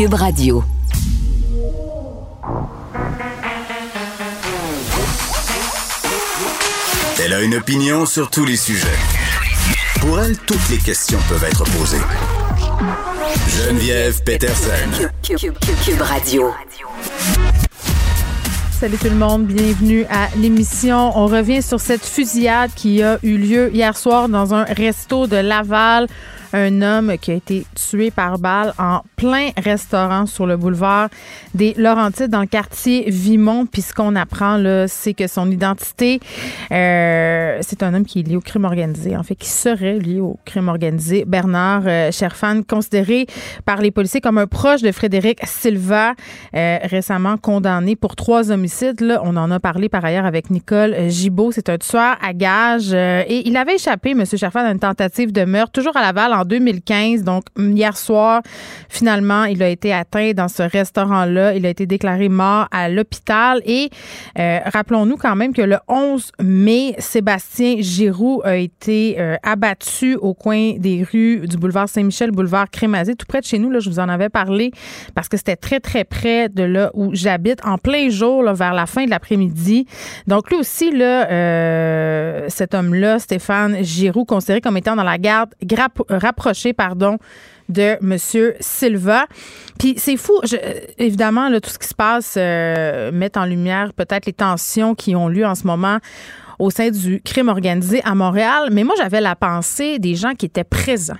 [0.00, 0.64] Cube Radio.
[7.22, 8.86] Elle a une opinion sur tous les sujets.
[10.00, 12.00] Pour elle, toutes les questions peuvent être posées.
[13.46, 15.10] Geneviève Peterson.
[15.22, 16.50] Cube, Radio.
[18.80, 21.12] Salut tout le monde, bienvenue à l'émission.
[21.14, 25.36] On revient sur cette fusillade qui a eu lieu hier soir dans un resto de
[25.36, 26.06] Laval
[26.52, 31.08] un homme qui a été tué par balle en plein restaurant sur le boulevard
[31.54, 33.66] des Laurentides dans le quartier Vimont.
[33.66, 36.20] Puis ce qu'on apprend là, c'est que son identité,
[36.72, 40.20] euh, c'est un homme qui est lié au crime organisé, en fait, qui serait lié
[40.20, 41.24] au crime organisé.
[41.26, 43.26] Bernard euh, Cherfan, considéré
[43.64, 46.14] par les policiers comme un proche de Frédéric Silva,
[46.54, 49.00] euh, récemment condamné pour trois homicides.
[49.00, 51.52] Là, on en a parlé par ailleurs avec Nicole Gibault.
[51.52, 54.24] C'est un tueur à gage et il avait échappé, M.
[54.24, 57.22] Cherfan, à une tentative de meurtre, toujours à Laval en 2015.
[57.22, 58.42] Donc, hier soir,
[58.88, 61.54] finalement, il a été atteint dans ce restaurant-là.
[61.54, 63.60] Il a été déclaré mort à l'hôpital.
[63.64, 63.90] Et
[64.38, 70.34] euh, rappelons-nous quand même que le 11 mai, Sébastien Giroux a été euh, abattu au
[70.34, 73.70] coin des rues du boulevard Saint-Michel, boulevard Crémazie, tout près de chez nous.
[73.70, 74.70] Là, je vous en avais parlé
[75.14, 78.86] parce que c'était très, très près de là où j'habite, en plein jour, vers la
[78.86, 79.86] fin de l'après-midi.
[80.26, 85.50] Donc, lui aussi, là, euh, cet homme-là, Stéphane Giroux, considéré comme étant dans la garde
[86.76, 87.18] pardon,
[87.68, 88.16] de M.
[88.60, 89.26] Silva.
[89.78, 90.40] Puis c'est fou,
[90.98, 95.28] évidemment, tout ce qui se passe euh, met en lumière peut-être les tensions qui ont
[95.28, 95.98] lieu en ce moment
[96.58, 98.68] au sein du crime organisé à Montréal.
[98.72, 101.16] Mais moi, j'avais la pensée des gens qui étaient présents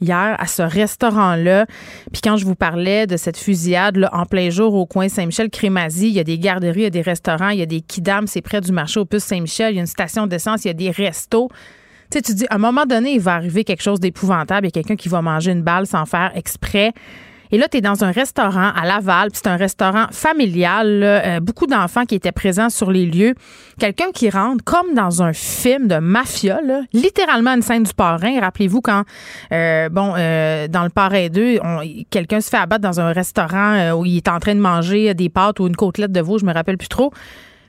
[0.00, 1.66] hier à ce restaurant-là.
[2.12, 6.14] Puis quand je vous parlais de cette fusillade en plein jour au coin Saint-Michel-Crémazie, il
[6.14, 8.40] y a des garderies, il y a des restaurants, il y a des kidams, c'est
[8.40, 10.74] près du marché au puce Saint-Michel, il y a une station d'essence, il y a
[10.74, 11.48] des restos.
[12.10, 14.66] Tu sais, tu dis, à un moment donné, il va arriver quelque chose d'épouvantable.
[14.66, 16.92] Il y a quelqu'un qui va manger une balle sans faire exprès.
[17.50, 21.40] Et là, tu es dans un restaurant à Laval, puis c'est un restaurant familial, euh,
[21.40, 23.34] beaucoup d'enfants qui étaient présents sur les lieux.
[23.78, 26.60] Quelqu'un qui rentre comme dans un film de mafia,
[26.92, 28.40] littéralement une scène du parrain.
[28.40, 29.04] Rappelez-vous quand,
[29.52, 31.58] euh, bon, euh, dans le parrain 2,
[32.10, 35.28] quelqu'un se fait abattre dans un restaurant où il est en train de manger des
[35.28, 37.12] pâtes ou une côtelette de veau, je me rappelle plus trop.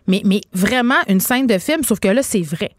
[0.08, 2.72] Mais, mais vraiment une scène de film, sauf que là, c'est vrai.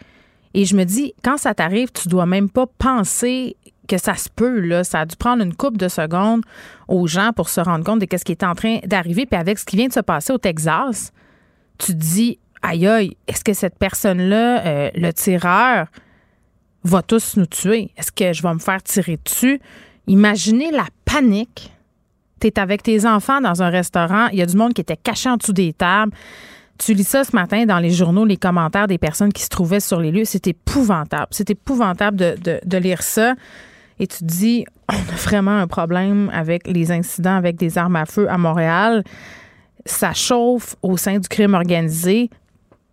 [0.55, 3.57] Et je me dis, quand ça t'arrive, tu dois même pas penser
[3.87, 4.85] que ça se peut, là.
[4.85, 6.43] Ça a dû prendre une couple de secondes
[6.89, 9.27] aux gens pour se rendre compte de ce qui est en train d'arriver.
[9.27, 11.13] Puis avec ce qui vient de se passer au Texas,
[11.79, 15.87] tu te dis, aïe aïe, est-ce que cette personne-là, euh, le tireur,
[16.85, 17.91] va tous nous tuer?
[17.97, 19.61] Est-ce que je vais me faire tirer dessus?
[20.07, 21.73] Imaginez la panique.
[22.41, 24.97] Tu es avec tes enfants dans un restaurant, il y a du monde qui était
[24.97, 26.13] caché en dessous des tables.
[26.81, 29.81] Tu lis ça ce matin dans les journaux, les commentaires des personnes qui se trouvaient
[29.81, 30.25] sur les lieux.
[30.25, 31.27] C'est épouvantable.
[31.31, 33.35] C'est épouvantable de, lire ça.
[33.99, 37.97] Et tu te dis, on a vraiment un problème avec les incidents avec des armes
[37.97, 39.05] à feu à Montréal.
[39.85, 42.31] Ça chauffe au sein du crime organisé.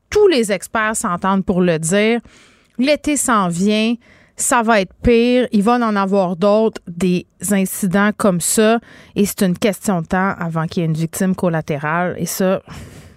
[0.10, 2.20] Tous les experts s'entendent pour le dire.
[2.78, 3.96] L'été s'en vient.
[4.36, 5.48] Ça va être pire.
[5.54, 8.80] Il va en avoir d'autres, des incidents comme ça.
[9.16, 12.16] Et c'est une question de temps avant qu'il y ait une victime collatérale.
[12.20, 12.62] Et ça,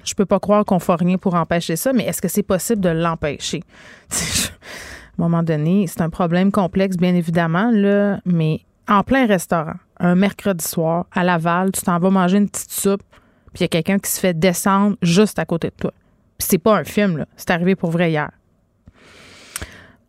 [0.05, 2.81] je peux pas croire qu'on fait rien pour empêcher ça, mais est-ce que c'est possible
[2.81, 3.63] de l'empêcher?
[4.11, 9.77] à un moment donné, c'est un problème complexe, bien évidemment, là, mais en plein restaurant,
[9.99, 13.03] un mercredi soir, à Laval, tu t'en vas manger une petite soupe,
[13.53, 15.93] puis il y a quelqu'un qui se fait descendre juste à côté de toi.
[16.39, 17.27] Puis c'est pas un film, là.
[17.37, 18.31] C'est arrivé pour vrai hier.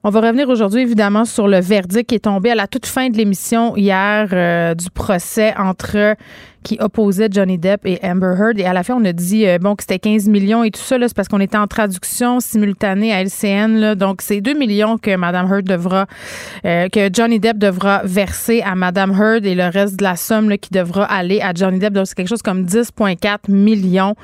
[0.04, 3.10] On va revenir aujourd'hui, évidemment, sur le verdict qui est tombé à la toute fin
[3.10, 6.16] de l'émission hier euh, du procès entre
[6.64, 8.60] qui opposait Johnny Depp et Amber Heard.
[8.60, 10.82] Et à la fin, on a dit euh, bon que c'était 15 millions et tout
[10.82, 10.98] ça.
[11.00, 13.80] C'est parce qu'on était en traduction simultanée à LCN.
[13.80, 16.06] Là, donc, c'est 2 millions que Mme Heard devra,
[16.66, 20.50] euh, que Johnny Depp devra verser à Mme Heard et le reste de la somme
[20.50, 21.94] là, qui devra aller à Johnny Depp.
[21.94, 24.16] Donc, c'est quelque chose comme 10,4 millions.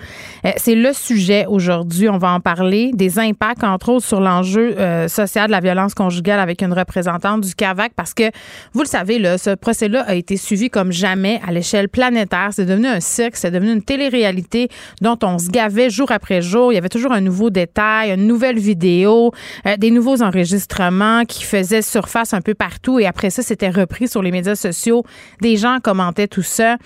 [0.45, 2.09] Euh, c'est le sujet aujourd'hui.
[2.09, 2.91] On va en parler.
[2.93, 4.75] Des impacts, entre autres, sur l'enjeu
[5.07, 8.29] social de la violence conjugale avec une représentante du CAVAC parce que,
[8.73, 12.65] vous le savez, là, ce procès-là a été suivi comme jamais à l'échelle planétaire c'est
[12.65, 14.69] devenu un cirque, c'est devenu une télé-réalité
[15.01, 16.71] dont on se gavait jour après jour.
[16.71, 19.31] Il y avait toujours un nouveau détail, une nouvelle vidéo,
[19.65, 22.99] euh, des nouveaux enregistrements qui faisaient surface un peu partout.
[22.99, 25.03] Et après ça, c'était repris sur les médias sociaux.
[25.41, 26.77] Des gens commentaient tout ça.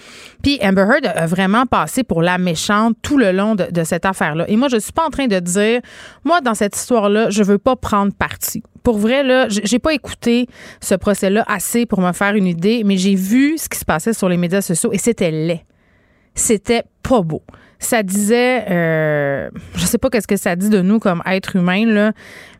[0.43, 4.05] Puis Amber Heard a vraiment passé pour la méchante tout le long de, de cette
[4.05, 4.45] affaire-là.
[4.47, 5.81] Et moi, je suis pas en train de dire,
[6.23, 10.47] moi, dans cette histoire-là, je veux pas prendre parti pour vrai, là, j'ai pas écouté
[10.81, 14.13] ce procès-là assez pour me faire une idée, mais j'ai vu ce qui se passait
[14.13, 15.63] sur les médias sociaux et c'était laid.
[16.33, 17.43] C'était pas beau.
[17.79, 21.85] Ça disait, euh, je sais pas qu'est-ce que ça dit de nous comme être humain,
[21.85, 22.13] là,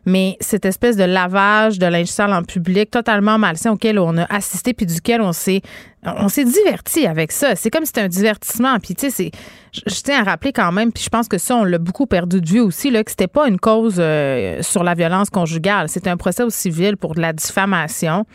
[0.04, 4.24] mais cette espèce de lavage de linge sale en public totalement malsain auquel on a
[4.24, 5.62] assisté puis duquel on s'est
[6.04, 7.54] on diverti avec ça.
[7.54, 8.76] C'est comme si c'était un divertissement.
[8.80, 9.30] Puis tu sais,
[9.72, 12.40] je, tiens à rappeler quand même, puis je pense que ça on l'a beaucoup perdu
[12.40, 15.88] de vue aussi là, que c'était pas une cause euh, sur la violence conjugale.
[15.88, 18.26] C'était un procès au civil pour de la diffamation.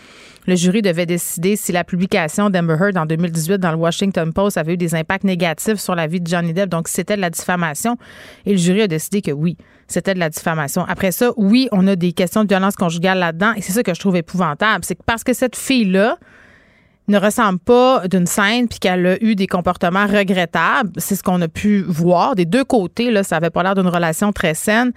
[0.45, 4.57] Le jury devait décider si la publication d'Amber Heard en 2018 dans le Washington Post
[4.57, 6.69] avait eu des impacts négatifs sur la vie de Johnny Depp.
[6.69, 7.97] Donc, c'était de la diffamation.
[8.45, 10.85] Et le jury a décidé que oui, c'était de la diffamation.
[10.87, 13.53] Après ça, oui, on a des questions de violence conjugale là-dedans.
[13.55, 14.83] Et c'est ça que je trouve épouvantable.
[14.83, 16.17] C'est que parce que cette fille-là,
[17.07, 21.41] ne ressemble pas d'une scène puis qu'elle a eu des comportements regrettables, c'est ce qu'on
[21.41, 24.91] a pu voir des deux côtés là, ça avait pas l'air d'une relation très saine.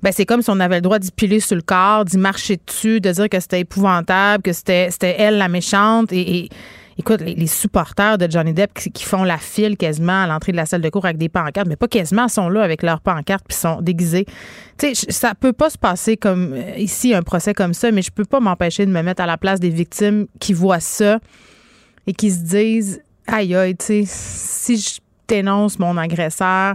[0.00, 2.60] Ben c'est comme si on avait le droit d'y piler sur le corps, d'y marcher
[2.64, 6.48] dessus, de dire que c'était épouvantable, que c'était c'était elle la méchante et,
[6.98, 10.66] écoute, les, supporters de Johnny Depp qui, font la file quasiment à l'entrée de la
[10.66, 13.56] salle de cours avec des pancartes, mais pas quasiment, sont là avec leurs pancartes puis
[13.56, 14.26] sont déguisés.
[14.78, 18.02] Tu sais, ça peut pas se passer comme euh, ici un procès comme ça, mais
[18.02, 21.20] je peux pas m'empêcher de me mettre à la place des victimes qui voient ça
[22.06, 26.74] et qui se disent aïe aïe, tu sais, si je dénonce mon agresseur,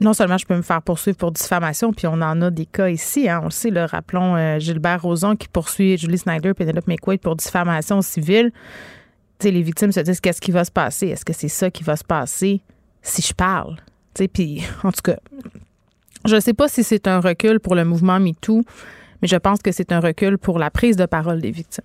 [0.00, 2.88] non seulement je peux me faire poursuivre pour diffamation, puis on en a des cas
[2.88, 6.88] ici, hein, on le sait, rappelons euh, Gilbert Rozon qui poursuit Julie Snyder et Penelope
[6.88, 8.52] McQuaid pour diffamation civile.
[9.40, 11.08] Sais, les victimes se disent qu'est-ce qui va se passer?
[11.08, 12.60] Est-ce que c'est ça qui va se passer
[13.02, 13.76] si je parle?
[14.32, 15.18] Puis, en tout cas,
[16.24, 18.64] je ne sais pas si c'est un recul pour le mouvement MeToo,
[19.22, 21.84] mais je pense que c'est un recul pour la prise de parole des victimes.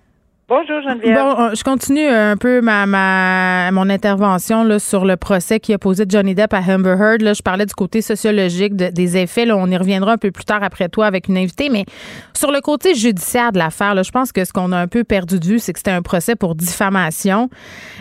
[0.53, 1.15] Bonjour Geneviève.
[1.15, 5.71] Bon, euh, je continue un peu ma, ma mon intervention là, sur le procès qui
[5.71, 7.21] a posé Johnny Depp à Amber Heard.
[7.21, 9.45] Là, je parlais du côté sociologique des effets.
[9.45, 11.69] Là, on y reviendra un peu plus tard après toi avec une invitée.
[11.69, 11.85] Mais
[12.33, 15.39] sur le côté judiciaire de l'affaire, je pense que ce qu'on a un peu perdu
[15.39, 17.49] de vue, c'est que c'était un procès pour diffamation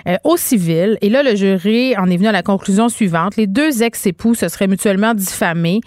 [0.09, 0.99] euh, au civil.
[1.03, 3.37] Et là, le jury en est venu à la conclusion suivante.
[3.37, 5.83] Les deux ex-époux se seraient mutuellement diffamés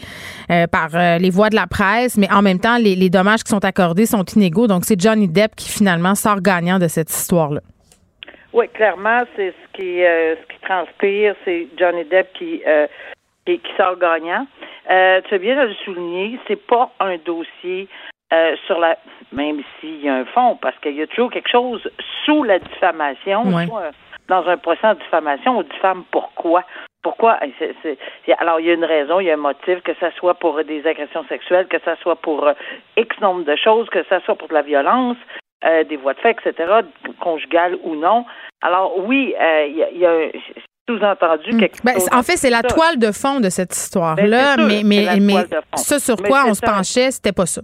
[0.50, 3.66] euh, par les voix de la presse, mais en même temps, les, dommages qui sont
[3.66, 4.68] accordés sont inégaux.
[4.68, 6.16] Donc, c'est Johnny Depp qui finalement
[6.62, 7.62] de cette histoire-là.
[8.54, 12.86] Oui, clairement, c'est ce qui euh, ce qui transpire, c'est Johnny Depp qui, euh,
[13.46, 14.46] qui, sort gagnant.
[14.92, 17.88] Euh, tu as bien de le souligner, c'est pas un dossier
[18.66, 18.98] sur la
[19.32, 21.88] même s'il y a un fond, parce qu'il y a toujours quelque chose
[22.26, 23.44] sous la diffamation.
[24.28, 26.64] Dans un procès en diffamation, on diffame pourquoi?
[27.04, 27.38] Pourquoi?
[28.40, 30.64] alors, il y a une raison, il y a un motif, que ce soit pour
[30.64, 32.50] des agressions sexuelles, que ce soit pour
[32.98, 35.18] X nombre de choses, que ce soit pour de la violence,
[35.66, 36.72] euh, des voies de fait, etc.,
[37.20, 38.26] conjugales ou non.
[38.62, 40.30] Alors oui, euh, il y, a, un
[40.88, 42.10] sous-entendu quelque ben, chose.
[42.12, 45.46] En fait, c'est la toile de fond de cette histoire-là, ben, mais, mais, mais
[45.76, 47.62] ce sur quoi on se penchait, c'était pas ça.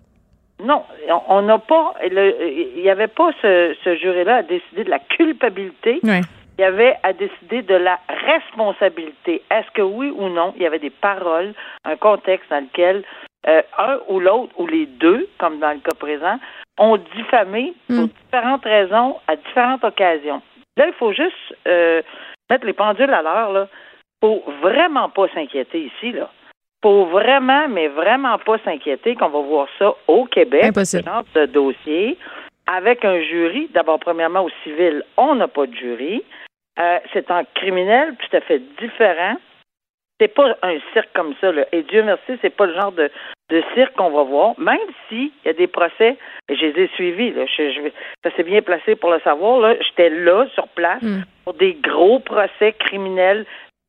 [0.63, 0.83] Non,
[1.27, 1.93] on n'a pas.
[2.05, 5.99] Il n'y avait pas ce, ce jury-là à décider de la culpabilité.
[6.03, 6.19] Oui.
[6.57, 9.41] Il y avait à décider de la responsabilité.
[9.49, 11.53] Est-ce que oui ou non, il y avait des paroles,
[11.85, 13.05] un contexte dans lequel
[13.47, 16.39] euh, un ou l'autre, ou les deux, comme dans le cas présent,
[16.77, 18.09] ont diffamé pour hmm.
[18.23, 20.41] différentes raisons à différentes occasions.
[20.77, 21.35] Là, il faut juste
[21.67, 22.01] euh,
[22.49, 23.51] mettre les pendules à l'heure.
[23.51, 23.67] Là,
[24.21, 26.11] faut vraiment pas s'inquiéter ici.
[26.11, 26.29] Là,
[26.81, 31.03] faut vraiment, mais vraiment pas s'inquiéter qu'on va voir ça au Québec, Impossible.
[31.03, 32.17] genre de dossier,
[32.67, 33.69] avec un jury.
[33.73, 36.23] D'abord, premièrement, au civil, on n'a pas de jury.
[36.79, 39.35] Euh, c'est en criminel tout à fait différent.
[40.19, 41.65] C'est pas un cirque comme ça, là.
[41.71, 43.09] Et Dieu merci, c'est pas le genre de,
[43.49, 46.17] de cirque qu'on va voir, même s'il y a des procès,
[46.49, 47.81] et je les ai suivis, là, je, je,
[48.23, 51.21] ça s'est bien placé pour le savoir, là, j'étais là, sur place, hmm.
[51.45, 53.45] pour des gros procès criminels,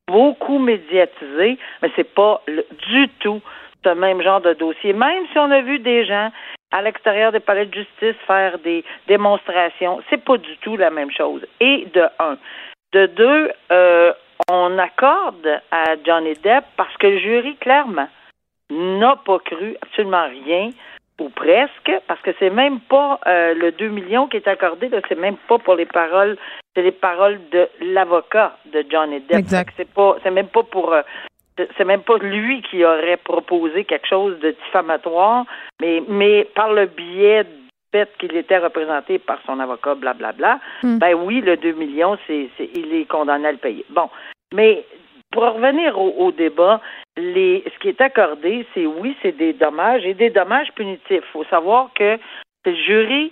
[0.07, 3.41] beaucoup médiatisés, mais c'est pas du tout
[3.83, 6.31] ce même genre de dossier, même si on a vu des gens
[6.71, 11.11] à l'extérieur des palais de justice faire des démonstrations, c'est pas du tout la même
[11.11, 11.45] chose.
[11.59, 12.37] Et de un.
[12.93, 14.13] De deux, euh,
[14.49, 18.07] on accorde à Johnny Depp parce que le jury, clairement,
[18.69, 20.69] n'a pas cru absolument rien
[21.19, 25.01] ou presque, parce que c'est même pas euh, le 2 millions qui est accordé, là,
[25.07, 26.37] c'est même pas pour les paroles,
[26.75, 29.37] c'est les paroles de l'avocat de Johnny Depp.
[29.37, 29.73] Exact.
[29.77, 31.03] C'est pas, c'est même pas pour, euh,
[31.77, 35.45] c'est même pas lui qui aurait proposé quelque chose de diffamatoire,
[35.79, 37.45] mais, mais par le biais
[37.91, 40.97] fait qu'il était représenté par son avocat, blablabla, Hmm.
[40.99, 43.85] ben oui, le 2 millions, c'est, il est condamné à le payer.
[43.89, 44.09] Bon,
[44.53, 44.85] mais
[45.31, 46.81] pour revenir au, au débat,
[47.17, 51.09] les, ce qui est accordé, c'est oui, c'est des dommages et des dommages punitifs.
[51.09, 52.17] Il faut savoir que
[52.65, 53.31] le jury,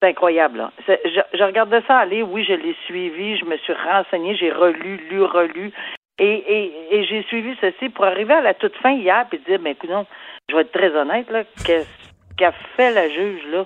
[0.00, 0.68] c'est incroyable.
[0.86, 4.50] C'est- Je, je regardais ça aller, oui, je l'ai suivi, je me suis renseigné, j'ai
[4.50, 5.72] relu, lu, relu,
[6.18, 9.58] et, et, et j'ai suivi ceci pour arriver à la toute fin hier puis dire,
[9.60, 10.06] ben écoute, non,
[10.50, 12.11] je vais être très honnête, là, qu'est-ce
[12.42, 13.64] qu'a fait la juge, là?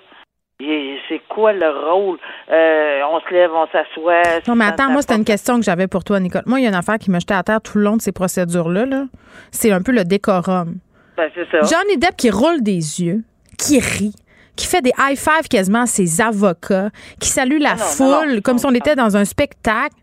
[1.08, 2.18] C'est quoi le rôle?
[2.50, 4.22] Euh, on se lève, on s'assoit.
[4.48, 6.42] Non, mais attends, moi, c'était une question que j'avais pour toi, Nicole.
[6.46, 8.02] Moi, il y a une affaire qui me jetait à terre tout le long de
[8.02, 8.86] ces procédures-là.
[8.86, 9.04] là.
[9.50, 10.76] C'est un peu le décorum.
[11.16, 11.58] Ben, c'est ça.
[11.60, 13.22] Johnny Depp qui roule des yeux,
[13.58, 14.14] qui rit,
[14.56, 16.88] qui fait des high five quasiment à ses avocats,
[17.20, 18.40] qui salue la Ah non, foule non, non.
[18.40, 19.94] comme si on était dans un spectacle.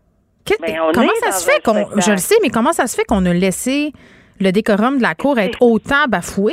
[0.50, 1.86] On comment ça se fait qu'on.
[2.00, 3.92] Je le sais, mais comment ça se fait qu'on a laissé
[4.40, 6.52] le décorum de la cour être autant bafoué?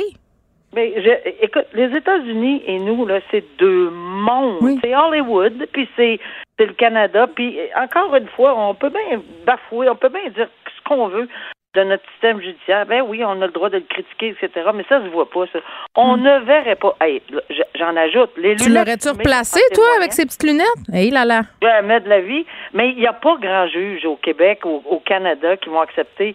[0.74, 4.58] Mais je, écoute, les États-Unis et nous, là, c'est deux mondes.
[4.62, 4.78] Oui.
[4.82, 6.18] C'est Hollywood, puis c'est
[6.58, 7.26] c'est le Canada.
[7.34, 11.28] Puis encore une fois, on peut bien bafouer, on peut bien dire ce qu'on veut
[11.74, 12.86] de notre système judiciaire.
[12.86, 14.70] Ben oui, on a le droit de le critiquer, etc.
[14.74, 15.58] Mais ça se voit pas, ça.
[15.94, 16.94] On ne verrait pas.
[17.00, 17.22] Hey,
[17.74, 18.30] j'en ajoute.
[18.36, 18.56] Les.
[18.56, 20.66] Tu lunettes l'aurais-tu replacé, toi, avec ces petites lunettes?
[20.92, 21.42] Hé là là.
[21.62, 22.44] jamais de la vie.
[22.74, 26.34] Mais il n'y a pas grand juge au Québec, au, au Canada, qui vont accepter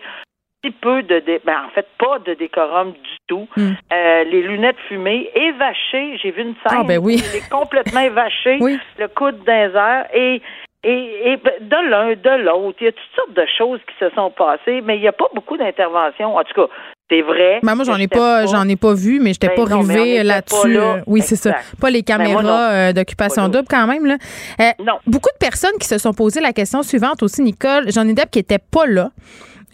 [0.82, 3.48] peu de, dé- ben, en fait, pas de décorum du tout.
[3.56, 3.72] Hmm.
[3.94, 6.18] Euh, les lunettes fumées, évachées.
[6.22, 6.80] J'ai vu une scène.
[6.80, 7.24] Ah, ben oui.
[7.36, 8.78] est complètement évaché, Oui.
[9.00, 10.42] le coude airs, et
[10.84, 13.96] et, et ben, de l'un, de l'autre, il y a toutes sortes de choses qui
[14.06, 16.36] se sont passées, mais il n'y a pas beaucoup d'interventions.
[16.38, 16.74] En tout cas,
[17.10, 17.60] c'est vrai.
[17.64, 19.96] Ben moi, j'en ai pas, j'en ai pas vu, mais j'étais Ben pas non, mais
[19.96, 20.72] rivée là-dessus.
[20.74, 20.98] là.
[21.08, 21.56] Oui, c'est ça.
[21.82, 24.06] Pas les caméras euh, d'occupation double quand même.
[24.06, 24.18] Là.
[24.62, 24.94] Euh, Non.
[25.08, 27.92] Beaucoup de personnes qui se sont posé la question suivante aussi, Nicole.
[27.92, 29.10] Johnny Depp qui était pas là.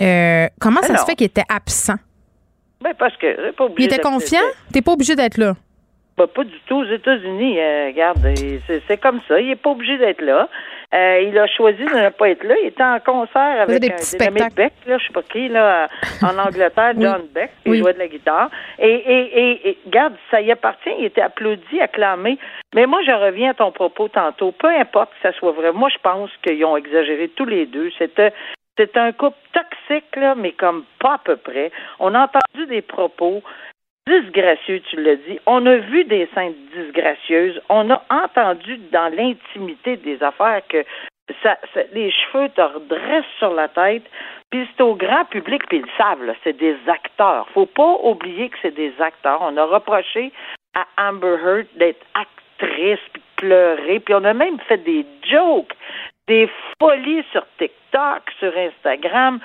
[0.01, 1.95] Euh, comment ça Ben se fait qu'il était absent?
[2.81, 4.41] Ben, parce que pas Il obligé était d'être- confiant?
[4.73, 5.53] T'es pas obligé d'être là?
[6.17, 6.75] Bah, pas du tout.
[6.77, 9.39] Aux États-Unis, euh, regarde, euh, c'est, comme ça.
[9.39, 10.47] Il n'est pas obligé d'être là.
[10.93, 12.53] Euh, il a choisi de ne pas être là.
[12.61, 14.53] Il était en concert avec des un petits spectacles.
[14.53, 15.87] Beck, là, je sais pas qui, là,
[16.21, 17.01] en Angleterre, Oui.
[17.03, 17.79] John Beck, qui Oui.
[17.79, 18.51] jouait de la guitare.
[18.77, 20.91] Et, et, et, et, regarde, ça y appartient.
[20.99, 22.37] Il était applaudi, acclamé.
[22.75, 24.51] Mais moi, je reviens à ton propos tantôt.
[24.51, 25.71] Peu importe que ça soit vrai.
[25.71, 27.89] Moi, je pense qu'ils ont exagéré tous les deux.
[27.97, 28.33] C'était
[28.77, 31.71] c'est un couple toxique, là, mais comme pas à peu près.
[31.99, 33.43] On a entendu des propos
[34.07, 35.39] disgracieux, tu l'as dit.
[35.45, 37.61] On a vu des scènes disgracieuses.
[37.69, 40.83] On a entendu dans l'intimité des affaires que
[41.41, 41.57] ça,
[41.93, 44.03] les cheveux te redressent sur la tête.
[44.49, 47.47] Puis c'est au grand public, puis ils le savent, c'est des acteurs.
[47.53, 49.39] Faut pas oublier que c'est des acteurs.
[49.41, 50.31] On a reproché
[50.75, 55.73] à Amber Heard d'être actrice, puis pleurer, puis on a même fait des jokes,
[56.27, 56.49] des
[56.79, 59.39] folies sur TikTok, sur Instagram.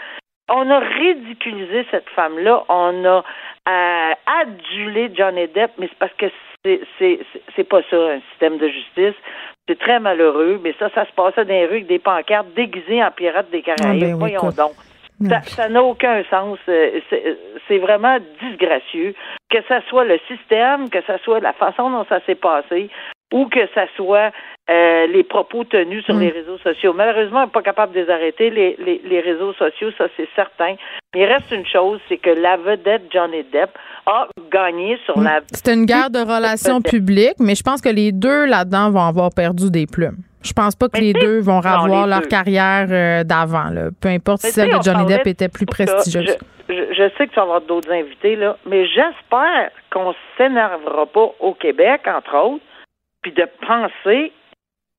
[0.51, 2.65] On a ridiculisé cette femme-là.
[2.69, 3.25] On a
[3.69, 6.27] euh, adulé Johnny Depp, mais c'est parce que
[6.65, 9.15] c'est, pas ça, un système de justice.
[9.69, 13.05] C'est très malheureux, mais ça, ça se passait dans les rues avec des pancartes déguisées
[13.05, 14.03] en pirates des Caraïbes.
[14.03, 14.73] Ah, ben oui, Voyons donc.
[15.45, 16.59] Ça- n'a aucun sens.
[16.69, 19.15] Euh, C'est c'est vraiment disgracieux.
[19.51, 22.89] Que ça soit le système, que ça soit la façon dont ça s'est passé,
[23.33, 24.31] ou que ça soit
[24.71, 26.21] euh, les propos tenus sur Mm.
[26.21, 26.93] les réseaux sociaux.
[26.93, 30.29] Malheureusement, on n'est pas capable de les arrêter, les, les, les réseaux sociaux, ça c'est
[30.35, 30.75] certain.
[31.15, 33.71] Mais il reste une chose, c'est que la vedette Johnny Depp
[34.07, 35.41] a gagné sur la...
[35.53, 39.31] C'était une guerre de relations publiques, mais je pense que les deux là-dedans vont avoir
[39.35, 40.17] perdu des plumes.
[40.43, 42.27] Je pense pas que les deux vont revoir leur deux.
[42.29, 43.71] carrière euh, d'avant,
[44.01, 46.37] peu importe si celle de Johnny Depp de était plus prestigieuse.
[46.69, 51.07] Je, je- je sais que tu vas avoir d'autres invités, là, mais j'espère qu'on s'énervera
[51.07, 52.65] pas au Québec, entre autres,
[53.23, 54.33] puis de penser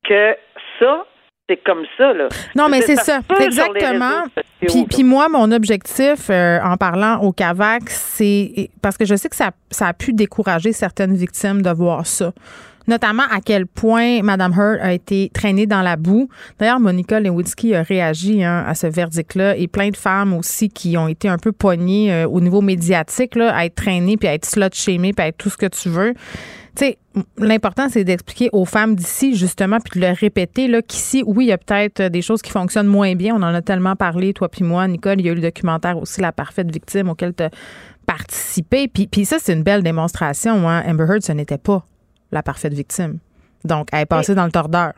[0.08, 0.36] que
[0.80, 1.06] ça,
[1.50, 2.30] c'est comme ça, là.
[2.56, 4.24] Non, mais c'est ça, exactement.
[4.62, 9.30] sociaux, Puis, moi, mon objectif euh, en parlant au CAVAC, c'est parce que je sais
[9.30, 12.32] que ça, ça a pu décourager certaines victimes de voir ça.
[12.88, 16.28] Notamment à quel point Mme Heard a été traînée dans la boue.
[16.58, 20.98] D'ailleurs, Monica Lewinsky a réagi hein, à ce verdict-là et plein de femmes aussi qui
[20.98, 24.34] ont été un peu poignées euh, au niveau médiatique là, à être traînées puis à
[24.34, 26.16] être slut-shamées puis à être tout ce que tu veux.
[26.80, 26.98] Tu sais,
[27.38, 31.48] l'important, c'est d'expliquer aux femmes d'ici, justement, puis de le répéter, là, qu'ici, oui, il
[31.50, 33.36] y a peut-être des choses qui fonctionnent moins bien.
[33.36, 34.88] On en a tellement parlé, toi puis moi.
[34.88, 37.50] Nicole, il y a eu le documentaire aussi, La parfaite victime, auquel tu as
[38.06, 38.88] participé.
[38.88, 40.70] Puis, puis ça, c'est une belle démonstration.
[40.70, 40.82] Hein.
[40.88, 41.86] Amber Heard, ce n'était pas
[42.32, 43.20] la parfaite victime.
[43.66, 44.94] Donc, elle est passée dans le tordeur.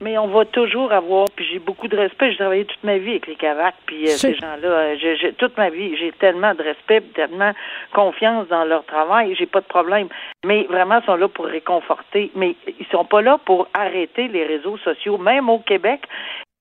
[0.00, 2.30] Mais on va toujours avoir, puis j'ai beaucoup de respect.
[2.32, 5.32] J'ai travaillé toute ma vie avec les Cavacs, puis euh, ces gens-là, euh, j'ai- j'ai-
[5.34, 7.52] toute ma vie, j'ai tellement de respect, tellement
[7.92, 10.08] confiance dans leur travail, j'ai pas de problème.
[10.44, 12.30] Mais vraiment, ils sont là pour réconforter.
[12.34, 15.16] Mais ils sont pas là pour arrêter les réseaux sociaux.
[15.16, 16.00] Même au Québec,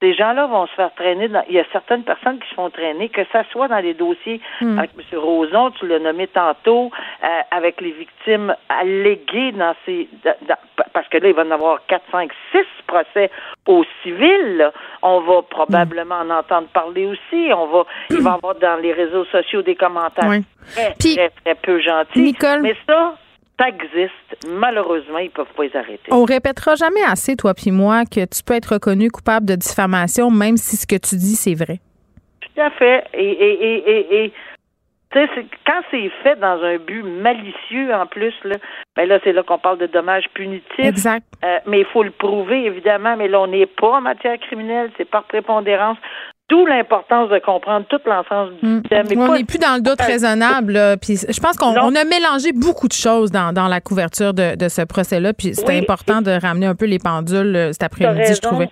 [0.03, 1.29] ces gens-là vont se faire traîner.
[1.29, 1.43] Dans...
[1.47, 4.41] Il y a certaines personnes qui se font traîner, que ça soit dans les dossiers
[4.59, 4.77] Hmm.
[4.77, 5.17] avec M.
[5.19, 6.91] Roson, tu l'as nommé tantôt,
[7.23, 10.09] euh, avec les victimes alléguées dans ces.
[10.23, 10.57] dans-
[10.91, 13.31] parce que là, il va y en avoir 4, 5, 6 procès
[13.65, 14.57] au civil.
[14.57, 14.71] là.
[15.01, 17.49] On va probablement en entendre parler aussi.
[17.55, 20.43] On va, il va y avoir dans les réseaux sociaux des commentaires Oui.
[20.75, 22.21] très, Puis- très, très peu gentils.
[22.21, 23.13] Nicole- Mais ça,
[23.59, 24.47] ça existe.
[24.47, 26.11] Malheureusement, ils peuvent pas les arrêter.
[26.11, 30.29] On répétera jamais assez, toi puis moi, que tu peux être reconnu coupable de diffamation,
[30.31, 31.79] même si ce que tu dis, c'est vrai.
[32.41, 33.05] Tout à fait.
[33.13, 34.33] Et, et, et, et, et
[35.11, 38.55] tu sais, c'est- quand c'est fait dans un but malicieux en plus, là,
[38.95, 40.65] ben là, c'est là qu'on parle de dommages punitifs.
[40.79, 41.23] Exact.
[41.43, 43.15] Euh, mais il faut le prouver, évidemment.
[43.15, 45.97] Mais là, on n'est pas en matière criminelle, c'est par prépondérance.
[46.49, 48.81] D'où l'importance de comprendre tout l'ensemble du Mm.
[48.83, 49.05] thème.
[49.09, 50.73] Mais on n'est plus dans le doute raisonnable.
[50.73, 50.97] là.
[50.97, 54.55] Puis je pense qu'on on a mélangé beaucoup de choses dans, dans la couverture de,
[54.55, 55.33] de ce procès-là.
[55.33, 55.79] Puis c'était Oui.
[55.79, 58.69] important de ramener un peu les pendules euh, cet après-midi, je trouvais.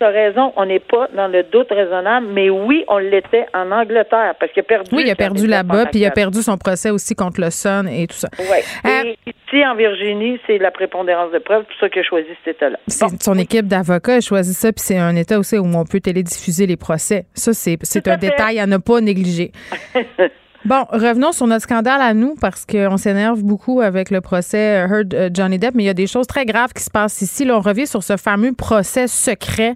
[0.00, 3.70] Tu as raison, on n'est pas dans le doute raisonnable, mais oui, on l'était en
[3.70, 4.88] Angleterre parce qu'il a perdu.
[4.94, 7.86] Oui, il a perdu là-bas, puis il a perdu son procès aussi contre le Sun
[7.86, 8.28] et tout ça.
[8.38, 8.64] Ouais.
[8.86, 12.04] Euh, Et ici, en Virginie, c'est la prépondérance de preuve, c'est pour ça qu'il a
[12.04, 12.78] choisi cet état-là.
[12.98, 13.08] Bon.
[13.20, 16.66] son équipe d'avocats a choisi ça, puis c'est un État aussi où on peut télédiffuser
[16.66, 17.26] les procès.
[17.34, 17.76] Ça, c'est
[18.08, 18.16] un fait.
[18.16, 19.52] détail à ne pas négliger.
[20.66, 24.88] Bon, revenons sur notre scandale à nous parce qu'on s'énerve beaucoup avec le procès euh,
[24.88, 27.22] Heard euh, Johnny Depp, mais il y a des choses très graves qui se passent
[27.22, 27.46] ici.
[27.46, 29.74] Là, on revient sur ce fameux procès secret.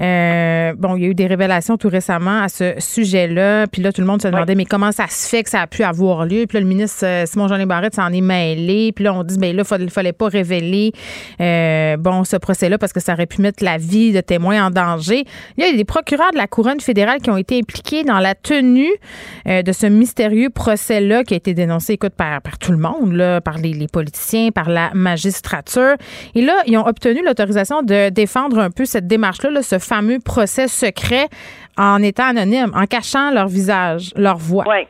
[0.00, 3.66] Euh, bon, il y a eu des révélations tout récemment à ce sujet-là.
[3.66, 5.66] Puis là, tout le monde se demandait, mais comment ça se fait que ça a
[5.66, 6.46] pu avoir lieu?
[6.46, 8.92] Puis là, le ministre euh, Simon-Jean Barrette s'en est mêlé.
[8.92, 10.92] Puis là, on dit, ben là, il fallait pas révéler
[11.40, 14.70] euh, bon ce procès-là parce que ça aurait pu mettre la vie de témoins en
[14.70, 15.24] danger.
[15.56, 18.34] Il y a des procureurs de la couronne fédérale qui ont été impliqués dans la
[18.34, 18.90] tenue
[19.46, 23.14] euh, de ce mystérieux procès-là qui a été dénoncé, écoute, par, par tout le monde,
[23.14, 25.96] là, par les, les politiciens, par la magistrature.
[26.36, 30.18] Et là, ils ont obtenu l'autorisation de défendre un peu cette démarche-là, là, ce fameux
[30.24, 31.26] procès secret
[31.76, 34.64] en étant anonyme, en cachant leur visage, leur voix.
[34.68, 34.86] Oui.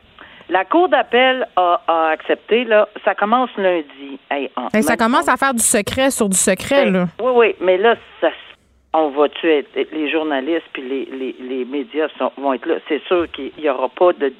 [0.50, 4.20] La Cour d'appel a, a accepté, là, ça commence lundi.
[4.30, 7.06] Hey, Et ça commence à faire du secret sur du secret, Ben, là.
[7.18, 8.28] Oui, oui, mais là, ça,
[8.94, 12.76] on va tuer les journalistes puis les, les, les médias sont, vont être là.
[12.88, 14.32] C'est sûr qu'il y aura pas de,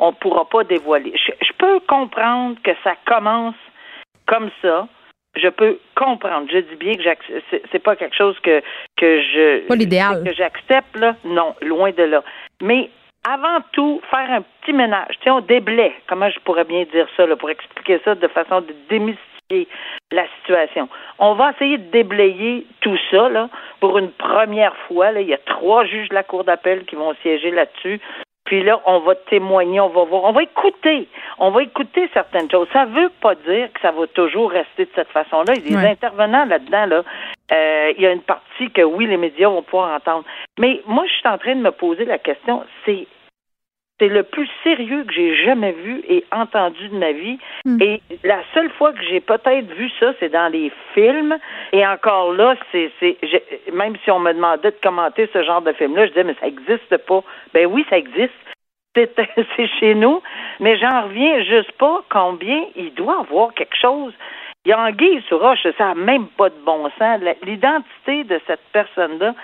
[0.00, 1.12] on pourra pas dévoiler.
[1.14, 3.54] Je, je peux comprendre que ça commence
[4.26, 4.88] comme ça.
[5.36, 6.48] Je peux comprendre.
[6.52, 7.02] Je dis bien que
[7.70, 8.60] c'est, pas quelque chose que
[8.96, 10.24] que je Pas l'idéal.
[10.24, 11.14] que j'accepte là.
[11.24, 12.24] Non, loin de là.
[12.60, 12.90] Mais
[13.28, 15.14] avant tout, faire un petit ménage.
[15.20, 15.40] Tu sais, on.
[16.08, 19.29] Comment je pourrais bien dire ça là, pour expliquer ça de façon de démystifier
[20.12, 20.88] la situation.
[21.18, 23.48] On va essayer de déblayer tout ça là,
[23.80, 25.12] pour une première fois.
[25.12, 25.20] Là.
[25.20, 28.00] Il y a trois juges de la Cour d'appel qui vont siéger là-dessus.
[28.44, 31.06] Puis là, on va témoigner, on va voir, on va écouter,
[31.38, 32.66] on va écouter certaines choses.
[32.72, 35.52] Ça veut pas dire que ça va toujours rester de cette façon-là.
[35.56, 35.90] Il y a des Ouais.
[35.92, 37.02] intervenants là-dedans, là.
[37.52, 40.24] Euh, il y a une partie que oui, les médias vont pouvoir entendre.
[40.58, 43.06] Mais moi, je suis en train de me poser la question, c'est
[44.00, 47.38] c'est le plus sérieux que j'ai jamais vu et entendu de ma vie.
[47.66, 47.76] Hmm.
[47.80, 51.36] Et la seule fois que j'ai peut-être vu ça, c'est dans les films.
[51.72, 52.90] Et encore là, c'est,
[53.72, 56.46] même si on me demandait de commenter ce genre de film-là, je disais, mais ça
[56.46, 57.22] existe pas.
[57.52, 58.32] Ben oui, ça existe.
[58.96, 59.14] C'est,
[59.56, 60.22] c'est chez nous.
[60.60, 64.14] Mais j'en reviens juste pas combien il doit avoir quelque chose.
[64.64, 67.20] Il y a Anguille sur roche, ça n'a même pas de bon sens.
[67.44, 69.34] L'identité de cette personne-là,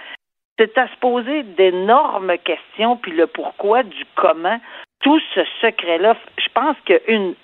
[0.59, 4.59] c'est à se poser d'énormes questions, puis le pourquoi, du comment.
[5.01, 7.35] Tout ce secret-là, je pense que une,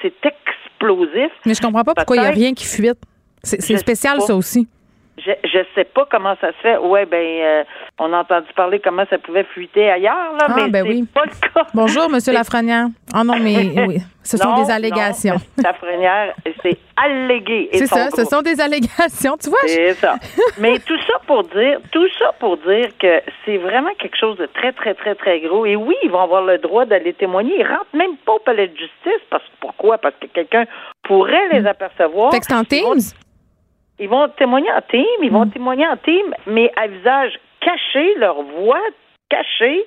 [0.00, 1.30] c'est explosif.
[1.44, 2.98] Mais je comprends pas pourquoi il n'y a rien qui fuite.
[3.42, 4.68] C'est spécial, ça aussi.
[5.18, 6.76] Je je sais pas comment ça se fait.
[6.78, 7.64] Ouais, ben euh,
[7.98, 11.04] on a entendu parler comment ça pouvait fuiter ailleurs, là, Ah, mais ben oui.
[11.12, 11.66] pas le cas.
[11.74, 12.86] Bonjour, Monsieur Lafrenière.
[13.12, 15.34] Ah non, mais oui, ce sont Non, des allégations.
[15.34, 17.68] non, La frenière, c'est allégué.
[17.74, 19.36] C'est ça, ce sont des allégations.
[19.36, 20.14] Tu vois, je- C'est ça.
[20.58, 24.46] Mais tout ça pour dire, tout ça pour dire que c'est vraiment quelque chose de
[24.46, 25.66] très, très, très, très gros.
[25.66, 27.52] Et oui, ils vont avoir le droit d'aller témoigner.
[27.58, 29.22] Ils rentrent même pas au palais de justice.
[29.30, 29.98] Parce, pourquoi?
[29.98, 30.64] Parce que quelqu'un
[31.02, 32.28] pourrait les apercevoir.
[32.28, 32.32] Hmm.
[32.32, 33.00] fait que c'est en Teams?
[33.98, 35.50] Ils vont témoigner en team, ils vont Mm.
[35.50, 38.80] témoigner en team, mais à visage caché, leur voix
[39.28, 39.86] cachée,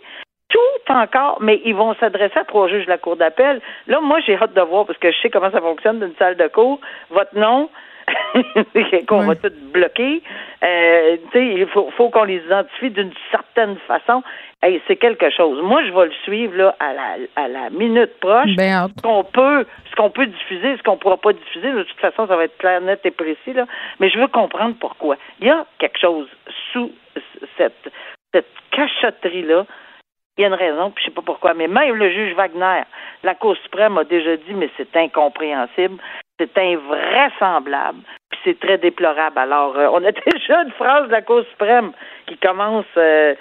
[0.50, 3.62] tout encore, mais ils vont s'adresser à trois juges de la Cour d'appel.
[3.88, 6.38] Là, moi, j'ai hâte de voir, parce que je sais comment ça fonctionne d'une salle
[6.38, 6.80] de cours.
[7.10, 7.70] Votre nom,
[9.08, 10.22] qu'on va tout bloquer.
[10.64, 14.22] Euh, tu sais, il faut, faut qu'on les identifie d'une certaine façon.
[14.66, 15.62] Hey, c'est quelque chose.
[15.62, 18.56] Moi, je vais le suivre là à la, à la minute proche.
[18.58, 22.00] Ben ce qu'on peut, ce qu'on peut diffuser, ce qu'on pourra pas diffuser, de toute
[22.00, 23.68] façon, ça va être clair, net et précis là.
[24.00, 25.18] Mais je veux comprendre pourquoi.
[25.40, 26.28] Il y a quelque chose
[26.74, 26.92] sous
[27.58, 27.92] cette
[28.34, 29.68] cette cachotterie là.
[30.38, 31.54] Il y a une raison, puis je sais pas pourquoi.
[31.54, 32.82] Mais même le juge Wagner,
[33.24, 35.98] la Cour suprême a déjà dit, mais c'est incompréhensible,
[36.38, 38.00] c'est invraisemblable,
[38.30, 39.38] puis c'est très déplorable.
[39.38, 41.92] Alors, euh, on a déjà une phrase de la Cour suprême
[42.28, 43.36] qui commence, euh,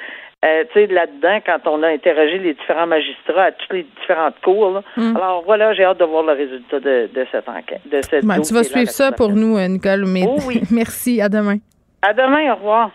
[0.45, 4.39] euh, tu sais, là-dedans, quand on a interrogé les différents magistrats à toutes les différentes
[4.43, 4.71] cours.
[4.73, 4.83] là.
[4.97, 5.17] Mm.
[5.17, 7.81] Alors, voilà, j'ai hâte de voir le résultat de, de cette enquête.
[7.91, 10.05] De cette Ben, tu vas suivre ça pour nous, euh, Nicole.
[10.07, 10.61] Mais Oh oui.
[10.71, 11.21] merci.
[11.21, 11.57] À demain.
[12.03, 12.91] À demain, au revoir.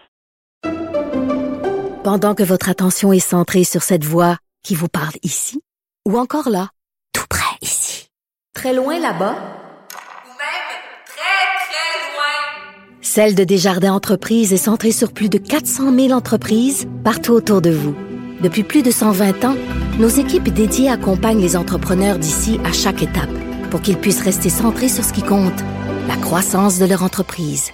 [2.04, 5.62] Pendant que votre attention est centrée sur cette voix qui vous parle ici,
[6.08, 6.68] ou encore là,
[7.14, 8.10] tout près ici,
[8.56, 10.70] très loin là-bas, Ou même
[11.06, 12.99] très, très loin.
[13.12, 17.72] Celle de Desjardins Entreprises est centrée sur plus de 400 000 entreprises partout autour de
[17.72, 17.96] vous.
[18.40, 19.56] Depuis plus de 120 ans,
[19.98, 23.32] nos équipes dédiées accompagnent les entrepreneurs d'ici à chaque étape
[23.72, 25.60] pour qu'ils puissent rester centrés sur ce qui compte,
[26.08, 27.72] la croissance de leur entreprise.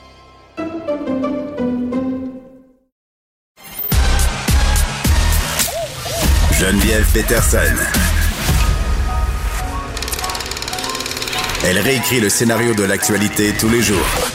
[6.57, 7.75] Geneviève Peterson.
[11.65, 14.34] Elle réécrit le scénario de l'actualité tous les jours.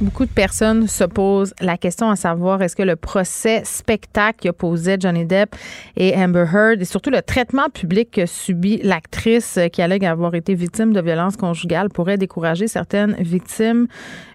[0.00, 4.48] Beaucoup de personnes se posent la question à savoir est-ce que le procès spectacle qui
[4.48, 5.56] opposait Johnny Depp
[5.96, 10.54] et Amber Heard et surtout le traitement public que subit l'actrice qui allègue avoir été
[10.54, 13.88] victime de violences conjugales pourrait décourager certaines victimes,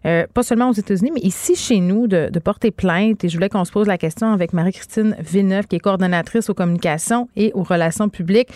[0.05, 3.23] euh, pas seulement aux États-Unis, mais ici chez nous, de, porter plainte.
[3.23, 6.53] Et je voulais qu'on se pose la question avec Marie-Christine Villeneuve, qui est coordonnatrice aux
[6.53, 8.49] communications et aux relations publiques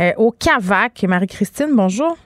[0.00, 1.04] euh, au CAVAC.
[1.04, 2.16] Marie-Christine, bonjour.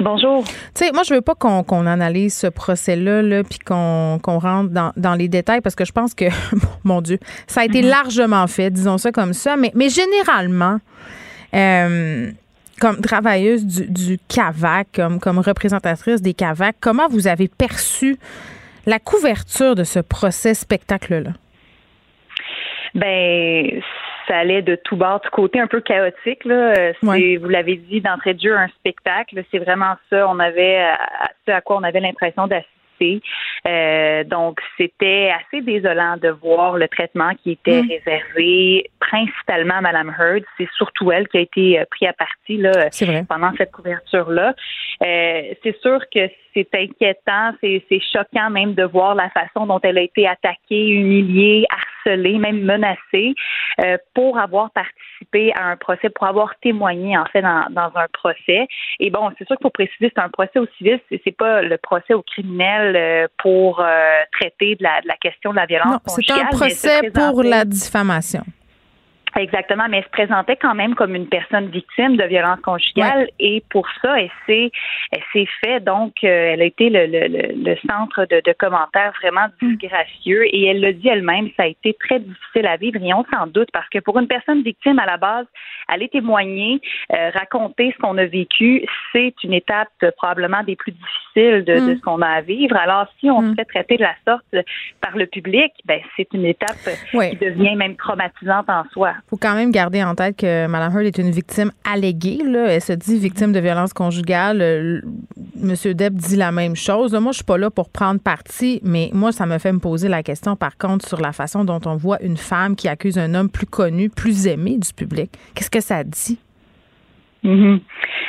[0.00, 0.44] Bonjour.
[0.44, 4.92] Tu sais, moi, je veux pas qu'on analyse ce procès-là, là, puis qu'on rentre dans,
[4.96, 6.24] dans les détails, parce que je pense que,
[6.84, 9.56] mon Dieu, ça a été largement fait, disons ça comme ça.
[9.56, 10.78] Mais, mais généralement,
[11.54, 12.30] euh,
[12.80, 18.18] comme travailleuse du, du CAVAC, comme, comme représentatrice des CAVAC, comment vous avez perçu
[18.86, 21.30] la couverture de ce procès spectacle-là?
[22.94, 23.80] Ben,
[24.28, 26.44] ça allait de tout bord, du côté un peu chaotique.
[26.44, 26.72] Là.
[26.78, 27.36] Euh, C'est, Ouais.
[27.36, 29.42] Vous l'avez dit d'entrée de jeu, un spectacle.
[29.50, 30.28] C'est vraiment ça.
[30.28, 30.98] On avait à-
[31.46, 33.20] ce à quoi on avait l'impression d'assister.
[33.66, 37.88] Euh, donc, c'était assez désolant de voir le traitement qui était Mm.
[37.90, 40.44] réservé principalement à Mme Heard.
[40.56, 42.90] C'est surtout elle qui a été euh, pris à partie là,
[43.28, 44.54] pendant cette couverture-là.
[45.02, 49.98] Euh, c'est sûr que c'est inquiétant, c'est, choquant même de voir la façon dont elle
[49.98, 53.34] a été attaquée, humiliée, harcelée, même menacée
[53.80, 58.06] euh, pour avoir participé à un procès, pour avoir témoigné en fait dans, dans un
[58.12, 58.66] procès.
[59.00, 61.76] Et bon, c'est sûr qu'il faut préciser, c'est un procès au civil, c'est, pas le
[61.78, 63.84] procès au criminel euh, pour euh,
[64.32, 67.64] traiter de la, de la question de la violence Non, c'est un procès pour la
[67.64, 68.44] diffamation.
[69.36, 73.62] Exactement, mais elle se présentait quand même comme une personne victime de violence conjugale et
[73.70, 74.70] pour ça, elle s'est,
[75.10, 79.12] elle fait donc, euh, elle a été le, le, le, le centre de, de commentaires
[79.20, 83.12] vraiment disgracieux et elle l'a dit elle-même, ça a été très difficile à vivre et
[83.12, 85.46] on s'en doute parce que pour une personne victime à la base,
[85.88, 86.80] aller témoigner,
[87.12, 91.80] euh, raconter ce qu'on a vécu, c'est une étape probablement des plus difficiles de, de
[91.94, 91.96] Mm.
[91.96, 92.76] ce qu'on a à vivre.
[92.76, 93.50] Alors si on Mm.
[93.50, 94.44] se fait traiter de la sorte
[95.00, 96.76] par le public, ben c'est une étape
[97.30, 99.14] qui devient même traumatisante en soi.
[99.26, 102.40] Faut quand même garder en tête que Mme Heard est une victime alléguée.
[102.44, 102.66] Là.
[102.68, 104.60] Elle se dit victime de violence conjugale.
[104.60, 105.00] Euh,
[105.56, 107.12] Monsieur Depp dit la même chose.
[107.14, 110.08] Moi, je suis pas là pour prendre parti, mais moi, ça me fait me poser
[110.08, 113.34] la question, par contre, sur la façon dont on voit une femme qui accuse un
[113.34, 115.32] homme plus connu, plus aimé du public.
[115.54, 116.38] Qu'est-ce que ça dit?
[117.44, 117.80] Mhm.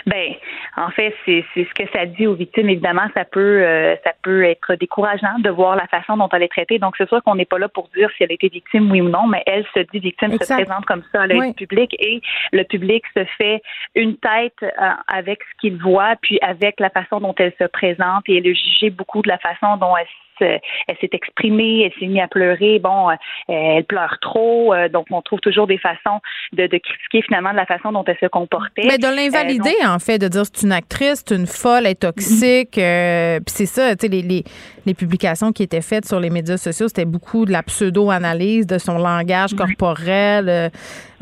[0.05, 0.33] Ben,
[0.77, 2.69] en fait, c'est c'est ce que ça dit aux victimes.
[2.69, 6.49] Évidemment, ça peut euh, ça peut être décourageant de voir la façon dont elle est
[6.49, 6.79] traitée.
[6.79, 9.01] Donc, c'est sûr qu'on n'est pas là pour dire si elle a été victime, oui
[9.01, 10.45] ou non, mais elle se dit victime, Exact.
[10.59, 11.47] se présente comme ça à l'œil Oui.
[11.53, 13.61] du public et le public se fait
[13.95, 18.23] une tête euh, avec ce qu'il voit, puis avec la façon dont elle se présente
[18.27, 20.07] et elle a jugé beaucoup de la façon dont elle
[20.39, 22.79] elle s'est exprimée, elle s'est mise à pleurer.
[22.79, 23.13] Bon, euh,
[23.47, 26.19] elle pleure trop, euh, donc on trouve toujours des façons
[26.53, 28.83] de, de critiquer finalement de la façon dont elle se comportait.
[28.85, 31.95] Mais de l'invalider, en fait, de dire c'est une actrice, c'est une folle, elle est
[32.01, 32.77] toxique.
[32.77, 34.43] euh, Puis c'est ça, tu sais, les, les,
[34.85, 38.77] les publications qui étaient faites sur les médias sociaux, c'était beaucoup de la pseudo-analyse de
[38.77, 40.49] son langage corporel.
[40.49, 40.69] euh,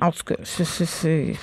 [0.01, 1.33] en tout cas, c'est-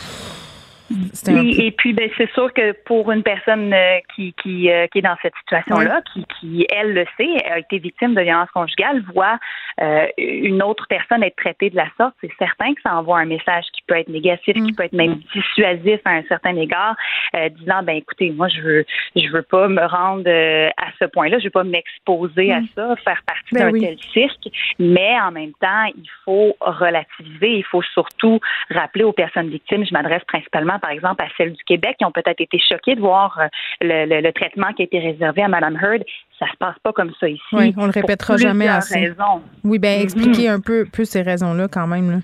[0.90, 4.86] Et, peu- et puis, ben, c'est sûr que pour une personne euh, qui, qui, euh,
[4.88, 8.50] qui est dans cette situation-là, qui, qui, elle le sait, a été victime de violence
[8.50, 9.38] conjugale, voit
[9.80, 13.24] euh, une autre personne être traitée de la sorte, c'est certain que ça envoie un
[13.24, 16.96] message qui peut être négatif, qui peut être même dissuasif à un certain égard,
[17.36, 21.38] euh, disant, ben écoutez, moi, je veux, je veux pas me rendre à ce point-là,
[21.38, 23.80] je veux pas m'exposer à ça, faire partie Ben d'un oui.
[23.80, 24.48] tel cirque,
[24.78, 29.92] mais en même temps, il faut relativiser, il faut surtout rappeler aux personnes victimes, je
[29.92, 33.38] m'adresse principalement, par exemple, à celles du Québec qui ont peut-être été choquées de voir
[33.40, 33.46] euh,
[33.80, 36.02] le, le- le traitement qui a été réservé à Mme Heard.
[36.38, 37.40] Ça se passe pas comme ça ici.
[37.52, 38.98] Oui, on le répétera jamais assez.
[38.98, 39.42] raisons.
[39.62, 40.02] Oui, ben Mhm.
[40.04, 42.10] expliquer un peu, peu ces raisons-là quand même.
[42.10, 42.16] Là.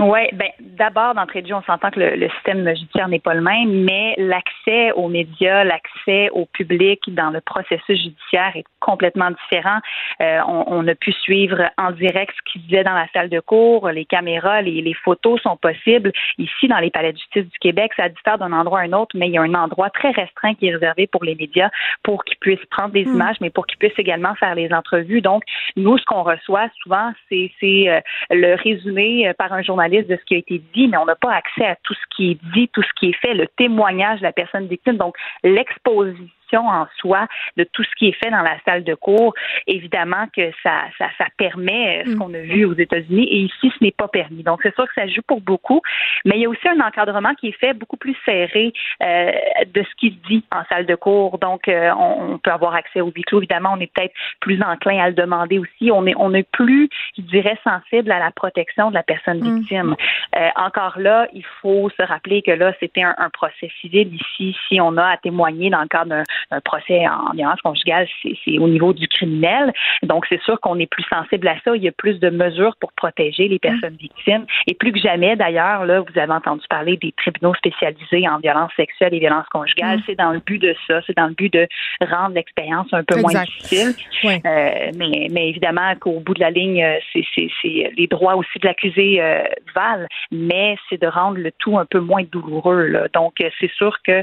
[0.00, 3.34] Oui, ben d'abord, d'entrée de jeu, on s'entend que le, le système judiciaire n'est pas
[3.34, 9.30] le même, mais l'accès aux médias, l'accès au public dans le processus judiciaire est complètement
[9.30, 9.78] différent.
[10.22, 13.28] Euh, on, on a pu suivre en direct ce qui se disait dans la salle
[13.28, 16.12] de cours, les caméras, les, les photos sont possibles.
[16.38, 19.14] Ici, dans les palais de justice du Québec, ça diffère d'un endroit à un autre,
[19.14, 21.68] mais il y a un endroit très restreint qui est réservé pour les médias
[22.02, 25.20] pour qu'ils puissent prendre des images, mais pour qu'ils puissent également faire les entrevues.
[25.20, 25.42] Donc,
[25.76, 30.16] nous, ce qu'on reçoit souvent, c'est c'est, euh, le résumé euh, par un journaliste de
[30.16, 32.38] ce qui a été dit, mais on n'a pas accès à tout ce qui est
[32.54, 34.96] dit, tout ce qui est fait, le témoignage de la personne victime.
[34.96, 39.34] Donc, l'exposition en soi de tout ce qui est fait dans la salle de cours,
[39.66, 43.72] évidemment que ça, ça, ça permet euh, ce qu'on a vu aux États-Unis et ici,
[43.78, 44.42] ce n'est pas permis.
[44.42, 45.80] Donc, c'est sûr que ça joue pour beaucoup,
[46.24, 49.30] mais il y a aussi un encadrement qui est fait beaucoup plus serré euh,
[49.66, 51.38] de ce qui se dit en salle de cours.
[51.38, 53.38] Donc, euh, on, on peut avoir accès au huis clos.
[53.38, 55.90] Évidemment, on est peut-être plus enclin à le demander aussi.
[55.92, 59.94] On est, on est plus, je dirais, sensible à la protection de la personne victime.
[60.36, 64.56] Euh, encore là, il faut se rappeler que là, c'était un, un procès civil ici.
[64.68, 68.58] Si on a à témoigner dans le cadre d'un un procès en violence conjugale, c'est
[68.58, 69.72] au niveau du criminel.
[70.02, 71.76] Donc, c'est sûr qu'on est plus sensible à ça.
[71.76, 74.46] Il y a plus de mesures pour protéger les personnes victimes.
[74.66, 78.72] Et plus que jamais, d'ailleurs, là, vous avez entendu parler des tribunaux spécialisés en violence
[78.76, 80.00] sexuelle et violence conjugale.
[80.06, 81.00] C'est dans le but de ça.
[81.06, 81.66] C'est dans le but de
[82.02, 83.94] rendre l'expérience un peu moins difficile.
[84.24, 84.40] Ouais.
[84.44, 86.98] Euh, mais, mais évidemment qu'au bout de la ligne, euh,
[87.34, 89.42] c'est les droits aussi de l'accusé euh,
[89.74, 92.86] valent, mais c'est de rendre le tout un peu moins douloureux.
[92.86, 93.08] là.
[93.14, 94.22] Donc, euh, c'est sûr que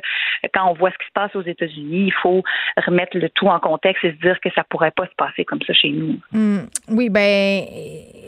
[0.54, 2.43] quand on voit ce qui se passe aux États-Unis, il faut
[2.86, 5.62] remettre le tout en contexte et se dire que ça pourrait pas se passer comme
[5.65, 6.17] ça chez nous.
[6.34, 7.63] Hum, oui, ben,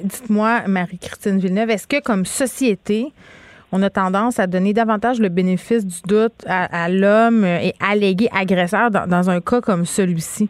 [0.03, 3.07] dites-moi, Marie-Christine Villeneuve, est-ce que comme société,
[3.71, 8.27] on a tendance à donner davantage le bénéfice du doute à, à l'homme et allégué
[8.35, 10.49] agresseur dans un cas comme celui-ci?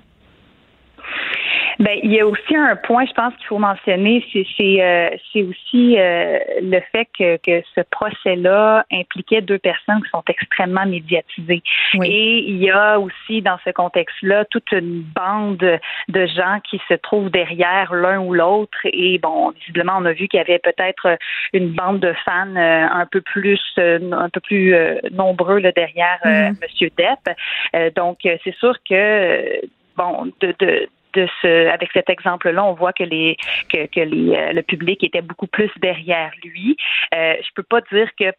[1.78, 5.10] Ben, il y a aussi un point, je pense qu'il faut mentionner, c'est c'est euh,
[5.50, 11.62] aussi euh, le fait que, que ce procès-là impliquait deux personnes qui sont extrêmement médiatisées.
[11.96, 12.08] Oui.
[12.08, 16.96] Et il y a aussi dans ce contexte-là toute une bande de gens qui se
[16.96, 18.80] trouvent derrière l'un ou l'autre.
[18.86, 21.18] Et bon, visiblement, on a vu qu'il y avait peut-être
[21.54, 25.72] une bande de fans euh, un peu plus euh, un peu plus euh, nombreux là,
[25.72, 27.36] derrière euh, Monsieur Depp.
[27.76, 29.62] Euh, donc, c'est sûr que
[29.98, 33.38] bon, de, de de ce, avec cet exemple-là, on voit que les
[33.72, 36.78] que, que les, euh, le public était beaucoup plus derrière lui.
[37.14, 38.32] Euh, je peux pas dire que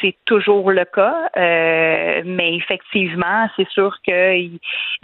[0.00, 4.48] c'est toujours le cas, euh, mais effectivement, c'est sûr que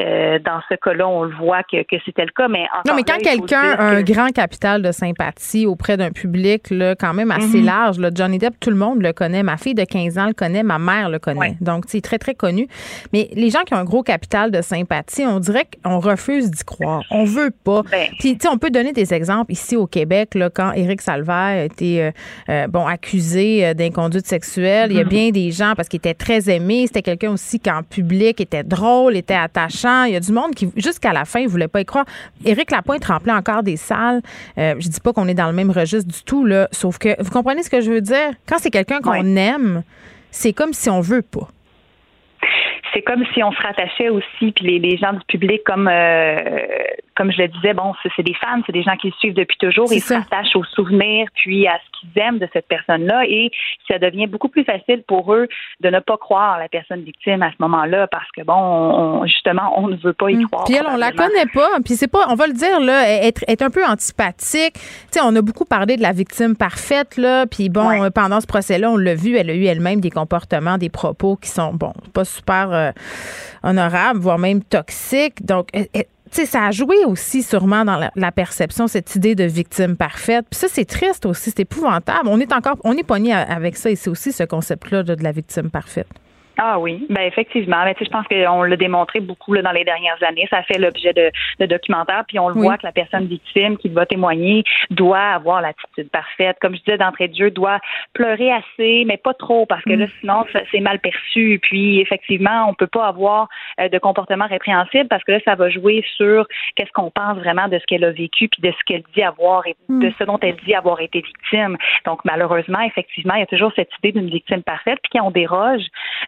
[0.00, 2.48] euh, dans ce cas-là, on le voit que, que c'était le cas.
[2.48, 6.70] Mais Non, mais quand quelqu'un a un que- grand capital de sympathie auprès d'un public
[6.70, 7.64] là, quand même assez Mhm.
[7.66, 9.42] large, là, Johnny Depp, tout le monde le connaît.
[9.42, 11.38] Ma fille de 15 ans le connaît, ma mère le connaît.
[11.40, 11.56] Ouais.
[11.60, 12.66] Donc, c'est très, très connu.
[13.12, 16.64] Mais les gens qui ont un gros capital de sympathie, on dirait qu'on refuse d'y
[16.64, 17.02] croire.
[17.10, 17.82] On veut pas.
[17.90, 18.08] Ben.
[18.18, 21.60] Puis, tu sais, on peut donner des exemples ici au Québec, là, quand Éric Salvaire
[21.60, 22.10] a été
[22.48, 24.79] euh, bon, accusé d'inconduite sexuelle.
[24.88, 27.70] Il y a bien des gens, parce qu'il était très aimé, c'était quelqu'un aussi qui,
[27.70, 30.04] en public, était drôle, était attachant.
[30.04, 32.04] Il y a du monde qui, jusqu'à la fin, ne voulait pas y croire.
[32.44, 34.22] Éric Lapointe remplait encore des salles.
[34.58, 37.20] Euh, je dis pas qu'on est dans le même registre du tout, là, sauf que,
[37.22, 38.30] vous comprenez ce que je veux dire?
[38.46, 39.82] Quand c'est quelqu'un qu'on aime,
[40.30, 41.48] c'est comme si on veut pas.
[42.92, 46.36] C'est comme si on se rattachait aussi, puis les, les gens du public, comme euh,
[47.16, 49.58] comme je le disais, bon, c'est des fans, c'est des gens qui le suivent depuis
[49.58, 50.18] toujours, ils se ça.
[50.20, 53.50] rattachent aux souvenirs, puis à ce qu'ils aiment de cette personne-là, et
[53.88, 55.46] ça devient beaucoup plus facile pour eux
[55.80, 59.72] de ne pas croire la personne victime à ce moment-là, parce que bon, on- justement,
[59.76, 60.46] on ne veut pas y Mm.
[60.46, 60.64] croire.
[60.64, 61.68] Puis elle, on la connaît pas.
[61.84, 64.74] Puis c'est pas, on va le dire là, être, être un peu antipathique.
[64.74, 67.46] Tu sais, on a beaucoup parlé de la victime parfaite là.
[67.46, 68.00] Puis bon, Ouais.
[68.02, 71.36] euh, pendant ce procès-là, on l'a vu, elle a eu elle-même des comportements, des propos
[71.36, 72.92] qui sont bon, pas super euh,
[73.62, 75.44] honorables, voire même toxiques.
[75.44, 79.44] Donc euh, euh, tu ça a joué aussi sûrement dans la, perception, cette idée de
[79.44, 80.46] victime parfaite.
[80.48, 82.28] Puis ça, c'est triste aussi, c'est épouvantable.
[82.28, 85.24] On est encore, on est pogné avec ça et c'est aussi ce concept-là là, de
[85.24, 86.06] la victime parfaite.
[86.62, 87.82] Ah oui, ben effectivement.
[87.84, 90.46] Mais sais, je pense qu'on l'a démontré beaucoup là, dans les dernières années.
[90.50, 92.64] Ça fait l'objet de, de documentaires, puis on le Oui.
[92.66, 96.58] voit que la personne victime qui va témoigner doit avoir l'attitude parfaite.
[96.60, 97.78] Comme je disais d'entrée de jeu, doit
[98.12, 101.58] pleurer assez, mais pas trop, parce que là, sinon, ça- c'est mal perçu.
[101.62, 103.48] Puis effectivement, on peut pas avoir
[103.80, 106.46] euh, de comportement répréhensible parce que là, ça va jouer sur
[106.76, 109.66] qu'est-ce qu'on pense vraiment de ce qu'elle a vécu, puis de ce qu'elle dit avoir,
[109.66, 111.78] et de ce dont elle dit avoir été victime.
[112.04, 115.30] Donc malheureusement, effectivement, il y a toujours cette idée d'une victime parfaite, puis quand on
[115.30, 115.84] déroge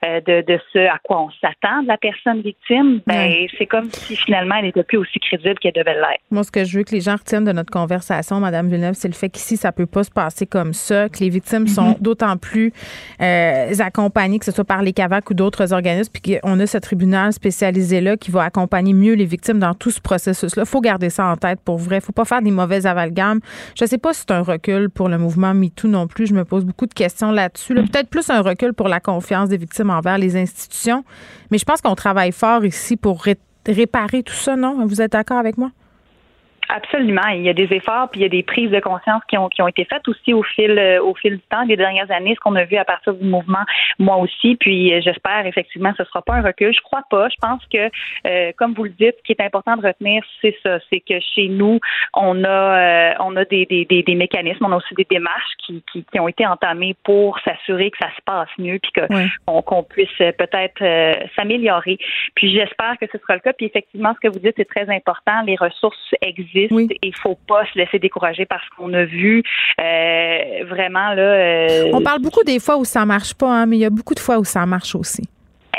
[0.07, 3.91] euh, de, de ce à quoi on s'attend de la personne victime, ben c'est comme
[3.91, 6.23] si finalement elle n'était plus aussi crédible qu'elle devait l'être.
[6.31, 9.09] Moi, ce que je veux que les gens retiennent de notre conversation, Madame Villeneuve, c'est
[9.09, 12.37] le fait qu'ici, ça peut pas se passer comme ça, que les victimes sont d'autant
[12.37, 12.73] plus
[13.21, 16.79] euh, accompagnées, que ce soit par les CAVAC ou d'autres organismes, puis qu'on a ce
[16.79, 20.65] tribunal spécialisé-là qui va accompagner mieux les victimes dans tout ce processus-là.
[20.65, 22.01] faut garder ça en tête pour vrai.
[22.01, 23.41] faut pas faire des mauvais amalgames.
[23.79, 26.27] Je sais pas si c'est un recul pour le mouvement MeToo non plus.
[26.27, 27.75] Je me pose beaucoup de questions là-dessus.
[27.75, 27.83] là.
[27.83, 31.05] Peut-être plus un recul pour la confiance des victimes envers les institutions.
[31.51, 34.87] Mais je pense qu'on travaille fort ici pour ré- réparer tout ça, non?
[34.87, 35.71] Vous êtes d'accord avec moi?
[36.75, 37.29] Absolument.
[37.35, 39.51] Il y a des efforts, puis il y a des prises de conscience qui ont,
[39.51, 42.35] qui ont été faites aussi au fil, euh, au fil du temps, des dernières années,
[42.35, 43.63] ce qu'on a vu à partir du mouvement,
[43.99, 44.57] moi aussi.
[44.57, 46.73] Puis euh, j'espère effectivement que ce ne sera pas un recul.
[46.75, 47.29] Je crois pas.
[47.29, 47.91] Je pense que,
[48.27, 51.21] euh, comme vous le dites, ce qui est important de retenir, c'est ça, c'est que
[51.35, 51.79] chez nous,
[52.15, 55.53] on a, euh, on a des, des, des, des mécanismes, on a aussi des démarches
[55.67, 58.93] qui, qui, qui ont été entamées pour s'assurer que ça se passe mieux, puis
[59.47, 61.99] qu'on puisse euh, peut-être euh, s'améliorer.
[62.35, 63.53] Puis j'espère que ce sera le cas.
[63.53, 65.43] Puis effectivement, ce que vous dites est très important.
[65.47, 66.89] Les ressources existent Oui.
[66.91, 69.43] et il faut pas se laisser décourager parce qu'on a vu
[69.81, 71.23] euh, vraiment là.
[71.23, 73.91] euh, On parle beaucoup des fois où ça marche pas, hein, mais il y a
[73.91, 75.23] beaucoup de fois où ça marche aussi.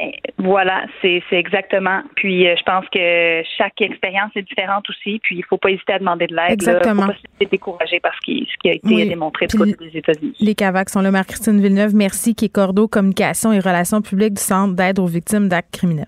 [0.01, 2.01] euh, Voilà, c'est exactement.
[2.15, 5.19] Puis euh, je pense que chaque expérience est différente aussi.
[5.23, 6.47] Puis il faut pas hésiter à demander de l'aide.
[6.47, 6.53] là.
[6.73, 7.03] Exactement.
[7.03, 9.07] Faut pas se laisser décourager parce que ce qui a été Oui.
[9.07, 10.35] démontré du côté des États-Unis.
[10.39, 11.11] Les CAVAC sont là.
[11.11, 15.47] Marie-Christine Villeneuve, merci, qui est cordeau communication et relations publiques du Centre d'aide aux victimes
[15.47, 16.07] d'actes criminels.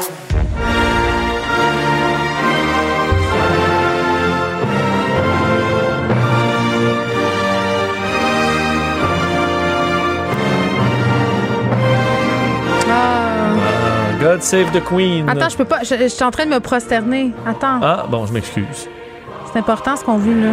[14.21, 15.27] God save the Queen.
[15.27, 15.81] Attends, je peux pas.
[15.83, 17.31] Je, je suis en train de me prosterner.
[17.45, 17.79] Attends.
[17.81, 18.87] Ah, bon, je m'excuse.
[19.51, 20.51] C'est important ce qu'on vit là.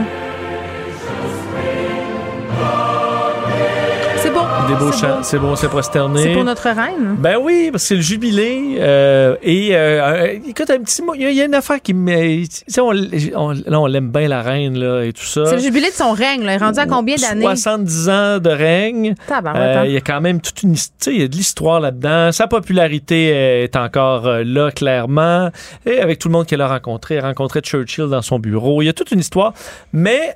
[4.69, 4.91] C'est beau.
[4.91, 6.23] Des beaux C'est bon, c'est prosterné.
[6.23, 7.17] C'est pour notre reine.
[7.19, 8.77] Ben oui, parce que c'est le jubilé.
[8.79, 11.15] euh, et euh, écoute, un petit mot.
[11.15, 12.45] Il y, a- il y a une affaire qui me.
[12.79, 12.93] On,
[13.37, 15.47] on- là, on l'aime bien, la reine, là, et tout ça.
[15.47, 16.45] C'est le jubilé de son règne.
[16.45, 16.53] Là.
[16.53, 17.45] Il est rendu à combien d'années?
[17.45, 19.15] 70 ans de règne.
[19.57, 19.85] Euh, hein?
[19.87, 22.33] Il y a quand même toute une, tu sais, il y a de l'histoire là-dedans.
[22.33, 23.29] Sa popularité
[23.65, 25.51] est encore là, clairement.
[25.87, 28.83] Et avec tout le monde qu'elle a rencontré, elle a rencontré Churchill dans son bureau.
[28.83, 29.53] Il y a toute une histoire.
[29.93, 30.35] Mais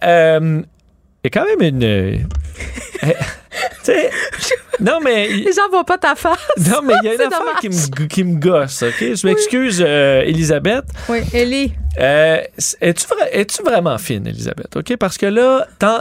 [1.24, 1.84] y a quand même une.
[1.84, 2.16] euh,
[3.04, 3.08] euh,
[3.84, 4.10] tu sais,
[4.80, 5.28] non, mais.
[5.28, 6.38] Les gens voient pas ta face.
[6.70, 8.96] Non, mais il y a une affaire qui me, qui me gosse, OK?
[9.00, 10.84] Je m'excuse, euh, Elisabeth.
[11.08, 11.72] Oui, Ellie.
[11.98, 12.40] Euh,
[12.80, 14.74] es-tu, vra- es-tu vraiment fine, Elisabeth?
[14.76, 14.96] OK?
[14.96, 15.98] Parce que là, tant,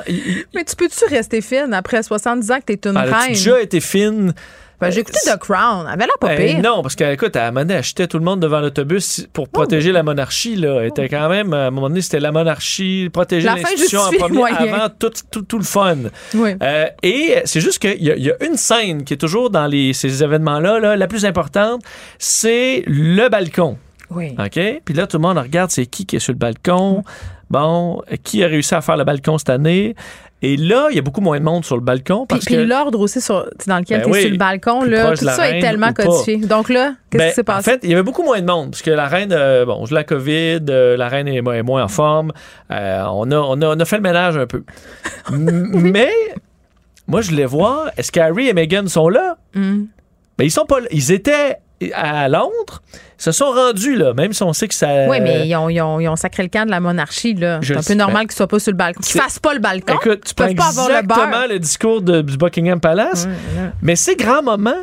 [0.56, 3.28] Mais tu peux-tu rester fine après 70 ans que t'es une elle a reine?
[3.34, 4.34] déjà été fine?
[4.82, 5.86] Ben, j'ai écouté The Crown.
[5.88, 8.18] Elle avait l'air pas Ben, non, parce qu'écoute, à un moment donné, elle jetait tout
[8.18, 10.56] le monde devant l'autobus pour protéger la monarchie.
[10.56, 10.82] Là.
[10.82, 14.44] Elle était quand même, à un moment donné, c'était la monarchie, protéger l'institution en premier
[14.58, 15.98] avant tout, tout, tout le fun.
[16.34, 16.56] Oui.
[16.62, 19.94] Euh, et c'est juste qu'il y, y a une scène qui est toujours dans les,
[19.94, 21.82] ces événements-là, là, la plus importante,
[22.18, 23.78] c'est le balcon.
[24.10, 24.36] Oui.
[24.38, 24.60] OK?
[24.84, 27.04] Puis là, tout le monde regarde, c'est qui qui est sur le balcon?
[27.50, 29.96] Bon, euh, qui a réussi à faire le balcon cette année?
[30.44, 32.62] Et là, il y a beaucoup moins de monde sur le balcon parce puis que...
[32.62, 35.50] l'ordre aussi sur, dans lequel Ben tu es oui, sur le balcon, là, tout ça
[35.50, 36.38] est tellement codifié.
[36.38, 37.72] Donc là, qu'est-ce Ben, qui s'est En passé?
[37.72, 39.94] fait, il y avait beaucoup moins de monde, parce que la reine, euh, bon, je
[39.94, 42.32] la COVID, euh, la reine est, mo- est moins en forme.
[42.72, 44.64] Euh, on, a, on, a, on a fait le ménage un peu.
[45.32, 46.12] Mais,
[47.08, 49.38] moi, je voulais voir, est-ce qu'Harry et Meghan sont là?
[49.54, 49.84] Mm.
[50.38, 50.88] Ben, ils sont pas là.
[50.92, 51.58] Ils étaient
[51.94, 52.82] à Londres,
[53.18, 55.08] se sont rendus là, même si on sait que ça.
[55.08, 57.60] oui, mais ils ont, ils, ont, ils ont sacré le camp de la monarchie, là.
[57.62, 59.02] C'est un peu sais, normal qu'ils soient pas sur le balcon.
[59.02, 59.94] Qu'ils fassent pas le balcon.
[59.94, 63.28] Écoute, tu peuvent pas avoir le exactement le, discours de- du Buckingham Palace,
[63.82, 64.76] mais c'est grand-maman.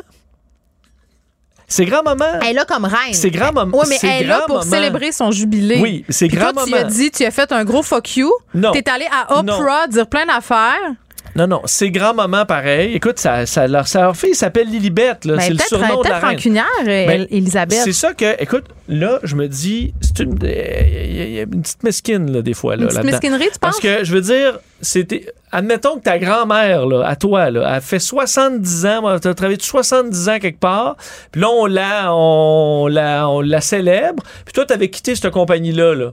[1.71, 2.25] C'est grand-maman.
[2.41, 3.13] Elle est là comme reine.
[3.13, 3.77] C'est grand-maman.
[3.77, 5.79] Oui, mais elle est là pour célébrer son jubilé.
[5.79, 8.31] Oui, c'est Puis toi, tu as dit, tu as fait un gros fuck you.
[8.55, 8.71] Non.
[8.71, 10.93] T'es allé à Oprah dire plein d'affaires.
[11.39, 12.93] Non, non, c'est grand-maman pareil.
[12.93, 15.35] Écoute, ça, ça, leur, sa fille s'appelle Lilibet, là.
[15.37, 16.29] Ben, c'est le surnom de la reine.
[16.35, 17.79] rancunière, Ben, Elisabeth.
[17.83, 21.39] C'est ça que, écoute, là, je me dis, c'est une, il y a- il y
[21.39, 23.59] a une petite mesquine, là, des fois, là, Une petite mesquinerie, tu penses?
[23.59, 25.25] Parce que, je veux dire, c'était.
[25.51, 29.57] Admettons que ta grand-mère, là, à toi, là, elle fait 70 ans, tu as travaillé
[29.59, 30.95] 70 ans quelque part,
[31.31, 35.31] puis là, on la, on, la, on la célèbre, puis toi, tu avais quitté cette
[35.31, 35.95] compagnie-là.
[35.95, 36.11] Là.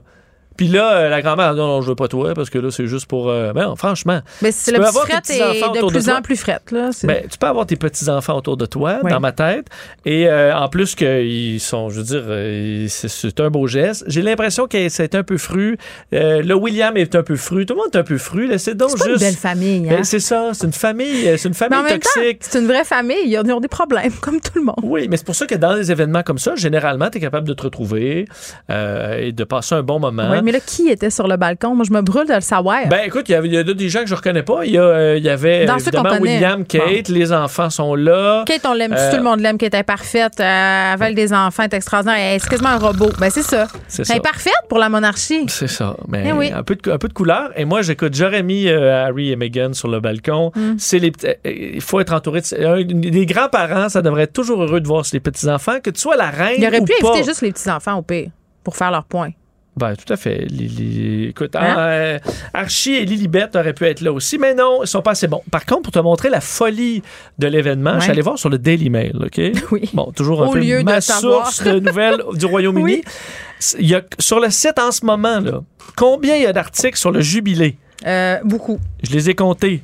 [0.57, 2.87] Puis là, euh, la grand-mère, non, non, je veux pas toi, parce que là, c'est
[2.87, 3.29] juste pour.
[3.29, 4.19] euh, ben, non, franchement.
[4.41, 6.59] Mais c'est le petit avoir tes fret est de plus en plus fret.
[6.71, 6.89] Là.
[6.91, 9.11] C'est- Ben, tu peux avoir tes petits-enfants autour de toi, Oui.
[9.11, 9.67] dans ma tête.
[10.05, 14.03] Et euh, en plus qu'ils sont, je veux dire, euh, c'est- c'est un beau geste.
[14.07, 15.77] J'ai l'impression que c'est un peu fru.
[16.13, 17.65] Euh, le William est un peu fru.
[17.65, 18.47] Tout le monde est un peu fru.
[18.47, 18.99] Donc c'est pas juste.
[19.05, 19.79] une belle famille.
[19.81, 20.03] Ben, Hein?
[20.03, 22.37] c'est ça, c'est une famille, euh, c'est une Mais en famille toxique.
[22.41, 23.17] c'est une vraie famille.
[23.25, 24.75] Ils ont, ils ont des problèmes, comme tout le monde.
[24.83, 27.47] Oui, mais c'est pour ça que dans des événements comme ça, généralement, tu es capable
[27.47, 28.25] de te retrouver
[28.71, 30.29] euh, et de passer un bon moment.
[30.31, 31.75] Oui, mais là, qui était sur le balcon?
[31.75, 32.87] Moi, je me brûle de le savoir.
[32.87, 34.63] Ben écoute, il y avait il y a des gens que je reconnais pas.
[34.65, 36.17] Il y, a, euh, il y avait Dans évidemment.
[36.21, 38.43] William, Kate, les enfants sont là.
[38.45, 41.63] Kate, on l'aime, Euh, tout le monde l'aime, Kate est parfaite, euh, elle des enfants,
[41.63, 43.09] elle est extraordinaire, elle est quasiment un robot.
[43.19, 43.67] Ben, c'est ça.
[43.89, 44.15] C'est Elle ça.
[44.15, 45.43] est parfaite pour la monarchie.
[45.49, 45.97] C'est ça.
[46.07, 46.49] Mais Eh oui.
[46.55, 47.49] un, peu de, un peu de couleur.
[47.57, 50.51] Et moi, j'écoute, j'aurais mis euh, Harry et Meghan sur le balcon.
[50.55, 50.75] Mm.
[50.77, 51.11] C'est les
[51.43, 53.09] Il faut être entouré de.
[53.09, 56.29] Les grands-parents, ça devrait être toujours heureux de voir les petits-enfants, que tu sois la
[56.29, 56.55] reine.
[56.57, 57.09] Il aurait ou pu pas.
[57.09, 58.29] inviter juste les petits-enfants au pire
[58.63, 59.31] pour faire leur point.
[59.77, 60.45] Ben, tout à fait.
[60.49, 61.75] Les- Écoute, Hein?
[61.77, 62.19] ah, euh,
[62.53, 65.43] Archie et Lilibet auraient pu être là aussi, mais non, ils sont pas assez bons.
[65.51, 67.03] Par contre, pour te montrer la folie
[67.37, 69.39] de l'événement, je suis allé voir sur le Daily Mail, OK?
[69.71, 69.89] Oui.
[69.93, 71.51] Bon, toujours un Au peu lieu de ma savoir.
[71.51, 73.03] source de nouvelles du Royaume-Uni.
[73.03, 73.03] Oui.
[73.79, 75.61] Il y a, sur le site en ce moment, là,
[75.95, 77.77] combien il y a d'articles sur le jubilé?
[78.05, 78.79] Euh, beaucoup.
[79.03, 79.81] Je les ai comptés.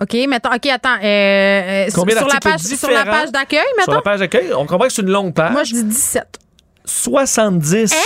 [0.00, 0.96] OK, mettons, OK, attends.
[1.02, 4.02] euh, euh, sur, la page, sur la page d'accueil, Sur la mettons?
[4.02, 5.52] page d'accueil, on comprend que c'est une longue page.
[5.52, 6.38] Moi, je dis 17.
[6.84, 7.94] 70.
[7.94, 7.96] Je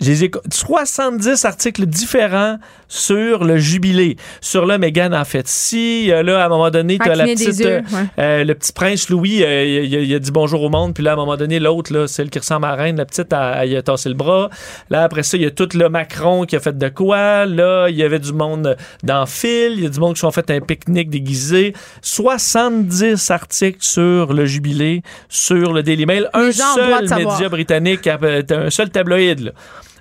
[0.00, 4.16] les ai co- 70 articles différents sur le jubilé.
[4.40, 7.16] Sur le Meghan en fait si euh, là à un moment donné tu Ah, as
[7.16, 8.04] la petite yeux, euh, ouais.
[8.18, 11.14] euh, le petit prince Louis euh, il, a dit bonjour au monde puis là à
[11.14, 13.76] un moment donné l'autre là celle qui ressemble à la reine la petite elle, il
[13.76, 14.50] a tassé le bras
[14.90, 17.88] là après ça il y a tout le Macron qui a fait de quoi là
[17.88, 20.30] il y avait du monde dans le fil il y a du monde qui sont
[20.30, 21.72] fait un pique-nique déguisé
[22.02, 27.34] 70 articles sur le jubilé sur le Daily Mail un ont seul savoir.
[27.34, 29.50] média britannique un seul tabloïd là.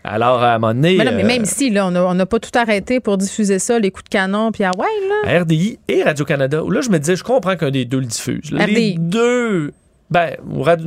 [0.05, 2.39] Alors à un moment donné Mais, non, mais euh, même ici, là, on n'a pas
[2.39, 5.37] tout arrêté pour diffuser ça, les coups de canon, puis ah ouais, là.
[5.37, 8.05] à RDI et Radio-Canada, où là, je me disais, je comprends qu'un des deux le
[8.05, 8.51] diffuse.
[8.51, 8.95] Les RDI.
[8.99, 9.73] deux.
[10.11, 10.35] Ben,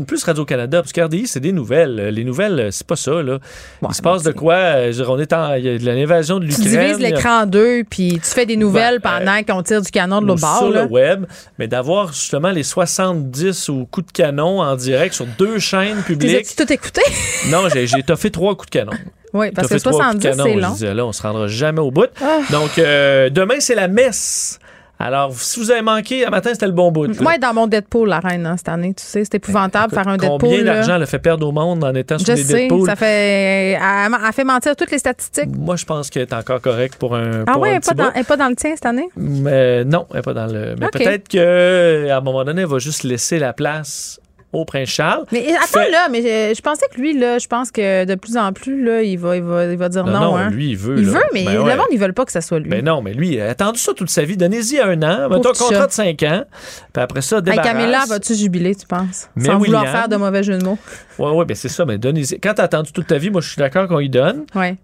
[0.07, 1.97] plus Radio-Canada, parce qu'RDI, c'est des nouvelles.
[2.15, 3.39] Les nouvelles, euh, c'est pas ça, là.
[3.83, 4.55] Ouais, il se passe de quoi?
[4.55, 5.55] euh, je veux dire, on est en.
[5.55, 6.87] Il y a de l'invasion de Tu l'Ukraine.
[6.87, 10.21] divises l'écran en deux, puis tu fais des nouvelles Ben, pendant qu'on tire du canon
[10.23, 10.59] de l'autre bord.
[10.59, 10.85] sur là.
[10.85, 11.25] le web,
[11.59, 16.13] mais d'avoir justement les 70 ou coups de canon en direct sur deux chaînes Tu
[16.13, 16.47] publiques.
[16.57, 17.03] as tout écouté?
[17.51, 18.93] non, j'ai j'ai toffé trois coups de canon.
[19.33, 20.45] oui, parce que fait trois coups de 70, canon.
[20.45, 20.73] c'est Je long.
[20.75, 22.07] disais, là, on se rendra jamais au bout.
[22.23, 22.39] Ah.
[22.53, 24.61] Donc, euh, demain, c'est la messe.
[25.01, 27.21] Alors, si vous avez manqué, un matin, c'était le bon bout.
[27.21, 30.17] Moi, dans mon Deadpool, la reine, hein, cette année, tu sais, c'est épouvantable faire un
[30.17, 30.39] Deadpool.
[30.41, 32.87] Combien d'argent elle a fait perdre au monde en étant sur Je des sais, Deadpool?
[32.89, 33.79] ça fait.
[33.81, 33.81] Elle,
[34.27, 35.55] elle fait mentir toutes les statistiques.
[35.57, 37.45] Moi, je pense qu'elle est encore correcte pour un.
[37.47, 38.11] Ah ouais, un elle n'est pas, dans- bout.
[38.15, 39.09] elle est pas dans le tien cette année?
[39.17, 40.75] Mais non, elle n'est pas dans le.
[40.81, 44.21] Mais peut-être qu'à un moment donné, elle va juste laisser la place
[44.53, 45.25] au prince Charles.
[45.31, 48.15] Mais attends Fait- là, mais je, je pensais que lui, là, je pense que de
[48.15, 50.13] plus en plus, là, il va, il va, il va dire non.
[50.13, 50.51] Non, non, hein.
[50.51, 50.99] lui, il veut.
[50.99, 51.13] il là.
[51.19, 51.77] veut, mais Ben le ouais.
[51.77, 52.71] monde, ils veulent pas que ça soit lui.
[52.71, 54.37] Ben non, mais lui, il a attendu ça toute sa vie.
[54.39, 55.29] Donnez-y un an.
[55.29, 56.45] Mettons un contrat de 5 ans.
[56.93, 57.67] Puis après ça, Hey, débarrasse.
[57.73, 59.29] Camilla, vas-tu jubiler, tu penses?
[59.37, 60.79] Mais Sans vouloir William- faire de mauvais jeu de mots.
[61.19, 61.85] Ouais, ouais, ben c'est ça.
[61.85, 62.41] Mais donnez-y.
[62.41, 64.45] Quand t'as attendu toute ta vie, moi, je suis d'accord qu'on y donne.
[64.55, 64.77] Ouais.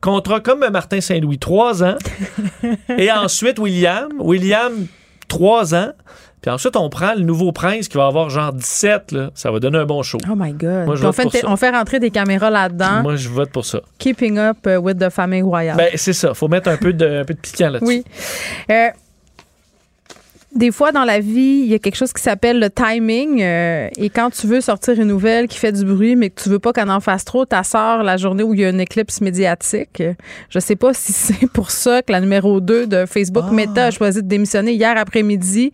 [0.00, 1.96] Contrat comme Martin Saint-Louis, trois ans.
[2.98, 4.08] Et ensuite, William.
[4.18, 4.72] William,
[5.28, 5.92] trois ans.
[6.44, 9.12] Puis ensuite, on prend le nouveau prince qui va avoir genre 17.
[9.12, 9.30] Là.
[9.34, 10.18] Ça va donner un bon show.
[10.30, 10.84] Oh my God.
[10.84, 11.38] Moi, je on, vote fait, pour ça.
[11.48, 13.00] on fait rentrer des caméras là-dedans.
[13.02, 13.80] Moi, je vote pour ça.
[13.96, 15.78] Keeping up uh, with the family royale.
[15.78, 16.34] Ben, c'est ça.
[16.34, 17.86] faut mettre un peu de, un peu de piquant là-dessus.
[17.88, 18.04] oui.
[18.70, 18.88] Euh,
[20.54, 23.42] des fois, dans la vie, il y a quelque chose qui s'appelle le timing.
[23.42, 26.48] euh, et quand tu veux sortir une nouvelle qui fait du bruit, mais que tu
[26.48, 28.80] veux pas qu'elle en fasse trop, ta sort la journée où il y a une
[28.80, 30.00] éclipse médiatique.
[30.00, 30.12] Euh,
[30.50, 33.52] Je sais pas si c'est pour ça que la numéro 2 de Facebook, Ah.
[33.52, 35.72] Meta, a choisi de démissionner hier après-midi.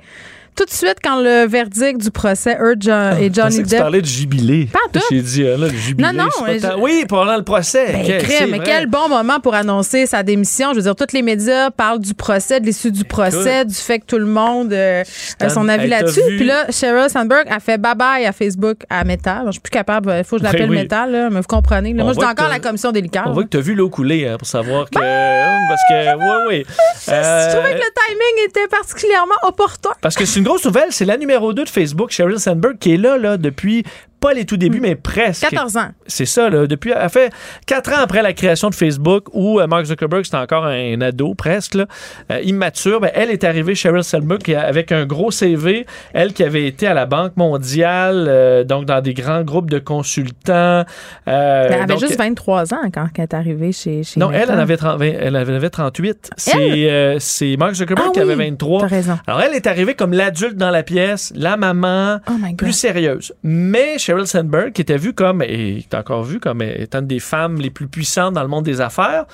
[0.60, 3.56] Tout de suite, quand le verdict du procès Heard Jo- et Ah, Je pensais Johnny
[3.56, 4.68] que tu Depp parlais de jubilé.
[4.70, 5.00] Pas.
[5.10, 6.06] J'ai dit, ah, là, le jubilé.
[6.12, 7.86] Non, non, je- tant- Oui, pendant le procès.
[7.92, 8.66] Ben, Quel- crème, c'est mais vrai.
[8.66, 10.72] quel bon moment pour annoncer sa démission.
[10.72, 14.00] Je veux dire, tous les médias parlent du procès, de l'issue du procès, du fait
[14.00, 15.02] que tout le monde euh,
[15.40, 16.20] a son avis là-dessus.
[16.36, 19.42] Puis là, Sheryl Sandberg a fait bye-bye à Facebook, à Meta.
[19.46, 21.94] Je suis plus capable, il faut que je l'appelle Oui, là, mais vous comprenez.
[21.94, 22.04] là.
[22.04, 23.24] Moi, je encore que- la commission des liqueurs.
[23.28, 24.98] On voit que tu as vu l'eau couler hein, pour savoir que.
[24.98, 25.60] Ben!
[25.70, 26.64] parce que, oui, oui.
[27.06, 29.90] Je trouvais que le timing était particulièrement opportun.
[30.02, 32.94] Parce que c'est une grosse nouvelle, c'est la numéro 2 de Facebook, Sheryl Sandberg, qui
[32.94, 33.84] est là, là depuis
[34.20, 35.48] pas les tout débuts, mais presque.
[35.48, 35.88] 14 ans.
[36.06, 36.66] C'est ça, là.
[36.66, 37.32] Depuis, elle fait
[37.66, 41.34] quatre ans après la création de Facebook, où euh, Mark Zuckerberg, c'était encore un, ado,
[41.34, 41.86] presque, là,
[42.30, 45.86] euh, immature, ben, elle est arrivée, Sheryl a- avec un gros CV.
[46.12, 49.78] Elle qui avait été à la Banque mondiale, euh, donc dans des grands groupes de
[49.78, 50.84] consultants.
[51.26, 54.60] elle avait donc, juste 23 ans quand elle est arrivée chez, chez non, elle, elle
[54.60, 56.30] avait, 30 elle avait 38.
[56.36, 58.80] C'est Mark Zuckerberg Ah qui avait oui, 23.
[58.82, 59.18] T'as raison.
[59.26, 63.32] Alors, elle est arrivée comme l'adulte dans la pièce, la maman, Oh plus sérieuse.
[63.42, 67.20] Mais Sheryl Sandberg, qui était vue comme, et est encore vue comme étant une des
[67.20, 69.26] femmes les plus puissantes dans le monde des affaires,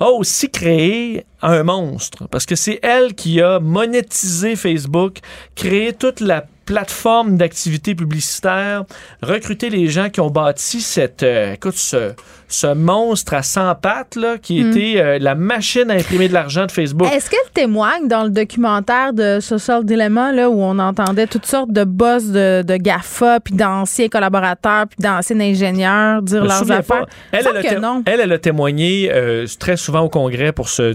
[0.00, 2.28] a aussi créé un monstre.
[2.28, 5.20] Parce que c'est elle qui a monétisé Facebook,
[5.54, 8.84] créé toute la plateforme d'activité publicitaire,
[9.22, 12.12] recruté les gens qui ont bâti cette, euh, écoute, ce,
[12.48, 14.70] ce monstre à 100 pattes, là, qui Hmm.
[14.70, 17.08] était euh, la machine à imprimer de l'argent de Facebook.
[17.12, 21.72] Est-ce qu'elle témoigne dans le documentaire de Social Dilemma, là, où on entendait toutes sortes
[21.72, 27.06] de boss de, de GAFA, puis d'anciens collaborateurs, puis d'anciens ingénieurs dire leurs affaires?
[27.32, 28.02] que non.
[28.06, 30.94] elle a témoigné euh, très souvent au Congrès pour ce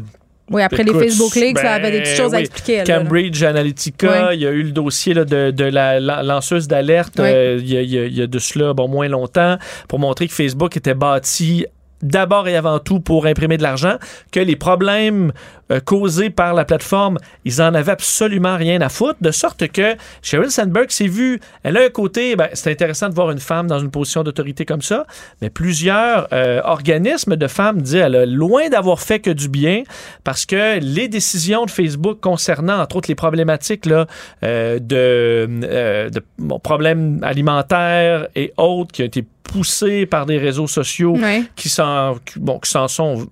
[0.50, 2.44] Oui, après Écoute, les Facebook Leaks, ça ben, avait des petites choses à oui.
[2.44, 2.78] expliquer.
[2.78, 2.84] là.
[3.00, 7.20] Cambridge Analytica, il y a eu le dossier là, de, de la, la- lanceuse d'alerte
[7.20, 9.58] euh, il il y a de cela bon, moins longtemps
[9.90, 11.66] pour montrer que Facebook était bâti
[12.02, 13.98] d'abord et avant tout pour imprimer de l'argent,
[14.32, 15.32] que les problèmes
[15.72, 19.96] euh, causés par la plateforme, ils en avaient absolument rien à foutre, de sorte que
[20.22, 23.68] Sheryl Sandberg s'est vue, elle a un côté, ben, c'est intéressant de voir une femme
[23.68, 25.06] dans une position d'autorité comme ça,
[25.42, 29.84] mais plusieurs euh, organismes de femmes disent, elle a loin d'avoir fait que du bien,
[30.24, 34.08] parce que les décisions de Facebook concernant, entre autres, les problématiques là,
[34.44, 36.24] euh, de, euh, de
[36.64, 39.26] problèmes alimentaires et autres qui ont été
[39.58, 41.44] poussés par des réseaux sociaux Ouais.
[41.56, 43.28] qui s'en bon, qui s'en sont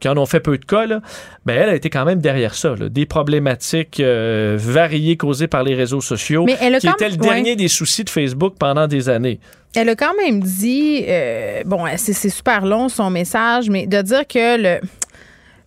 [0.00, 1.00] qui en ont fait peu de cas, là,
[1.44, 2.76] ben elle a été quand même derrière ça.
[2.78, 2.88] là.
[2.88, 7.08] Des problématiques euh, variées causées par les réseaux sociaux, Mais elle a qui quand était
[7.08, 7.28] le ouais.
[7.28, 9.40] dernier des soucis de Facebook pendant des années.
[9.74, 14.00] Elle a quand même dit, euh, bon, c'est c'est super long son message, mais de
[14.02, 14.80] dire que le,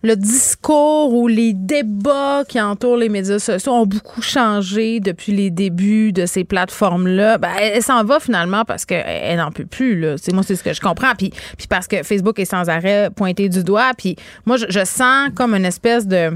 [0.02, 5.50] le discours ou les débats qui entourent les médias sociaux ont beaucoup changé depuis les
[5.50, 9.98] débuts de ces plateformes-là, ben, elle, s'en va finalement parce qu'elle elle n'en peut plus.
[9.98, 10.16] Là.
[10.18, 11.14] C'est, moi, c'est ce que je comprends.
[11.16, 13.92] Puis, puis parce que Facebook est sans arrêt pointé du doigt.
[13.96, 16.32] Puis moi, je sens comme une espèce de...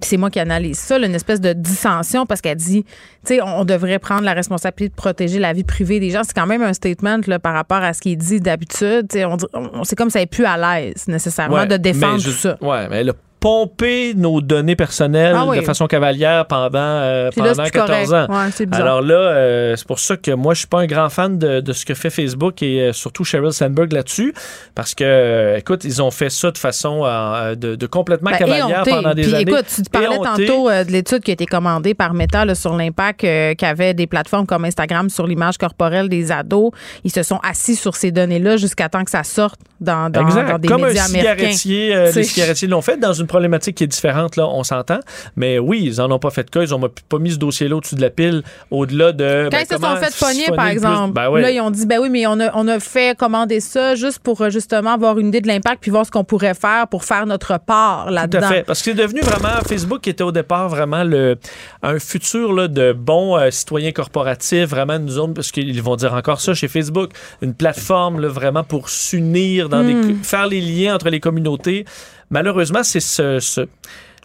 [0.00, 2.90] C'est moi qui analyse ça, là, une espèce de dissension parce qu'elle dit, tu
[3.34, 6.20] sais, on, devrait prendre la responsabilité de protéger la vie privée des gens.
[6.22, 9.08] C'est quand même un statement là, par rapport à ce qui est dit d'habitude.
[9.08, 11.76] Tu sais, On, on- c'est comme ça elle est plus à l'aise nécessairement Ouais, de
[11.78, 12.56] défendre je- tout ça.
[12.60, 15.58] Ouais, mais elle a pompé nos données personnelles Ah oui.
[15.58, 18.30] de façon cavalière pendant, euh, là, pendant plus 14 correct.
[18.30, 18.34] ans.
[18.34, 18.66] Ouais.
[18.76, 21.60] Alors là, euh, c'est pour ça que moi, je suis pas un grand fan de,
[21.60, 24.34] de ce que fait Facebook et euh, surtout Sheryl Sandberg là-dessus,
[24.74, 28.38] parce que, euh, écoute, ils ont fait ça de façon euh, de, de complètement Ben,
[28.38, 29.42] cavalière pendant des Puis, années.
[29.50, 32.74] écoute, tu parlais tantôt euh, de l'étude qui a été commandée par Meta là, sur
[32.76, 33.20] l'impact
[33.58, 36.70] qu'avaient des plateformes comme Instagram sur l'image corporelle des ados.
[37.04, 40.58] Ils se sont assis sur ces données-là jusqu'à temps que ça sorte dans, dans, dans
[40.58, 41.34] des Comme un médias américains.
[41.52, 44.64] cigarettier, euh, C'est- les cigarettiers l'ont fait dans une problématique qui est différente, là, on
[44.64, 45.00] s'entend.
[45.36, 46.62] Mais oui, ils en ont pas fait de cas.
[46.62, 49.48] Ils ont pas mis ce dossier-là au-dessus de la pile, au-delà de.
[49.50, 51.42] Quand ben, ils se sont fait pogner, par exemple, Ben ouais.
[51.42, 54.18] là, ils ont dit, ben oui, mais on a, on a fait commander ça juste
[54.20, 57.04] pour euh, justement avoir une idée de l'impact puis voir ce qu'on pourrait faire pour
[57.04, 58.48] faire notre part Tout à là-dedans.
[58.48, 58.62] fait.
[58.64, 61.36] Parce que c'est devenu vraiment, Facebook qui était au départ vraiment le,
[61.82, 66.14] un futur là, de bons euh, citoyens corporatifs, vraiment une zone, parce qu'ils vont dire
[66.14, 67.10] encore ça chez Facebook,
[67.42, 70.06] une plateforme là, vraiment pour s'unir, dans Hmm.
[70.08, 71.84] des, faire les liens entre les communautés.
[72.30, 73.68] Malheureusement, c'est ce, ce-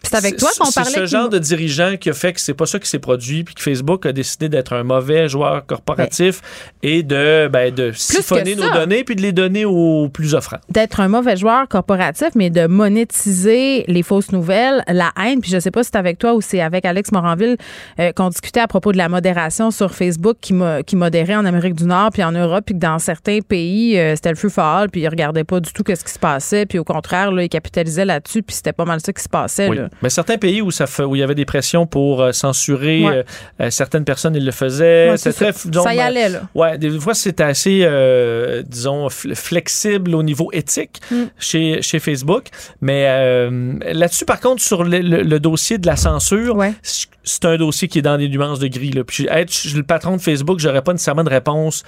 [0.04, 2.32] C'est avec toi c'est- qu'on C'est parlait ce que- genre de dirigeant qui a fait
[2.32, 5.28] que c'est pas ça qui s'est produit, puis que Facebook a décidé d'être un mauvais
[5.28, 6.40] joueur corporatif
[6.82, 10.58] et de, ben, de siphonner nos données puis de les donner aux plus offrants.
[10.68, 15.40] d'être un mauvais joueur corporatif, mais de monétiser les fausses nouvelles, la haine.
[15.40, 17.56] Puis je sais pas si c'est avec toi ou c'est avec Alex Moranville
[18.00, 21.44] euh, qu'on discutait à propos de la modération sur Facebook qui, mo- qui modérait en
[21.44, 24.48] Amérique du Nord puis en Europe, puis que dans certains pays, euh, c'était le feu
[24.48, 27.42] fort, puis ils regardaient pas du tout ce qui se passait, puis au contraire, là,
[27.42, 29.68] ils capitalisaient là-dessus, puis c'était pas mal ça qui se passait.
[29.68, 29.76] Oui.
[29.76, 29.88] là.
[30.00, 33.04] Mais certains pays où, ça fait- où il y avait des pressions pour euh, censurer
[33.04, 33.16] Ouais.
[33.16, 33.22] euh,
[33.60, 35.10] euh, certaines personnes, ils le faisaient.
[35.10, 36.42] Ouais, c'est très, disons, Ça y allait, là.
[36.54, 41.16] Ouais, des fois, c'était assez, euh, disons, fl- flexible au niveau éthique Mm.
[41.38, 42.46] chez, chez Facebook.
[42.80, 46.72] Mais euh, là-dessus, par contre, sur le, le- le dossier de la censure, Ouais.
[46.82, 48.90] c'est un dossier qui est dans des nuances de gris.
[48.90, 49.04] Là.
[49.04, 51.82] Puis être le patron de Facebook, j'aurais pas nécessairement de réponse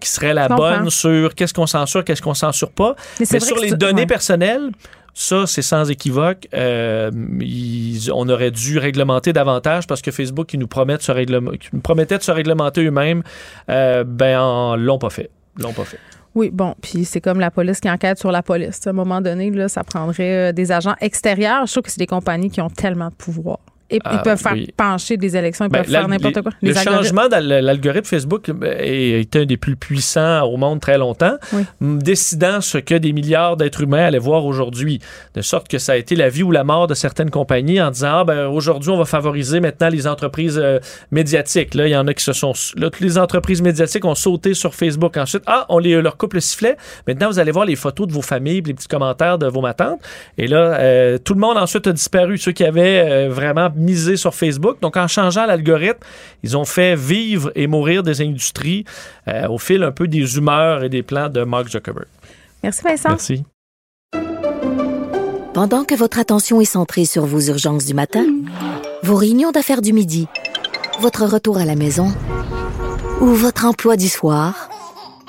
[0.00, 2.94] qui serait la bonne sur qu'est-ce qu'on censure, qu'est-ce qu'on censure pas.
[3.18, 4.70] Mais sur les données personnelles,
[5.14, 6.48] ça, c'est sans équivoque.
[6.54, 7.10] Euh,
[8.12, 13.22] on aurait dû réglementer davantage parce que Facebook, qui nous promettait de se réglementer eux-mêmes.
[13.68, 15.30] Euh, ben, en- l'ont pas fait.
[15.58, 15.98] L'ont pas fait.
[16.34, 18.86] Oui, bon, puis c'est comme la police qui enquête sur la police.
[18.86, 21.66] À un moment donné, là, ça prendrait euh, des agents extérieurs.
[21.66, 23.58] Je trouve que c'est des compagnies qui ont tellement de pouvoir
[23.92, 24.68] Ils, ils Ah, peuvent faire oui.
[24.76, 26.50] pencher des élections, ils Ben, peuvent faire n'importe quoi.
[26.62, 30.80] Le Les changement dans l'algorithme Facebook euh, est, est un des plus puissants au monde
[30.80, 31.62] très longtemps, Oui.
[31.80, 35.00] décidant ce que des milliards d'êtres humains allaient voir aujourd'hui.
[35.34, 37.90] De sorte que ça a été la vie ou la mort de certaines compagnies en
[37.90, 40.78] disant ah, ben, aujourd'hui, on va favoriser maintenant les entreprises euh,
[41.10, 41.74] médiatiques.
[41.74, 42.52] Là, il y en a qui se sont.
[42.76, 45.16] Là, toutes les entreprises médiatiques ont sauté sur Facebook.
[45.16, 46.76] Ensuite, ah, on les, leur coupe le sifflet.
[47.06, 50.00] Maintenant, vous allez voir les photos de vos familles, les petits commentaires de vos matantes.
[50.38, 54.16] Et là, euh, tout le monde ensuite a disparu, ceux qui avaient euh, vraiment misé
[54.16, 54.80] sur Facebook.
[54.80, 56.00] Donc, en changeant l'algorithme,
[56.42, 58.84] ils ont fait vivre et mourir des industries
[59.28, 62.06] euh, au fil un peu des humeurs et des plans de Mark Zuckerberg.
[62.62, 63.08] Merci Vincent.
[63.10, 63.44] Merci.
[65.54, 68.24] Pendant que votre attention est centrée sur vos urgences du matin,
[69.02, 70.26] vos réunions d'affaires du midi,
[71.00, 72.08] votre retour à la maison
[73.20, 74.70] ou votre emploi du soir,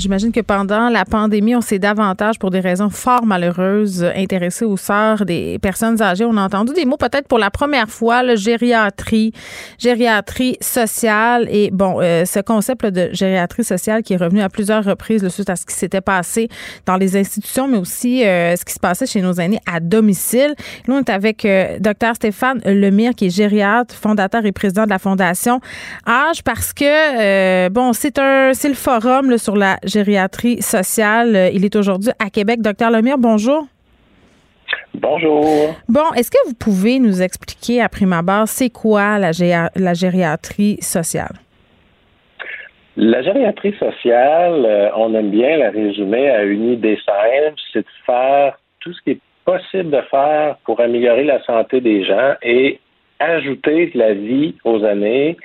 [0.00, 4.78] J'imagine que pendant la pandémie, on s'est davantage, pour des raisons fort malheureuses, intéressé aux
[4.78, 6.24] sœurs des personnes âgées.
[6.24, 9.34] On a entendu des mots peut-être pour la première fois, le gériatrie,
[9.78, 11.46] gériatrie sociale.
[11.50, 15.28] Et bon, euh, ce concept de gériatrie sociale qui est revenu à plusieurs reprises là,
[15.28, 16.48] suite à ce qui s'était passé
[16.86, 20.54] dans les institutions, mais aussi euh, ce qui se passait chez nos aînés à domicile.
[20.88, 24.90] Là, on est avec euh, Dr Stéphane Lemire, qui est gériatre, fondateur et président de
[24.90, 25.60] la Fondation
[26.08, 31.36] Âge, parce que, euh, bon, c'est un, c'est le forum là, sur la gériatrie sociale.
[31.36, 32.62] Euh, Il est aujourd'hui à Québec.
[32.62, 33.66] Docteur Lemire, bonjour.
[34.94, 35.44] Bonjour.
[35.88, 39.94] Bon, est-ce que vous pouvez nous expliquer à prime abord, c'est quoi la, géa- la
[39.94, 41.34] gériatrie sociale?
[42.96, 47.86] La gériatrie sociale, euh, on aime bien la résumer à une idée simple, c'est de
[48.04, 52.78] faire tout ce qui est possible de faire pour améliorer la santé des gens et
[53.20, 55.36] ajouter de la vie aux années.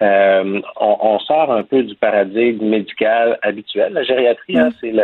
[0.00, 3.92] Euh, on, on sort un peu du paradigme médical habituel.
[3.92, 5.02] La gériatrie, hein, c'est le.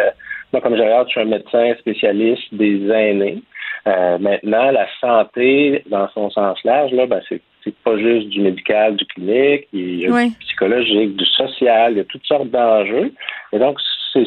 [0.52, 3.42] Moi, comme gériatre, je suis un médecin spécialiste des aînés.
[3.86, 8.40] Euh, maintenant, la santé, dans son sens large, là, ben, c'est c'est pas juste du
[8.40, 10.30] médical, du clinique, il y a Oui.
[10.30, 13.12] du psychologique, du social, il y a toutes sortes d'enjeux.
[13.52, 13.78] Et donc,
[14.12, 14.24] c'est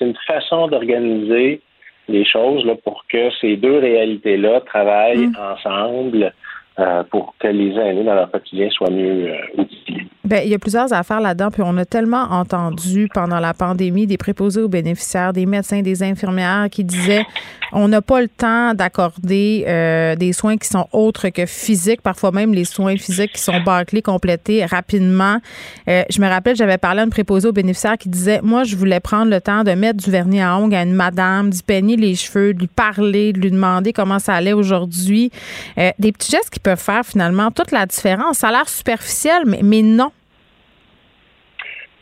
[0.00, 1.60] une façon d'organiser
[2.08, 6.32] les choses là, pour que ces deux réalités-là travaillent ensemble
[6.78, 10.06] euh, pour que les aînés dans leur quotidien soient mieux euh, outillés.
[10.24, 14.06] Ben, il y a plusieurs affaires là-dedans, puis on a tellement entendu pendant la pandémie
[14.06, 17.26] des préposés aux bénéficiaires, des médecins, des infirmières qui disaient
[17.74, 22.30] on n'a pas le temps d'accorder euh, des soins qui sont autres que physiques, parfois
[22.30, 25.38] même les soins physiques qui sont bâclés, complétés rapidement.
[25.86, 29.00] Je me rappelle, j'avais parlé à une préposée aux bénéficiaires qui disait moi, je voulais
[29.00, 32.14] prendre le temps de mettre du vernis à ongles à une madame, d'y peigner les
[32.14, 35.30] cheveux, de lui parler, de lui demander comment ça allait aujourd'hui.
[35.76, 38.38] Des petits gestes qui peuvent faire finalement toute la différence.
[38.38, 40.10] Ça a l'air superficiel, mais, mais non.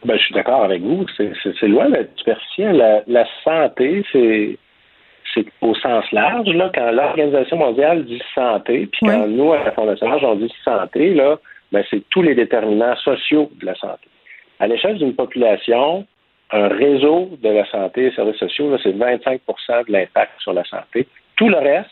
[0.05, 1.07] Ben, je suis d'accord avec vous.
[1.17, 1.33] C'est-
[1.69, 2.77] loin d'être superficiel.
[2.77, 4.59] La, la santé, c'est
[5.35, 6.49] c'est au sens large.
[6.49, 9.33] Là, quand l'Organisation mondiale dit santé, puis quand Oui.
[9.33, 11.39] nous, à la Fondation Âge, on dit santé, là,
[11.71, 14.09] ben, c'est tous les déterminants sociaux de la santé.
[14.59, 16.05] À l'échelle d'une population,
[16.51, 21.07] un réseau de la santé et services sociaux, c'est 25% de l'impact sur la santé.
[21.37, 21.91] Tout le reste,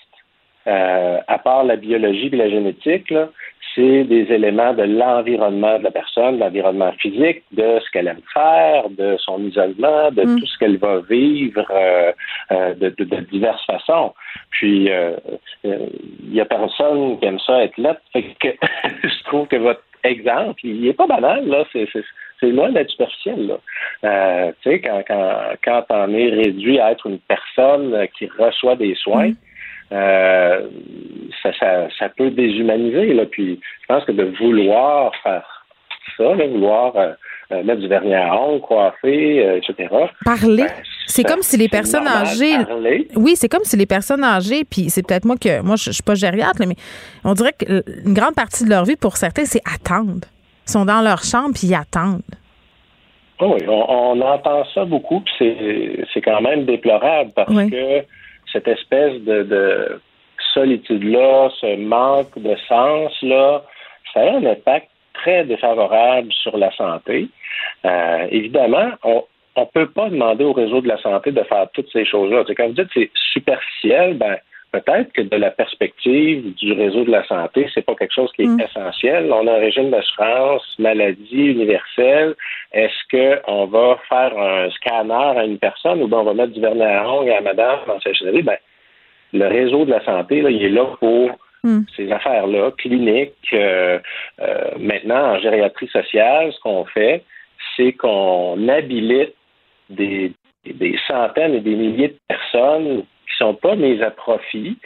[0.67, 3.29] euh, à part la biologie et la génétique, là,
[3.75, 8.23] c'est des éléments de l'environnement de la personne, de l'environnement physique, de ce qu'elle aime
[8.35, 10.41] faire, de son isolement, de Mm.
[10.41, 12.13] tout ce qu'elle va vivre euh,
[12.51, 14.15] euh, de, de- de diverses façons.
[14.51, 15.13] Puis, euh,
[15.65, 15.87] euh,
[16.25, 17.97] il y a personne qui aime ça être là.
[18.13, 18.49] Fait que
[19.05, 21.65] je trouve que votre exemple, il est pas banal, là.
[21.73, 22.03] C'est, c'est,
[22.41, 23.59] c'est loin d'être superficiel, là.
[24.05, 28.77] Euh, tu sais, quand, quand, quand on est réduit à être une personne qui reçoit
[28.77, 29.33] des soins,
[29.93, 30.61] euh,
[31.43, 33.15] ça, ça, ça peut déshumaniser.
[33.15, 33.25] Là.
[33.27, 35.65] Puis je pense que de vouloir faire
[36.17, 37.13] ça, là, vouloir euh,
[37.53, 39.89] euh, mettre du vernis à ongles, coiffer, euh, etc.
[40.25, 40.65] Parler.
[40.65, 40.71] ben,
[41.07, 42.65] C'est comme si les personnes âgées.
[42.67, 43.09] parler.
[43.17, 45.63] Oui, c'est comme si les personnes âgées, puis c'est peut-être moi que.
[45.63, 46.77] Moi, je, je suis pas gériatre, là, mais
[47.25, 50.27] on dirait qu'une grande partie de leur vie, pour certains, c'est attendre.
[50.67, 52.23] Ils sont dans leur chambre, puis ils attendent.
[53.41, 57.71] Oh Oui, on, on entend ça beaucoup, puis c'est, c'est quand même déplorable parce Oui.
[57.71, 58.01] que
[58.53, 60.01] cette espèce de, de
[60.55, 63.63] solitude-là, ce manque de sens-là,
[64.13, 67.29] ça a un impact très défavorable sur la santé.
[67.85, 69.25] Euh, évidemment, on
[69.57, 72.45] ne peut pas demander au réseau de la santé de faire toutes ces choses-là.
[72.57, 74.37] Quand vous dites que c'est superficiel, ben
[74.73, 78.43] peut-être que de la perspective du réseau de la santé, c'est pas quelque chose qui
[78.43, 78.61] est Mm.
[78.61, 79.33] essentiel.
[79.33, 82.35] On a un régime d'assurance maladie universel.
[82.73, 83.01] Est-ce
[83.45, 86.83] qu'on va faire un scanner à une personne ou bien on va mettre du vernis
[86.83, 88.43] à ongles à madame dans sa chérie?
[88.43, 88.59] Ben,
[89.33, 91.31] le réseau de la santé, là, il est là pour
[91.65, 91.81] Mm.
[91.97, 93.33] ces affaires-là, cliniques.
[93.53, 93.99] Euh,
[94.41, 97.25] euh, maintenant, en gériatrie sociale, ce qu'on fait,
[97.77, 99.35] c'est qu'on habilite
[99.91, 100.33] des,
[100.65, 104.79] des centaines et des milliers de personnes qui sont pas mises à profit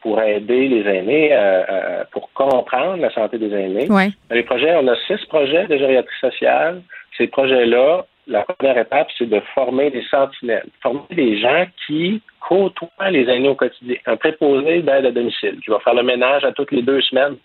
[0.00, 3.90] pour aider les aînés, euh, euh, pour comprendre la santé des aînés.
[3.90, 4.08] Ouais.
[4.30, 6.82] Les projets, on a six projets de gériatrie sociale.
[7.18, 13.10] Ces projets-là, la première étape, c'est de former des sentinelles, former des gens qui côtoient
[13.10, 13.96] les aînés au quotidien.
[14.06, 17.36] Un préposé d'aide à domicile, qui va faire le ménage à toutes les deux semaines,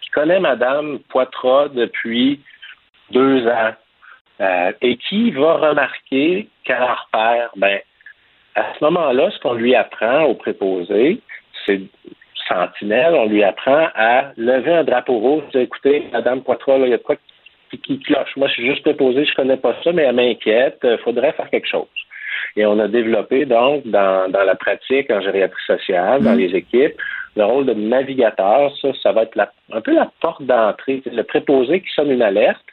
[0.00, 2.40] qui connaît Madame Poitras depuis
[3.10, 3.72] deux ans,
[4.40, 7.80] euh, et qui va remarquer qu'à la repère, ben,
[8.58, 11.20] à ce moment-là, ce qu'on lui apprend au préposé,
[11.64, 11.80] c'est
[12.48, 16.94] sentinelle, on lui apprend à lever un drapeau rouge, dire, écoutez, Madame Poitras, il y
[16.94, 17.16] a de quoi
[17.70, 18.34] qui, qui cloche.
[18.36, 21.50] Moi, je suis juste préposé, je connais pas ça, mais elle m'inquiète, il faudrait faire
[21.50, 21.86] quelque chose.
[22.56, 26.94] Et on a développé donc dans, dans la pratique en gériatrie sociale, dans les équipes,
[27.36, 28.72] le rôle de navigateur.
[28.80, 31.02] Ça, ça va être la- un peu la porte d'entrée.
[31.04, 32.64] Le préposé qui sonne une alerte,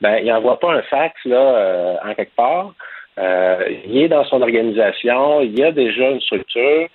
[0.00, 2.72] ben, il n'envoie pas un fax là, euh, en quelque part.
[3.18, 6.86] Euh, il est dans son organisation, il y a déjà une structure.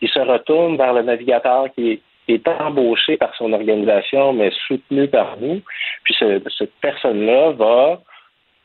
[0.00, 4.50] Il se retourne vers le navigateur qui est, qui est embauché par son organisation, mais
[4.66, 5.60] soutenu par nous.
[6.04, 8.00] Puis ce- cette personne-là va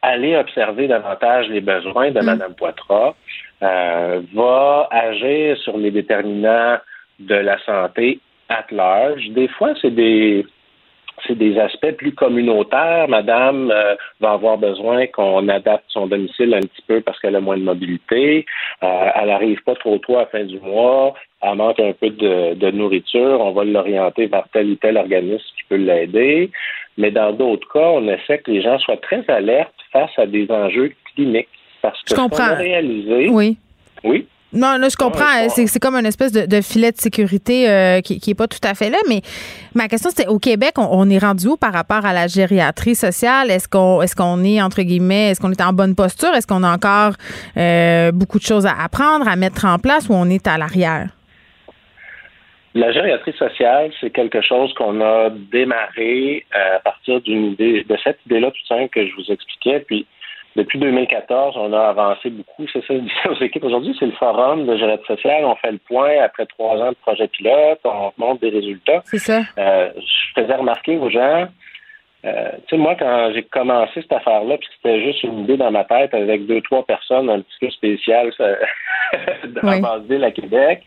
[0.01, 3.13] aller observer davantage les besoins de Mme Poitras,
[3.61, 6.77] euh, va agir sur les déterminants
[7.19, 9.29] de la santé at large.
[9.29, 10.45] Des fois, c'est des
[11.27, 13.07] c'est des aspects plus communautaires.
[13.07, 17.41] Madame euh, va avoir besoin qu'on adapte son domicile un petit peu parce qu'elle a
[17.41, 18.45] moins de mobilité.
[18.83, 21.13] Euh, elle arrive pas trop tôt à la fin du mois.
[21.41, 23.39] Elle manque un peu de, de nourriture.
[23.41, 26.51] On va l'orienter vers tel ou tel organisme qui peut l'aider.
[26.97, 30.49] Mais dans d'autres cas, on essaie que les gens soient très alertes face à des
[30.51, 31.47] enjeux cliniques.
[31.81, 32.43] Parce que Je comprends.
[32.43, 33.29] a réalisé.
[33.29, 33.57] Oui.
[34.03, 34.27] Oui.
[34.53, 35.49] Non, là, je comprends.
[35.49, 38.59] C'est, comme une espèce de, de filet de sécurité euh, qui, qui est pas tout
[38.63, 38.99] à fait là.
[39.09, 39.21] Mais
[39.73, 42.95] ma question, c'était au Québec, on, on est rendu où par rapport à la gériatrie
[42.95, 43.49] sociale?
[43.49, 46.33] Est-ce qu'on, est-ce qu'on est, entre guillemets, est-ce qu'on est en bonne posture?
[46.35, 47.13] Est-ce qu'on a encore
[47.57, 51.07] euh, beaucoup de choses à apprendre, à mettre en place ou on est à l'arrière?
[52.75, 57.97] La gériatrie sociale, c'est quelque chose qu'on a démarré euh, à partir d'une idée, de
[58.03, 59.79] cette idée-là tout simple que je vous expliquais.
[59.87, 60.07] Puis,
[60.55, 62.65] depuis 2014, on a avancé beaucoup.
[62.71, 62.93] C'est ça,
[63.29, 63.63] aux équipes.
[63.63, 65.45] Aujourd'hui, c'est le forum de gériatrie sociale.
[65.45, 67.79] On fait le point après trois ans de projet pilote.
[67.83, 69.01] On montre des résultats.
[69.05, 69.41] C'est ça.
[69.57, 71.47] Euh, je faisais remarquer aux gens,
[72.25, 75.71] euh, tu sais, moi, quand j'ai commencé cette affaire-là, puis c'était juste une idée dans
[75.71, 78.47] ma tête avec deux, trois personnes un petit peu spéciales ça,
[79.47, 79.81] dans Oui.
[79.81, 80.83] Basse-Ville à Québec,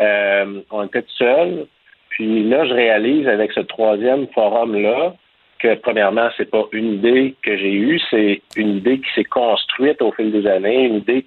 [0.00, 1.66] euh, on était tout seuls.
[2.08, 5.14] Puis là, je réalise avec ce troisième forum-là
[5.60, 10.00] que, premièrement, c'est pas une idée que j'ai eue, c'est une idée qui s'est construite
[10.02, 11.24] au fil des années, une idée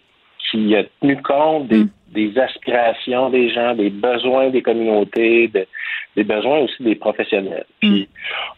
[0.52, 5.66] qui a tenu compte des, des aspirations des gens, des besoins des communautés, de-
[6.16, 7.66] des besoins aussi des professionnels.
[7.80, 8.08] Puis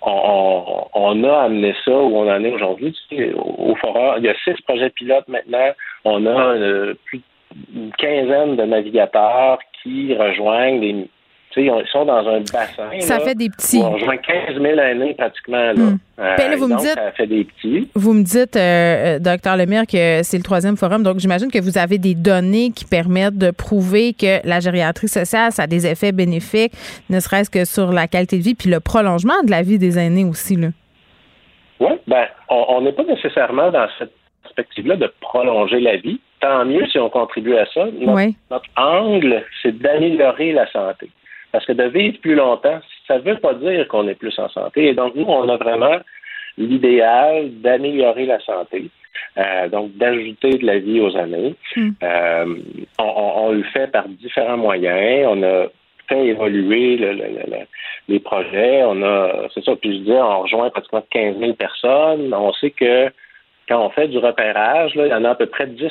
[0.02, 2.94] on, on- on a amené ça où on en est aujourd'hui.
[3.10, 5.70] Tu sais, au, au forum, il y a six projets pilotes maintenant.
[6.04, 7.22] On a euh, plus
[7.70, 11.08] d'une quinzaine de navigateurs qui rejoignent des.
[11.64, 12.90] Ils sont dans un bassin.
[13.00, 13.78] Ça là, fait des petits.
[13.78, 15.58] où On rejoint 15 000 années pratiquement.
[15.58, 15.74] Là.
[15.74, 15.98] Hmm.
[16.20, 17.90] Euh, Ben là, vous me dites- Ça fait des petits.
[17.96, 18.60] Vous me dites, euh,
[19.16, 21.04] euh, docteur Lemire, que c'est le troisième forum.
[21.04, 25.52] Donc, j'imagine que vous avez des données qui permettent de prouver que la gériatrie sociale,
[25.52, 26.74] ça a des effets bénéfiques,
[27.10, 29.98] ne serait-ce que sur la qualité de vie, puis le prolongement de la vie des
[30.00, 30.56] aînés aussi.
[30.56, 30.68] Là.
[31.80, 34.12] Oui, ben, on on n'est pas nécessairement dans cette
[34.44, 36.20] perspective-là de prolonger la vie.
[36.40, 37.86] Tant mieux si on contribue à ça.
[38.00, 38.36] Notre, Oui.
[38.52, 41.10] notre angle, c'est d'améliorer la santé.
[41.56, 44.50] Parce que de vivre plus longtemps, ça ne veut pas dire qu'on est plus en
[44.50, 44.88] santé.
[44.88, 46.00] Et donc, nous, on a vraiment
[46.58, 48.90] l'idéal d'améliorer la santé.
[49.38, 51.56] Euh, donc, d'ajouter de la vie aux années.
[51.78, 51.90] Mm.
[52.04, 52.56] Euh,
[53.00, 55.30] on, on- on le fait par différents moyens.
[55.32, 55.68] On a
[56.10, 57.68] fait évoluer le- le- le- le-
[58.10, 58.84] les projets.
[58.84, 62.34] On a, c'est ça, puis je disais, on rejoint pratiquement 15 000 personnes.
[62.34, 63.10] On sait que
[63.70, 65.90] quand on fait du repérage, là, il y en a à peu près 10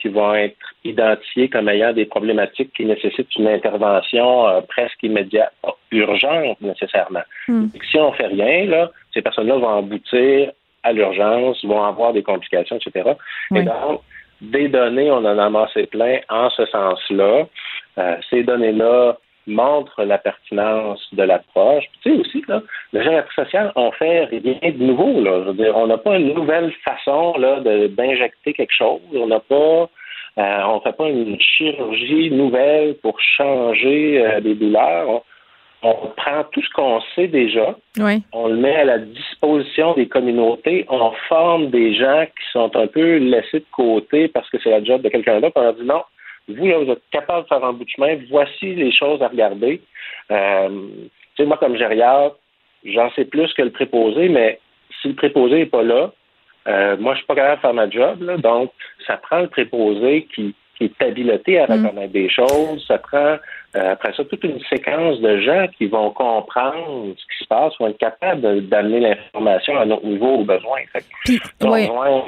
[0.00, 5.52] qui vont être identifiés comme ayant des problématiques qui nécessitent une intervention euh, presque immédiate,
[5.90, 7.22] urgente nécessairement.
[7.48, 7.68] Mm.
[7.68, 12.22] Que si on fait rien, là, ces personnes-là vont aboutir à l'urgence, vont avoir des
[12.22, 13.10] complications, etc.
[13.50, 13.60] Oui.
[13.60, 14.00] Et donc,
[14.40, 17.46] des données, on en a amassé plein en ce sens-là.
[17.98, 19.18] Euh, ces données-là
[19.50, 21.84] montrent la pertinence de l'approche.
[22.02, 25.20] Tu sais aussi, là, le gériatrie social, on fait rien de nouveau.
[25.20, 25.42] Là.
[25.44, 29.00] Je veux dire, on n'a pas une nouvelle façon là, de- d'injecter quelque chose.
[29.14, 29.88] On n'a pas
[30.38, 35.08] Euh, on ne fait pas une chirurgie nouvelle pour changer euh, des douleurs.
[35.08, 35.22] On,
[35.82, 38.22] on prend tout ce qu'on sait déjà, Oui.
[38.32, 42.86] on le met à la disposition des communautés, on forme des gens qui sont un
[42.86, 45.84] peu laissés de côté parce que c'est la job de quelqu'un d'autre, on leur dit
[45.84, 46.02] non,
[46.56, 49.28] vous, là, vous êtes capable de faire un bout de chemin, voici les choses à
[49.28, 49.80] regarder.
[50.30, 50.68] Euh,
[51.36, 52.36] tu sais, moi, comme gériatre,
[52.84, 54.58] j'en sais plus que le préposé, mais
[55.02, 56.12] si le préposé n'est pas là,
[56.68, 58.70] euh, moi, je suis pas capable de faire ma job, là, donc
[59.06, 61.84] ça prend le préposé qui, qui est habilité à Mm.
[61.86, 63.36] reconnaître des choses, ça prend
[63.76, 67.72] euh, après ça toute une séquence de gens qui vont comprendre ce qui se passe,
[67.78, 70.80] vont être capables d'amener l'information à notre niveau au besoin.
[70.92, 71.86] Fait Puis, ouais.
[71.86, 72.24] rejoint-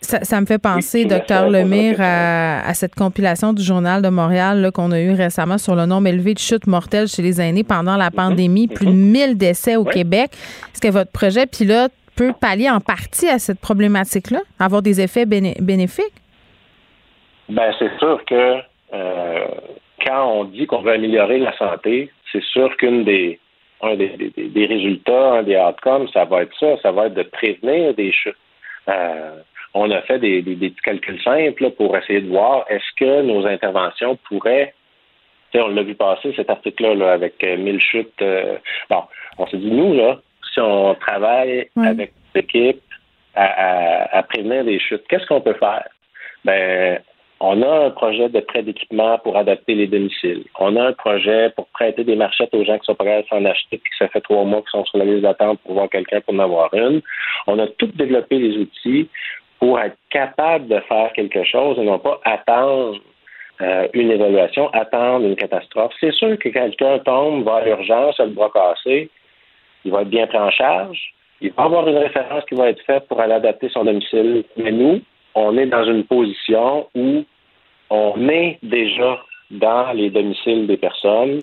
[0.00, 2.04] Ça, ça me fait penser, docteur Lemire, va,
[2.60, 6.08] à, à cette compilation du Journal de Montréal qu'on a eu récemment sur le nombre
[6.08, 9.84] élevé de chutes mortelles chez les aînés pendant la pandémie, plus de 1000 décès au
[9.84, 9.92] Oui.
[9.94, 10.30] Québec.
[10.74, 15.24] Est-ce que votre projet pilote peut pallier en partie à cette problématique-là, avoir des effets
[15.24, 16.12] béné- bénéfiques?
[17.48, 18.58] Ben, c'est sûr que
[18.92, 19.44] euh,
[20.04, 23.38] quand on dit qu'on veut améliorer la santé, c'est sûr qu'une des
[23.82, 27.14] un des, des- des résultats, un des outcomes, ça va être ça, ça va être
[27.14, 28.36] de prévenir des chutes.
[28.88, 29.36] Euh,
[29.74, 32.84] on a fait des, des- des petits calculs simples là, pour essayer de voir est-ce
[32.96, 34.74] que nos interventions pourraient
[35.56, 38.20] on l'a vu passer cet article-là là, avec euh, 1000 chutes.
[38.22, 38.56] euh,
[38.90, 39.02] bon,
[39.38, 40.18] on s'est dit, nous, là,
[40.52, 42.80] si on travaille avec l'équipe
[43.36, 45.86] à, à- à prévenir des chutes, qu'est-ce qu'on peut faire?
[46.44, 46.98] Ben,
[47.38, 50.42] on a un projet de prêt d'équipement pour adapter les domiciles.
[50.58, 53.44] On a un projet pour prêter des marchettes aux gens qui sont prêts à s'en
[53.44, 55.88] acheter puis que ça fait trois mois qu'ils sont sur la liste d'attente pour voir
[55.88, 57.00] quelqu'un pour en avoir une.
[57.46, 59.08] On a tout développé les outils
[59.64, 62.98] pour être capable de faire quelque chose et non pas attendre
[63.62, 65.94] euh, une évaluation, attendre une catastrophe.
[66.00, 69.08] C'est sûr que quelqu'un tombe, va à l'urgence, a le bras cassé,
[69.86, 71.14] il va être bien pris en charge.
[71.40, 74.44] Il va avoir une référence qui va être faite pour aller adapter son domicile.
[74.58, 75.00] Mais nous,
[75.34, 77.24] on est dans une position où
[77.88, 79.18] on est déjà
[79.50, 81.40] dans les domiciles des personnes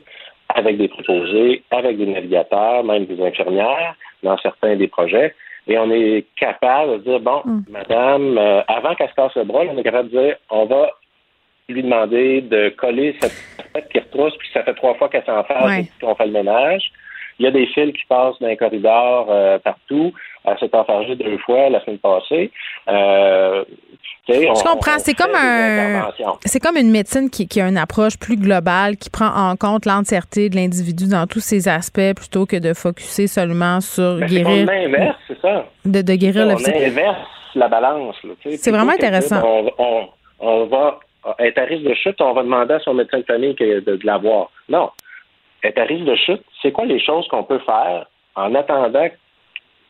[0.50, 5.34] avec des préposés, avec des navigateurs, même des infirmières dans certains des projets.
[5.72, 9.62] Et on est capable de dire, bon, madame, euh, avant qu'elle se casse le bras,
[9.70, 10.90] on est capable de dire, on va
[11.70, 13.32] lui demander de coller cette
[13.74, 15.86] tête qui retrousse, puis ça fait trois fois qu'elle s'en fait, Ouais.
[16.02, 16.92] qu'on fait le ménage.
[17.40, 20.12] Il y a des fils qui passent dans les corridors euh, partout.
[20.44, 22.52] Elle s'est enfargée deux fois la semaine passée.
[22.90, 23.64] Euh,
[24.30, 24.98] on- Je comprends.
[24.98, 26.10] C'est comme un.
[26.46, 29.86] C'est comme une médecine qui, qui a une approche plus globale, qui prend en compte
[29.86, 34.36] l'entièreté de l'individu dans tous ses aspects plutôt que de focuser seulement sur Ben, c'est
[34.36, 34.70] guérir.
[34.70, 35.66] inverse, c'est ça.
[35.86, 37.18] De, de guérir le on inverse
[37.56, 38.16] la balance.
[38.58, 39.42] C'est vraiment de intéressant.
[39.46, 40.08] On, on,
[40.40, 41.00] on va
[41.40, 43.96] être à risque de chute, on va demander à son médecin de famille que- de,
[43.98, 44.50] de l'avoir.
[44.70, 44.90] Non.
[45.64, 49.08] Être à risque de chute, c'est quoi les choses qu'on peut faire en attendant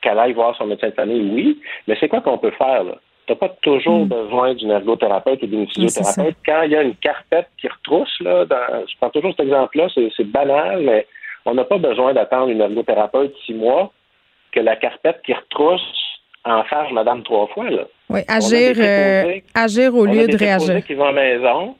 [0.01, 1.29] qu'elle aille voir son médecin de famille?
[1.31, 2.83] Oui, mais c'est quoi qu'on peut faire?
[2.83, 2.95] là?
[3.27, 6.35] Tu n'as pas toujours besoin d'une ergothérapeute ou d'une physiothérapeute.
[6.45, 9.87] Quand il y a une carpette qui retrousse, là, dans- je prends toujours cet exemple-là,
[9.93, 11.05] c'est, banal, mais
[11.45, 13.91] on n'a pas besoin d'attendre une ergothérapeute six mois
[14.51, 15.81] que la carpette qui retrousse
[16.43, 17.69] en fasse madame trois fois.
[17.69, 17.83] Là.
[18.09, 20.83] Oui, a agir, euh, agir au On a lieu des de réagir.
[20.85, 21.75] qui vont à la maison,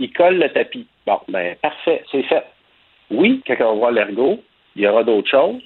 [0.00, 0.86] ils collent le tapis.
[1.06, 2.44] Bon, ben parfait, c'est fait.
[3.10, 4.40] Oui, quand on va voir l'ergot,
[4.74, 5.62] il y aura d'autres choses,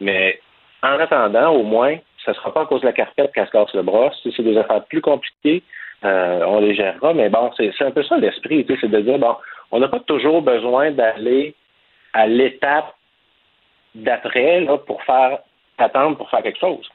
[0.00, 0.38] mais
[0.84, 3.52] en attendant, au moins, ça ne sera pas à cause de la carpette qu'elle se
[3.52, 4.10] casse le bras.
[4.22, 5.62] Si c'est des affaires plus compliquées,
[6.04, 7.14] euh, on les gérera.
[7.14, 9.36] Mais bon, c'est un peu ça l'esprit, c'est de dire, bon,
[9.70, 11.54] on n'a pas toujours besoin d'aller
[12.12, 12.94] à l'étape
[13.94, 15.38] d'après pour faire
[15.78, 16.88] attendre pour faire quelque chose.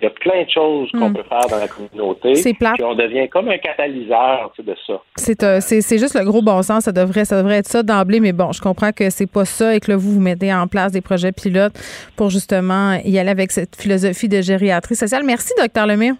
[0.00, 1.14] Il y a plein de choses qu'on Hmm.
[1.14, 2.34] peut faire dans la communauté.
[2.36, 2.74] C'est plate.
[2.76, 4.94] Puis on devient comme un catalyseur tu sais, de ça.
[5.16, 6.84] C'est euh, c'est c'est juste le gros bon sens.
[6.84, 9.74] Ça devrait, ça devrait être ça d'emblée, mais bon, je comprends que c'est pas ça
[9.74, 11.74] et que là, vous, vous mettez en place des projets pilotes
[12.16, 15.22] pour justement y aller avec cette philosophie de gériatrie sociale.
[15.24, 16.14] Merci, docteur Lemire.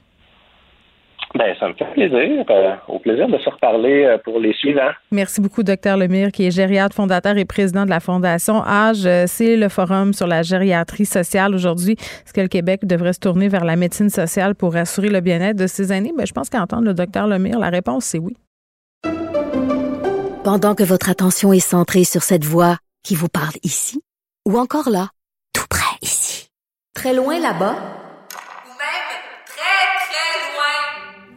[1.34, 2.44] Ben, ça me fait plaisir.
[2.50, 4.90] euh, au plaisir de se reparler euh, pour les suivants.
[5.12, 9.06] Merci beaucoup, docteur Lemire, qui est gériatre, fondateur et président de la Fondation Âge.
[9.06, 11.92] Euh, C'est le forum sur la gériatrie sociale aujourd'hui.
[11.92, 15.56] Est-ce que le Québec devrait se tourner vers la médecine sociale pour assurer le bien-être
[15.56, 16.12] de ses aînés?
[16.16, 18.36] Ben, je pense qu'entendre le docteur Lemire, la réponse, c'est oui.
[20.42, 24.00] Pendant que votre attention est centrée sur cette voix qui vous parle ici,
[24.48, 25.08] ou encore là,
[25.54, 26.48] tout près ici,
[26.94, 29.10] très loin là-bas, Ou même
[29.46, 31.30] très, très loin.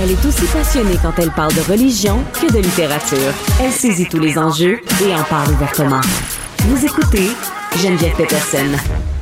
[0.00, 3.32] Elle est aussi passionnée quand elle parle de religion que de littérature.
[3.60, 6.00] Elle saisit tous les enjeux et en parle ouvertement.
[6.66, 7.30] Vous écoutez
[7.76, 8.66] Geneviève Peterson.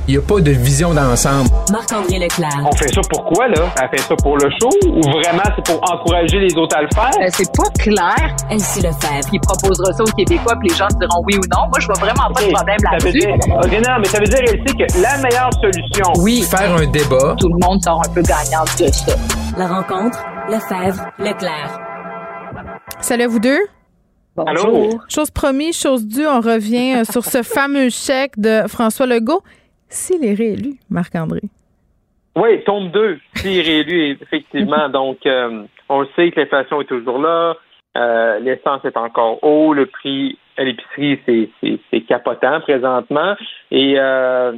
[0.09, 1.51] Il n'y a pas de vision d'ensemble.
[1.73, 2.61] Marc-André Leclerc.
[2.65, 3.75] On fait ça pourquoi, là?
[3.83, 6.89] Elle fait ça pour le show ou vraiment c'est pour encourager les autres à le
[6.95, 7.11] faire?
[7.21, 8.37] Euh, c'est pas clair.
[8.49, 9.29] Elsie Lefebvre.
[9.33, 11.63] Il proposera ça aux Québécois, puis les gens diront oui ou non.
[11.69, 13.27] Moi, je vois vraiment pas de problème là-dessus.
[13.27, 17.35] non, mais ça veut dire, Elsie, que la meilleure solution, Oui, Faire un débat.
[17.41, 19.15] tout le monde sort un peu gagnant de ça.
[19.59, 20.19] La rencontre,
[20.49, 21.81] Lefebvre, Leclerc.
[23.01, 23.59] Salut à vous deux.
[24.47, 24.91] Allô?
[25.09, 29.43] Chose promise, chose due, on revient euh, sur ce fameux chèque de François Legault.
[29.89, 31.41] S'il est réélu, Marc-André.
[32.37, 34.89] Oui, tombe 2, s'il est réélu, effectivement.
[34.93, 37.55] Donc, euh, on le sait que l'inflation est toujours là.
[37.97, 39.73] Euh, L'essence est encore haut.
[39.73, 43.35] Le prix à l'épicerie, c'est- c'est c'est capotant présentement.
[43.71, 44.53] Et euh,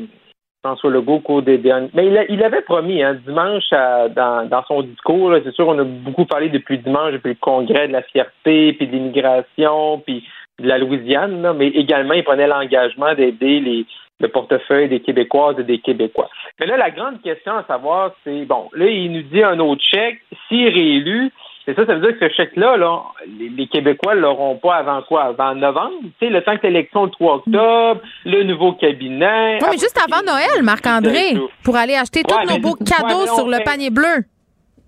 [0.62, 1.42] François Legault, au.
[1.42, 6.48] Mais il, avait promis, hein, dimanche, dans, son discours, c'est sûr, on a beaucoup parlé
[6.48, 10.24] depuis dimanche, depuis le congrès de la fierté, puis de l'immigration, puis
[10.58, 13.86] de la Louisiane, là, mais également, il prenait l'engagement d'aider les
[14.20, 16.28] le portefeuille des Québécoises et des Québécois.
[16.58, 19.82] Mais là, la grande question à savoir, c'est, bon, là, il nous dit un autre
[19.82, 21.30] chèque, s'il réélu,
[21.68, 23.02] et ça, ça veut dire que ce chèque-là, là,
[23.38, 25.24] les, Québécois ne l'auront pas avant quoi?
[25.24, 25.96] Avant novembre?
[26.18, 29.58] Tu sais, le temps que l'élection le 3 octobre, le nouveau cabinet.
[29.60, 33.62] Oui, mais juste avant Noël, Marc-André, pour aller acheter tous nos beaux cadeaux sur le
[33.64, 34.24] panier bleu.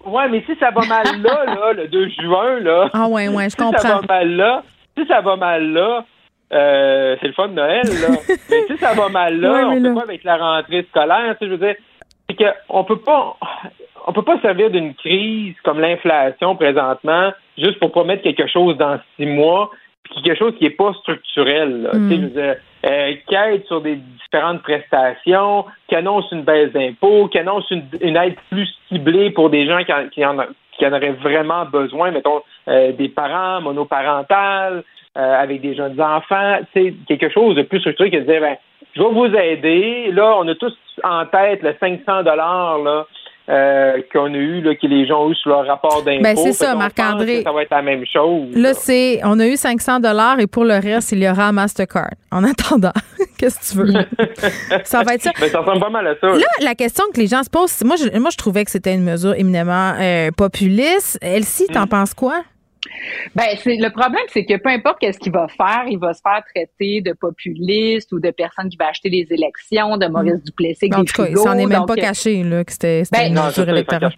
[0.06, 2.88] Ouais, mais si ça va mal là, là, le 2 juin, là.
[2.94, 4.00] Ah ouais, ouais, je si ça comprends.
[4.00, 4.62] va mal là,
[4.96, 6.04] si ça va mal là,
[6.54, 8.08] euh, c'est le fun de Noël, là.
[8.50, 11.36] mais si ça va mal là, Ouais, on là- peut pas avec la rentrée scolaire,
[11.38, 11.74] tu sais, je veux dire,
[12.30, 12.36] c'est
[12.68, 13.36] qu'on peut pas,
[14.06, 18.98] on peut pas servir d'une crise comme l'inflation présentement juste pour promettre quelque chose dans
[19.16, 19.70] six mois,
[20.04, 21.90] puis quelque chose qui est pas structurel, là.
[21.94, 22.56] Mm.
[22.86, 27.84] Euh, qui aide sur des différentes prestations, qui annonce une baisse d'impôts, qui annonce une,
[28.00, 30.38] une aide plus ciblée pour des gens qui en, qui en,
[30.78, 34.82] qui en auraient vraiment besoin, mettons, euh, des parents monoparentales,
[35.18, 38.56] euh, avec des jeunes enfants, c'est quelque chose de plus structuré que de dire, ben,
[38.94, 40.10] je vais vous aider.
[40.12, 43.06] Là, on a tous en tête le 500 dollars là.
[43.50, 46.22] Euh, qu'on a eu, là, que les gens ont eu sur leur rapport d'impôt.
[46.22, 47.42] Ben, c'est ça, Marc-André.
[47.42, 48.48] Ça va être la même chose.
[48.54, 52.10] Là, c'est, on a eu 500 dollars et pour le reste, il y aura Mastercard.
[52.30, 52.92] En attendant,
[53.38, 53.92] qu'est-ce que tu veux?
[54.84, 55.32] ça va être ça.
[55.40, 56.28] Ben, ça ressemble pas mal à ça.
[56.28, 58.94] Là, la question que les gens se posent, moi, je, moi, je trouvais que c'était
[58.94, 61.18] une mesure éminemment euh, populiste.
[61.20, 61.88] Elsie, t'en Mm.
[61.88, 62.42] penses quoi?
[63.34, 66.20] Ben, c'est le problème, c'est que peu importe qu'est-ce qu'il va faire, il va se
[66.20, 70.86] faire traiter de populiste ou de personne qui va acheter les élections, de Maurice Duplessis
[70.92, 73.04] avec En tout cas, il s'en est même Donc, pas euh, caché là, que c'était,
[73.04, 74.12] c'était Ben, une non, mesure électorale.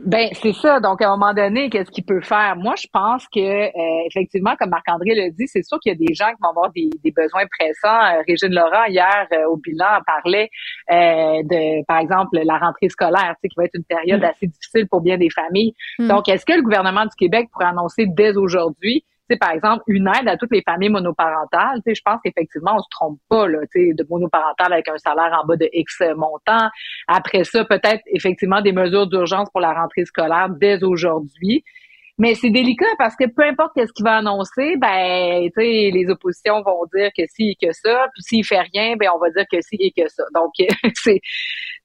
[0.00, 0.80] Ben c'est ça.
[0.80, 2.54] Donc à un moment donné, qu'est-ce qu'il peut faire?
[2.56, 5.98] Moi, je pense que euh, effectivement, comme Marc-André l'a dit, c'est sûr qu'il y a
[5.98, 8.16] des gens qui vont avoir des, des besoins pressants.
[8.16, 10.50] Euh, Régine Laurent hier euh, au bilan parlait
[10.90, 14.46] euh, de, par exemple, la rentrée scolaire, tu sais, qui va être une période assez
[14.46, 15.74] difficile pour bien des familles.
[15.98, 16.08] Mm.
[16.08, 19.04] Donc, est-ce que le gouvernement du Québec pourrait annoncer dès aujourd'hui
[19.36, 21.80] par exemple, une aide à toutes les familles monoparentales.
[21.86, 25.56] Je pense qu'effectivement, on se trompe pas, là, de monoparentale avec un salaire en bas
[25.56, 26.68] de X montant.
[27.06, 31.64] Après ça, peut-être effectivement des mesures d'urgence pour la rentrée scolaire dès aujourd'hui.
[32.20, 36.84] Mais c'est délicat parce que peu importe qu'est-ce qu'il va annoncer, ben, les oppositions vont
[36.92, 39.60] dire que si et que ça, puis s'il fait rien, ben, on va dire que
[39.60, 40.24] si et que ça.
[40.34, 40.52] Donc,
[40.94, 41.20] c'est,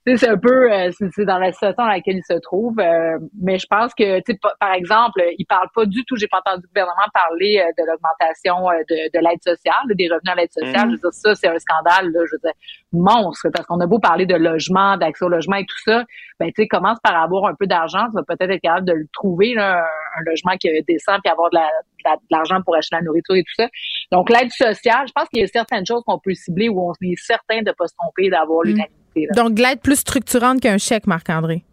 [0.05, 2.77] c'est un peu, euh, c'est dans la situation dans laquelle il se trouve.
[2.79, 6.39] euh, mais je pense que, tu par exemple, il parle pas du tout, j'ai pas
[6.45, 10.35] entendu le gouvernement parler euh, de l'augmentation euh, de, de l'aide sociale, des revenus à
[10.35, 10.87] l'aide sociale.
[10.87, 10.91] Mhm.
[10.91, 12.51] Je veux dire, ça, c'est un scandale, là, je veux dire,
[12.91, 16.03] monstre, parce qu'on a beau parler de logement, d'accès au logement et tout ça,
[16.39, 18.93] ben, tu sais, commence par avoir un peu d'argent, tu vas peut-être être capable de
[18.93, 22.15] le trouver, là, un, un logement qui est décent, puis avoir de la- de la-
[22.17, 23.69] de l'argent pour acheter la nourriture et tout ça.
[24.11, 26.93] Donc, l'aide sociale, je pense qu'il y a certaines choses qu'on peut cibler où on
[27.01, 28.75] est certain de pas se tromper, d'avoir Mm.
[29.15, 29.43] Là.
[29.43, 31.63] Donc, de l'aide plus structurante qu'un chèque, Marc-André.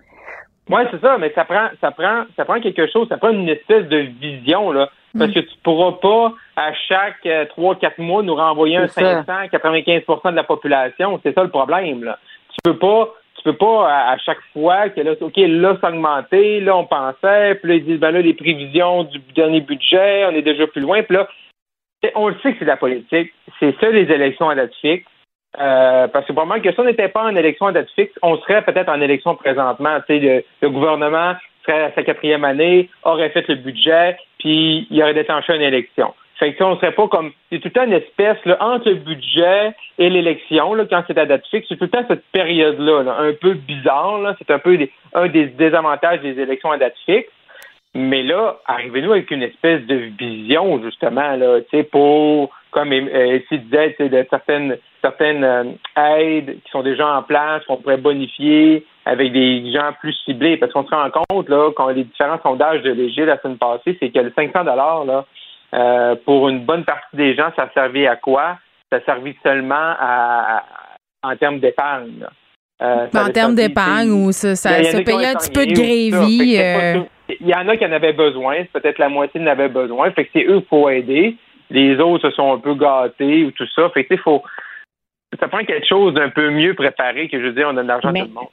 [0.69, 3.49] Oui, c'est ça, mais ça prend, ça prend, ça prend quelque chose, ça prend une
[3.49, 4.89] espèce de vision, là.
[5.19, 9.01] Parce que tu pourras pas, à chaque euh, trois, quatre mois, nous renvoyer un C'est
[9.01, 9.25] ça.
[9.25, 11.19] 500, 95% de la population.
[11.25, 12.19] C'est ça le problème, là.
[12.51, 15.89] Tu peux pas, tu peux pas, à, à chaque fois que là, OK, là, ça
[15.89, 19.63] a augmenté, là, on pensait, puis là, ils disent, ben là, les prévisions du dernier
[19.63, 21.27] budget, on est déjà plus loin, puis là,
[22.15, 23.33] on le sait que c'est de la politique.
[23.59, 25.10] C'est ça, les élections à date fixe.
[25.59, 28.37] Euh, parce que probablement que si on n'était pas en élection à date fixe, on
[28.39, 29.99] serait peut-être en élection présentement.
[30.09, 31.35] Le, le gouvernement
[31.67, 36.15] serait à sa quatrième année, aurait fait le budget, puis il aurait déclenché une élection.
[36.39, 38.95] Fait que on serait pas comme c'est tout le temps une espèce là, entre le
[38.95, 43.03] budget et l'élection, là, quand c'est à date fixe, c'est tout le temps cette période-là,
[43.03, 44.19] là, un peu bizarre.
[44.21, 47.29] Là, c'est un peu des- un des désavantages des élections à date fixe.
[47.95, 53.41] Mais là, arrivez-nous avec une espèce de vision, justement, là, tu sais, pour, comme euh,
[53.51, 55.65] disais, tu sais, de certaines, certaines euh,
[55.97, 60.57] aides qui sont déjà en place, qu'on pourrait bonifier avec des gens plus ciblés.
[60.57, 63.97] Parce qu'on se rend compte, là, quand les différents sondages de Léger la semaine passée,
[63.99, 65.25] c'est que le 500 là,
[65.75, 68.57] euh, pour une bonne partie des gens, ça servait à quoi?
[68.91, 70.65] ça a servi seulement à,
[71.23, 72.27] en termes d'épargne.
[72.83, 76.57] Euh, en termes d'épargne ou ça, ça, a payait un petit peu de grévy.
[76.59, 77.03] Euh,
[77.41, 80.11] Il y en a qui en avaient besoin, peut-être la moitié en avait besoin.
[80.13, 81.37] Fait que c'est eux qu'il faut aider.
[81.69, 83.91] Les autres se sont un peu gâtés ou tout ça.
[83.91, 84.43] Fait que tu sais, faut.
[85.39, 87.89] Ça prend quelque chose d'un peu mieux préparé que je veux dire, on donne de
[87.89, 88.49] l'argent tout le monde.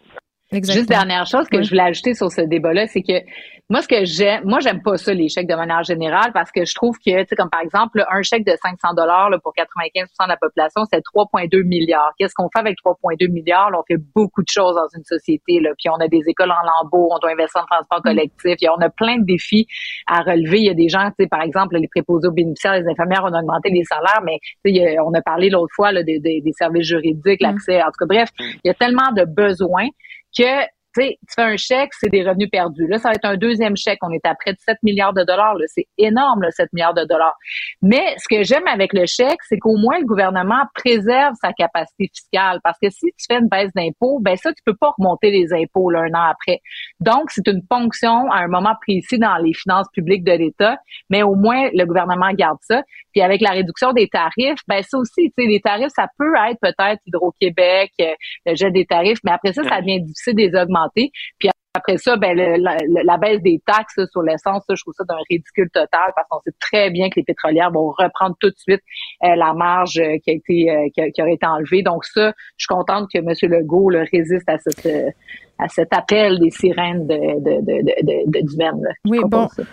[0.75, 3.19] Juste dernière chose que je voulais ajouter sur ce débat-là, c'est que
[3.69, 6.63] moi, ce que j'aime, moi, j'aime pas ça, les chèques de manière générale, parce que
[6.63, 10.23] je trouve que, tu sais, comme par exemple, un chèque de 500 dollars pour 95%
[10.23, 12.13] de la population, c'est 3,2 milliards.
[12.17, 13.71] Qu'est-ce qu'on fait avec 3,2 milliards?
[13.71, 15.71] Là, on fait beaucoup de choses dans une société, là.
[15.77, 18.67] Puis on a des écoles en lambeaux, on doit investir en transport collectif, il y
[18.67, 19.67] a- on a plein de défis
[20.07, 20.59] à relever.
[20.59, 23.23] Il y a des gens, tu sais, par exemple, les préposés aux bénéficiaires, les infirmières,
[23.25, 26.19] on a augmenté les salaires, mais, tu sais, on a parlé l'autre fois, là, des,
[26.19, 29.87] des- des services juridiques, l'accès, en tout cas, bref, il y a tellement de besoins
[30.33, 32.87] que tu sais, tu fais un chèque, c'est des revenus perdus.
[32.87, 33.99] Là, ça va être un deuxième chèque.
[34.01, 35.55] On est à près de 7 milliards de dollars.
[35.55, 35.65] là.
[35.67, 37.35] C'est énorme, là, 7 milliards de dollars.
[37.81, 42.09] Mais ce que j'aime avec le chèque, c'est qu'au moins le gouvernement préserve sa capacité
[42.13, 42.59] fiscale.
[42.63, 45.53] Parce que si tu fais une baisse d'impôts, ben ça, tu peux pas remonter les
[45.53, 46.61] impôts là, un an après.
[46.99, 50.77] Donc, c'est une ponction à un moment précis dans les finances publiques de l'État.
[51.09, 52.83] Mais au moins, le gouvernement garde ça.
[53.13, 56.33] Puis avec la réduction des tarifs, ben ça aussi, tu sais, les tarifs, ça peut
[56.49, 58.13] être peut-être Hydro-Québec, euh,
[58.45, 60.55] le jet des tarifs, mais après ça, ça devient difficile de les
[60.95, 65.03] Puis après ça, ben le- la, la baisse des taxes sur l'essence, je trouve ça
[65.03, 68.57] d'un ridicule total parce qu'on sait très bien que les pétrolières vont reprendre tout de
[68.57, 68.81] suite
[69.23, 71.83] euh, la marge euh, qui a été euh, qui, a- qui aurait été enlevée.
[71.83, 73.31] Donc ça, je suis contente que M.
[73.51, 75.09] Legault résiste à cette euh,
[75.59, 78.55] à cet appel des sirènes de, de, de, de, de- de- du.
[78.57, 79.47] Je Oui, bon.
[79.49, 79.63] ça.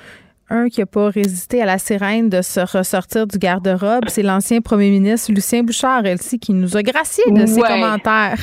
[0.50, 4.60] Un qui n'a pas résisté à la sirène de se ressortir du garde-robe, c'est l'ancien
[4.60, 8.38] premier ministre Lucien Bouchard, Elsie, qui nous a gracié de ses commentaires.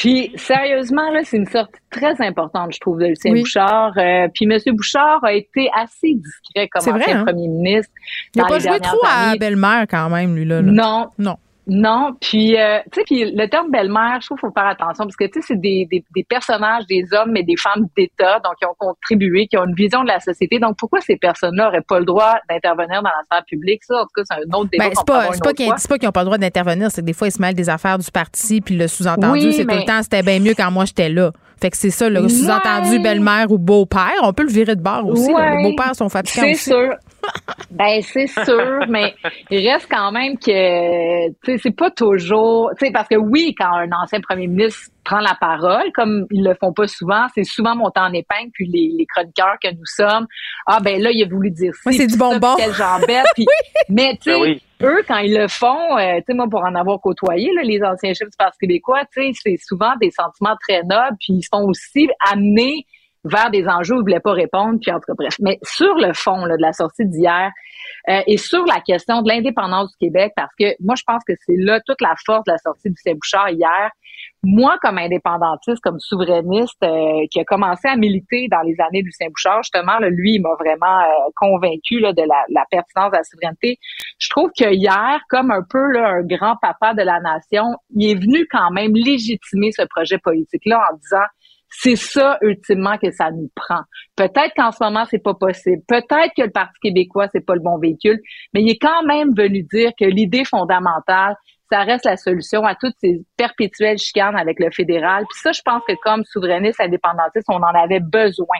[0.00, 3.40] Puis sérieusement, là, c'est une sortie très importante, je trouve, de Lucien Oui.
[3.40, 3.92] Bouchard.
[3.98, 4.58] Euh, puis M.
[4.74, 7.24] Bouchard a été assez discret comme C'est vrai, ancien hein?
[7.26, 7.92] premier ministre.
[8.34, 9.38] Il n'a pas joué trop à années.
[9.38, 10.62] belle-mère quand même, lui, là.
[10.62, 10.72] là.
[10.72, 11.08] Non.
[11.18, 11.36] Non.
[11.72, 15.04] Non, puis euh, tu sais, puis le terme belle-mère, je trouve qu'il faut faire attention
[15.04, 18.40] parce que tu sais, c'est des, des, des personnages, des hommes, mais des femmes d'État,
[18.42, 20.58] donc qui ont contribué, qui ont une vision de la société.
[20.58, 23.84] Donc pourquoi ces personnes-là n'auraient pas le droit d'intervenir dans la sphère publique?
[23.84, 24.88] Ça, en tout cas, c'est un autre débat.
[24.88, 27.28] Ben, c'est pas, c'est pas qu'ils n'ont pas le droit d'intervenir, c'est que des fois,
[27.28, 30.02] ils se mêlent des affaires du parti, puis le sous-entendu, Oui, c'est tout le temps,
[30.02, 31.30] c'était bien mieux quand moi j'étais là.
[31.60, 32.98] Fait que c'est ça, le sous-entendu Ouais.
[32.98, 34.18] belle-mère ou beau-père.
[34.22, 35.30] On peut le virer de bord aussi.
[35.32, 35.58] Ouais.
[35.58, 36.94] Les beaux-pères sont fatigants C'est sûr.
[37.70, 39.14] Ben c'est sûr, mais
[39.50, 43.54] il reste quand même que tu sais c'est pas toujours tu sais parce que oui
[43.56, 47.44] quand un ancien premier ministre prend la parole comme ils le font pas souvent, c'est
[47.44, 50.26] souvent monté en épingle puis les, les chroniqueurs que nous sommes
[50.66, 52.56] ah ben là il a voulu dire ci, Ouais, c'est du ça, bonbon.
[52.76, 53.46] jambette puis
[53.88, 54.62] mais tu sais Ben oui.
[54.82, 57.82] eux quand ils le font euh, tu sais moi pour en avoir côtoyé là, les
[57.82, 61.42] anciens chefs du Parti québécois, tu sais c'est souvent des sentiments très nobles puis ils
[61.42, 62.84] se font aussi amener
[63.24, 65.36] vers des enjeux où ils voulaient pas répondre, puis en tout cas, bref.
[65.40, 67.50] Mais sur le fond là, de la sortie d'hier
[68.08, 71.34] euh, et sur la question de l'indépendance du Québec, parce que moi, je pense que
[71.46, 73.90] c'est là toute la force de la sortie du Bouchard hier.
[74.42, 79.06] Moi, comme indépendantiste, comme souverainiste, euh, qui a commencé à militer dans les années de
[79.06, 83.10] Lucien Bouchard, justement, là, lui, il m'a vraiment euh, convaincu là, de la, la pertinence
[83.12, 83.78] de la souveraineté.
[84.18, 87.64] Je trouve que hier, comme un peu là, un grand papa de la nation,
[87.94, 91.26] il est venu quand même légitimer ce projet politique-là en disant
[91.70, 93.82] c'est ça ultimement que ça nous prend.
[94.16, 95.82] Peut-être qu'en ce moment c'est pas possible.
[95.86, 98.20] Peut-être que le Parti québécois c'est pas le bon véhicule,
[98.52, 101.36] mais il est quand même venu dire que l'idée fondamentale,
[101.70, 105.24] ça reste la solution à toutes ces perpétuelles chicanes avec le fédéral.
[105.30, 108.58] Puis ça, je pense que comme souverainiste indépendantiste, on en avait besoin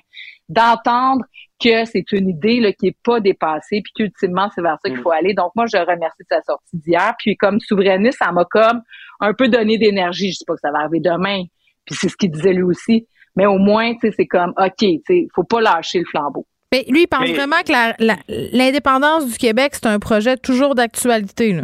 [0.48, 1.24] d'entendre
[1.62, 5.00] que c'est une idée là, qui est pas dépassée, puis qu'ultimement c'est vers ça qu'il
[5.00, 5.34] faut aller.
[5.34, 7.14] Donc moi, je remercie de sa sortie d'hier.
[7.18, 8.80] Puis comme souverainiste, ça m'a comme
[9.20, 10.30] un peu donné d'énergie.
[10.30, 11.42] Je sais pas que ça va arriver demain,
[11.85, 13.07] puis c'est ce qu'il disait lui aussi.
[13.37, 16.47] Mais au moins, tu sais, c'est comme, OK, tu sais, faut pas lâcher le flambeau.
[16.72, 21.53] Mais lui, il pense Mais- vraiment que l'indépendance du Québec, c'est un projet toujours d'actualité.
[21.53, 21.62] là.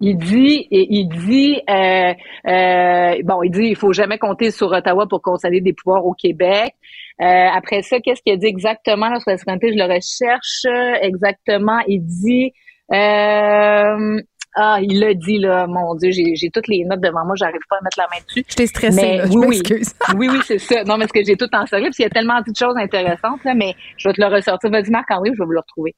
[0.00, 2.12] Il dit, et il dit, euh,
[2.50, 6.12] euh, bon, il dit, il faut jamais compter sur Ottawa pour consolider des pouvoirs au
[6.12, 6.74] Québec.
[7.22, 9.72] Euh, après ça, qu'est-ce qu'il a dit exactement là, sur la souveraineté?
[9.72, 11.78] Je le recherche euh, exactement.
[11.86, 12.52] Il dit,
[12.92, 14.20] euh,
[14.56, 17.60] ah, il l'a dit là, mon Dieu, j'ai j'ai toutes les notes devant moi, j'arrive
[17.68, 18.44] pas à mettre la main dessus.
[18.48, 19.48] Je t'ai stressé, Mais là, je oui, oui.
[19.48, 19.94] m'excuse.
[20.16, 20.84] oui, oui, c'est ça.
[20.84, 22.76] Non, mais parce que j'ai tout en sérieux, parce qu'il y a tellement de choses
[22.76, 24.70] intéressantes, là, mais je vais te le ressortir.
[24.70, 25.94] Vas-y, Marc-André, je vais vous le retrouver.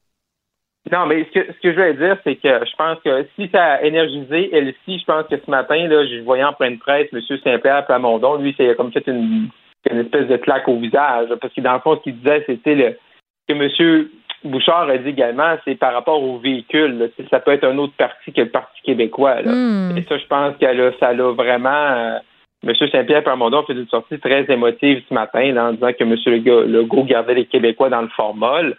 [0.91, 3.49] Non, mais ce que, ce que je voulais dire, c'est que je pense que si
[3.51, 7.09] ça a énergisé Elsie, je pense que ce matin, là, je voyais en pleine presse
[7.13, 7.21] M.
[7.43, 9.49] Saint-Pierre Plamondon, lui, c'est comme fait une,
[9.91, 11.29] une espèce de claque au visage.
[11.41, 12.97] Parce que dans le fond, ce qu'il disait, c'était le
[13.49, 14.09] que M.
[14.47, 16.99] Bouchard a dit également, c'est par rapport aux véhicules.
[16.99, 17.07] là.
[17.31, 19.43] Ça peut être un autre parti que le Parti québécois.
[19.43, 19.53] Là.
[19.53, 19.97] Hmm.
[19.97, 21.69] Et ça, je pense que là, ça l'a vraiment.
[21.71, 22.19] euh,
[22.67, 22.73] M.
[22.91, 26.17] Saint-Pierre Plamondon a fait une sortie très émotive ce matin là, en disant que M.
[26.73, 28.77] Legault, gardait les Québécois dans le formol.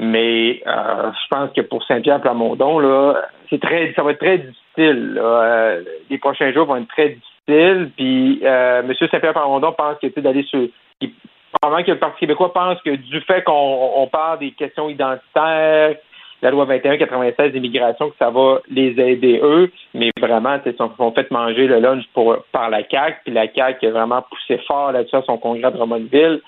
[0.00, 3.20] Mais euh, je pense que pour Saint-Pierre Plamondon, là,
[3.50, 5.14] c'est très, ça va être très difficile.
[5.14, 5.22] là.
[5.22, 7.90] Euh, les prochains jours vont être très difficiles.
[7.96, 8.94] Puis euh, M.
[8.94, 10.60] Saint-Pierre Plamondon pense que d'aller sur.
[11.02, 11.12] il-
[11.52, 15.96] Probablement que le Parti québécois pense que du fait qu'on on parle des questions identitaires,
[16.42, 21.12] la loi 21-96 d'immigration, que ça va les aider eux, mais vraiment, ils sont, sont
[21.12, 24.92] fait manger le lunch pour, par la CAQ, puis la CAQ a vraiment poussé fort
[24.92, 26.40] là-dessus à son congrès de Drummondville.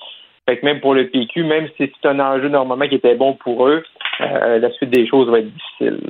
[0.49, 3.35] Fait que même pour le PQ, même si c'est un enjeu normalement qui était bon
[3.35, 3.85] pour eux,
[4.21, 6.01] euh, la suite des choses va être difficile.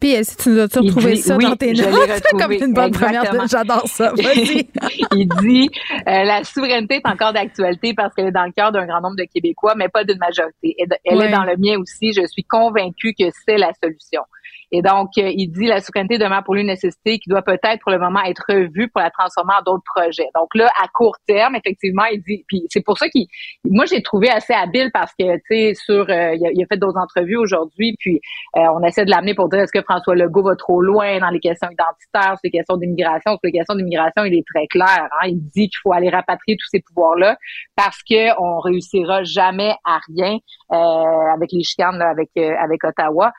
[0.00, 2.22] Puis, Elsie, tu nous as-tu retrouvé dit- ça oui, dans tes notes?
[2.38, 3.22] Comme une bonne première.
[3.22, 3.46] exactement.
[3.46, 4.12] J'adore ça.
[4.12, 4.68] Vas-y.
[5.12, 5.70] il dit
[6.06, 9.16] euh, la souveraineté est encore d'actualité parce qu'elle est dans le cœur d'un grand nombre
[9.16, 10.76] de Québécois, mais pas d'une majorité.
[11.04, 12.12] Elle, est dans le mien aussi.
[12.12, 14.22] Je suis convaincue que c'est la solution.
[14.70, 17.80] Et donc, euh, il dit la souveraineté demeure pour lui une nécessité qui doit peut-être
[17.80, 20.28] pour le moment être revue pour la transformer en d'autres projets.
[20.34, 23.26] Donc là, à court terme, effectivement, il dit, puis c'est pour ça qu'il,
[23.64, 26.66] moi j'ai trouvé assez habile parce que tu sais sur, euh, il, a, il a
[26.66, 28.20] fait d'autres entrevues aujourd'hui, puis
[28.56, 31.30] euh, on essaie de l'amener pour dire est-ce que François Legault va trop loin dans
[31.30, 33.32] les questions identitaires, sur les questions d'immigration?
[33.32, 35.08] Sur les questions d'immigration, il est très clair.
[35.20, 35.28] Hein?
[35.28, 37.36] Il dit qu'il faut aller rapatrier tous ces pouvoirs-là
[37.76, 40.38] parce que on réussira jamais à rien
[40.72, 43.32] euh, avec les chicanes là, avec euh, avec Ottawa.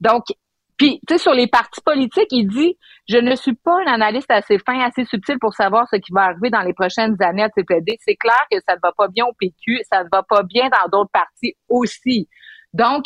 [0.00, 0.24] Donc
[0.82, 2.76] puis, tu sais, sur les partis politiques, il dit
[3.08, 6.22] Je ne suis pas un analyste assez fin, assez subtil pour savoir ce qui va
[6.22, 7.98] arriver dans les prochaines années à TPD.
[8.00, 10.68] C'est clair que ça ne va pas bien au PQ, ça ne va pas bien
[10.70, 12.28] dans d'autres partis aussi.
[12.72, 13.04] Donc,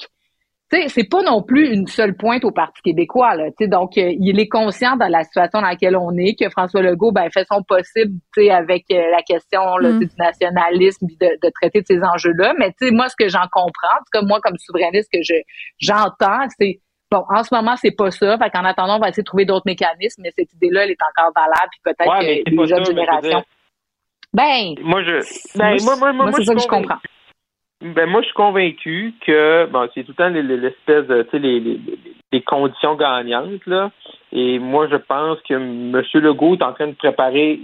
[0.70, 3.50] tu sais, c'est pas non plus une seule pointe au Parti québécois, là.
[3.50, 6.48] Tu sais, donc, euh, il est conscient de la situation dans laquelle on est, que
[6.48, 9.98] François Legault, ben, fait son possible, tu sais, avec euh, la question là, Mm.
[9.98, 12.54] du nationalisme, de, de traiter de ces enjeux-là.
[12.58, 15.22] Mais tu sais, moi, ce que j'en comprends, en tout cas, moi, comme souverainiste, que
[15.22, 15.34] je
[15.78, 18.36] j'entends, c'est Bon, en ce moment, c'est pas ça.
[18.38, 20.98] Fait qu'en attendant, on va essayer de trouver d'autres mécanismes, mais cette idée-là, elle est
[21.02, 23.44] encore valable, puis peut-être Ouais, que les jeunes générations.
[24.32, 26.62] Ben, Moi, je, moi, ben, moi, moi, moi, moi, moi, c'est je ça suis que
[26.62, 27.00] je convaincu- comprends.
[27.94, 31.22] Ben moi, je suis convaincu que bon, c'est tout le temps les- les- l'espèce de,
[31.24, 31.78] tu sais, les, les,
[32.32, 33.90] les conditions gagnantes là.
[34.32, 36.02] Et moi, je pense que M.
[36.14, 37.60] Legault est en train de préparer.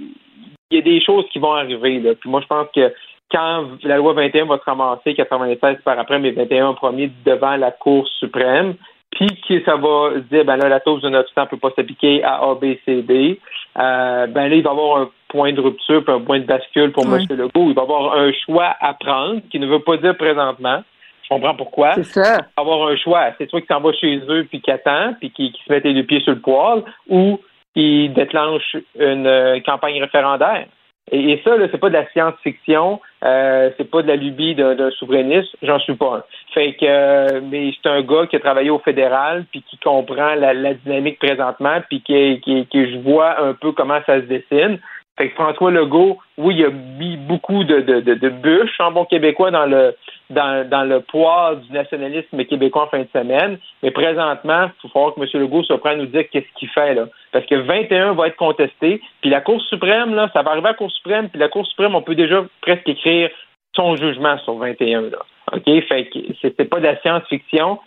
[0.71, 2.15] Il y a des choses qui vont arriver là.
[2.15, 2.93] Puis moi, je pense que
[3.31, 7.57] quand la loi 21 va se ramasser 96 par après, mais 21 en premier devant
[7.57, 8.75] la Cour suprême,
[9.13, 12.37] puis que ça va dire ben là la clause de 900 peut pas s'appliquer à
[12.43, 13.41] A, B, C, D.
[13.79, 16.45] Euh, ben là il va y avoir un point de rupture, puis un point de
[16.45, 17.05] bascule pour.
[17.05, 17.27] M.
[17.31, 17.71] Legault.
[17.71, 20.83] Il va y avoir un choix à prendre, qui ne veut pas dire présentement.
[21.23, 21.95] Je comprends pourquoi.
[21.95, 22.39] C'est ça.
[22.57, 25.53] Avoir un choix, c'est soit qu'il s'en va chez eux puis qu'il attend, puis qu'il
[25.53, 27.41] qu'il se mette les deux pieds sur le poil, ou
[27.75, 30.67] qu'il déclenche une euh, campagne référendaire.
[31.15, 34.75] Et, ça, là, c'est pas de la science-fiction, euh, c'est pas de la lubie d'un
[34.75, 36.23] d'un souverainiste, j'en suis pas un.
[36.55, 40.35] Fait que, euh, mais c'est un gars qui a travaillé au fédéral, puis qui comprend
[40.35, 44.27] la, la dynamique présentement, puis qui, qui, qui je vois un peu comment ça se
[44.27, 44.79] dessine.
[45.19, 49.05] Fait que François Legault, oui, il a mis beaucoup de, de, de, bûches en bon
[49.05, 49.95] québécois dans le
[50.31, 53.59] dans, dans le poids du nationalisme québécois en fin de semaine.
[53.83, 55.29] Mais présentement, il faut falloir que M.
[55.43, 57.09] Legault se prenne à nous dire qu'est-ce qu'il fait là.
[57.31, 60.71] Parce que 21 va être contesté, puis la Cour suprême, là, ça va arriver à
[60.71, 63.29] la Cour suprême, puis la Cour suprême, on peut déjà presque écrire
[63.75, 65.19] son jugement sur 21 là.
[65.53, 65.65] OK?
[65.65, 67.79] Fait que c'était pas de la science-fiction.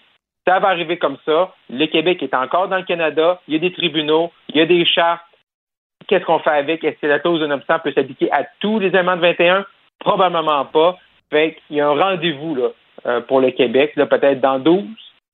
[0.48, 1.56] Ça va arriver comme ça.
[1.72, 3.42] Le Québec est encore dans le Canada.
[3.48, 5.24] Il y a des tribunaux, il y a des chartes.
[6.08, 6.84] Qu'est-ce qu'on fait avec?
[6.84, 9.66] Est-ce que la clause de 900 peut s'appliquer à tous les éléments de 21?
[10.00, 10.98] Probablement pas.
[11.32, 12.68] Fait qu'il y a un rendez-vous là,
[13.08, 14.84] euh, pour le Québec, là, peut-être dans 12,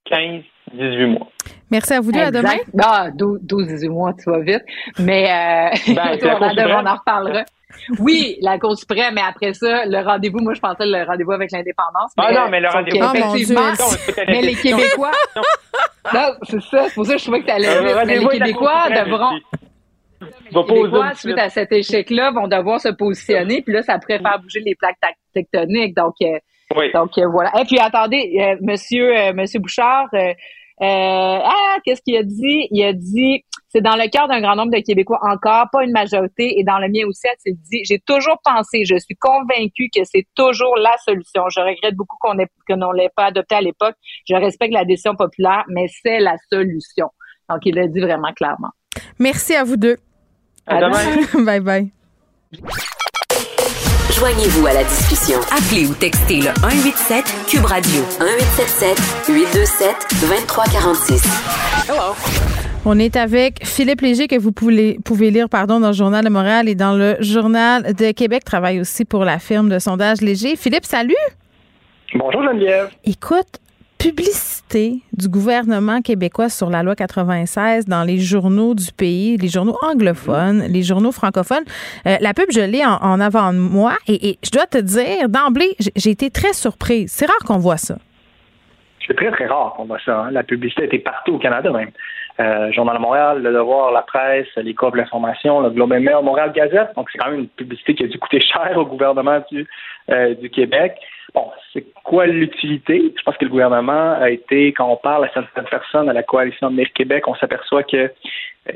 [0.05, 0.41] 15,
[0.73, 1.27] 18 mois.
[1.69, 2.19] Merci à vous deux.
[2.19, 2.55] À demain.
[2.81, 4.63] Ah, 12, 12, 18 mois, tu vas vite.
[4.99, 6.71] Mais euh, Ben, on, en, suprême.
[6.83, 7.43] on en reparlera.
[7.99, 11.51] Oui, la Cour suprême, mais après ça, le rendez-vous, moi, je pensais le rendez-vous avec
[11.51, 12.11] l'indépendance.
[12.17, 13.61] Ah non, mais le sauf rendez-vous- Oh, effectivement,
[14.27, 14.55] mais les.
[14.55, 15.11] Québécois.
[16.13, 16.89] non, c'est ça.
[16.89, 17.81] C'est pour ça que je trouvais que tu allais Euh, vite.
[17.83, 19.39] Mais rendez-vous les Québécois devront.
[20.21, 23.81] Les Va pas Québécois, hommes suite à cet échec-là, vont devoir se positionner, puis là,
[23.81, 24.97] ça pourrait faire bouger les plaques
[25.33, 25.95] tectoniques.
[25.95, 26.37] Donc, euh,
[26.75, 26.91] Oui.
[26.93, 27.51] donc euh, voilà.
[27.59, 30.33] Et puis attendez, euh, Monsieur euh, Monsieur Bouchard, euh,
[30.81, 32.67] euh, ah, qu'est-ce qu'il a dit?
[32.71, 35.91] Il a dit c'est dans le cœur d'un grand nombre de Québécois encore, pas une
[35.91, 40.03] majorité, et dans le mien aussi, il dit j'ai toujours pensé, je suis convaincu que
[40.03, 41.43] c'est toujours la solution.
[41.49, 43.95] Je regrette beaucoup qu'on ait que l'on l'ait pas adopté à l'époque.
[44.27, 47.07] Je respecte la décision populaire, mais c'est la solution.
[47.49, 48.69] Donc il l'a dit vraiment clairement.
[49.19, 49.97] Merci à vous deux.
[50.67, 51.43] À demain.
[51.45, 51.91] bye bye.
[54.17, 55.39] Joignez-vous à la discussion.
[55.51, 61.23] Appelez ou textez le 187 Cube Radio 1877 827 2346.
[62.85, 66.29] On est avec Philippe Léger que vous pouvez, pouvez lire pardon, dans le Journal de
[66.29, 68.43] Montréal et dans le Journal de Québec.
[68.43, 70.55] Travaille aussi pour la firme de sondage Léger.
[70.55, 71.15] Philippe, salut.
[72.15, 72.89] Bonjour Geneviève.
[73.05, 73.59] Écoute,
[74.01, 79.77] publicité du gouvernement québécois sur la loi 96 dans les journaux du pays, les journaux
[79.83, 81.63] anglophones, les journaux francophones.
[82.07, 85.75] Euh, la pub, je l'ai en, avant de moi et, je dois te dire, d'emblée,
[85.95, 87.11] j'ai- été très surprise.
[87.11, 87.97] C'est rare qu'on voit ça.
[89.07, 90.21] C'est très, très rare qu'on voit ça.
[90.21, 90.31] hein.
[90.31, 91.91] La publicité était partout au Canada même.
[92.39, 96.17] euh, Journal de Montréal, Le Devoir, La Presse, les de l'information, le Globe and Mail,
[96.23, 96.89] Montréal Gazette.
[96.95, 99.67] Donc, c'est quand même une publicité qui a dû coûter cher au gouvernement du,
[100.09, 100.95] euh, du Québec.
[101.33, 103.13] Bon, c'est quoi l'utilité?
[103.17, 106.23] Je pense que le gouvernement a été, quand on parle à certaines personnes à la
[106.23, 108.09] coalition de Québec, on s'aperçoit que euh,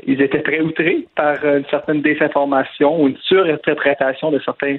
[0.06, 4.76] ils étaient très outrés par une certaine désinformation ou une surinterprétation de certains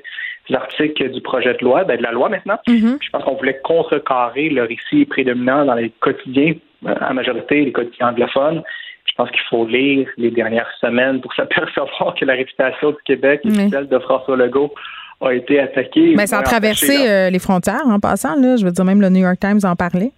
[0.54, 2.58] articles du projet de loi, ben de la loi maintenant.
[2.68, 2.98] Mm-hmm.
[3.02, 6.54] Je pense qu'on voulait contrecarrer le récit prédominant dans les quotidiens,
[6.86, 8.64] en majorité les quotidiens anglophones.
[9.06, 13.42] Je pense qu'il faut lire les dernières semaines pour s'apercevoir que la réputation du Québec
[13.46, 14.74] et celle de François Legault
[15.22, 16.14] a été attaquée.
[16.16, 18.56] Mais ça a traversé euh, les frontières en passant, là.
[18.58, 20.12] Je veux dire, même le New York Times en parlait.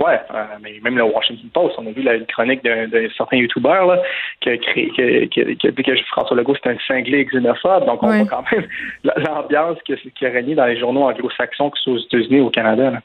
[0.00, 3.68] Oui, euh, mais même le Washington Post, on a vu la chronique d'un certain YouTuber
[3.68, 4.02] là,
[4.40, 4.90] qui a créé,
[5.28, 7.84] qui, a dit que François Legault c'est un cinglé xénophobe.
[7.84, 8.66] Donc on voit quand même
[9.04, 9.92] l'ambiance qui,
[10.24, 12.90] a régné dans les journaux anglo-saxons que ce soit aux États-Unis et au Canada.
[12.92, 13.00] Là.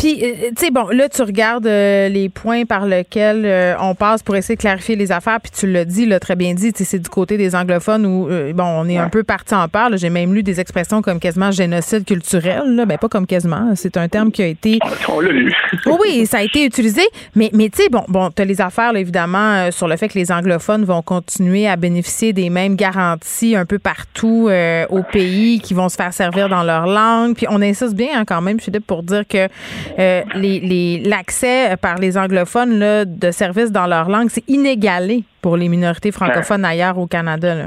[0.00, 3.94] Puis, euh, tu sais, bon, là, tu regardes euh, les points par lesquels euh, on
[3.94, 6.72] passe pour essayer de clarifier les affaires, puis tu l'as dit, là, très bien dit,
[6.74, 9.94] c'est du côté des anglophones où, bon, on est un peu parti en part.
[9.98, 12.86] J'ai même lu des expressions comme quasiment génocide culturel, là.
[12.86, 13.72] Ben, pas comme quasiment.
[13.74, 14.78] C'est un terme qui a été.
[15.08, 15.52] On l'a lu.
[16.00, 17.02] oui, ça a été utilisé.
[17.36, 20.18] Mais, mais tu sais, bon, bon, tu as les affaires, évidemment, sur le fait que
[20.18, 24.48] les anglophones vont continuer à bénéficier des mêmes garanties un peu partout
[24.88, 27.34] au pays, qui vont se faire servir dans leur langue.
[27.34, 29.46] Puis on insiste bien, hein, quand même, Philippe, pour dire que
[29.98, 30.22] euh,
[31.04, 36.12] l'accès par les anglophones là, de services dans leur langue, c'est inégalé pour les minorités
[36.12, 37.54] francophones ailleurs au Canada.
[37.54, 37.66] Là.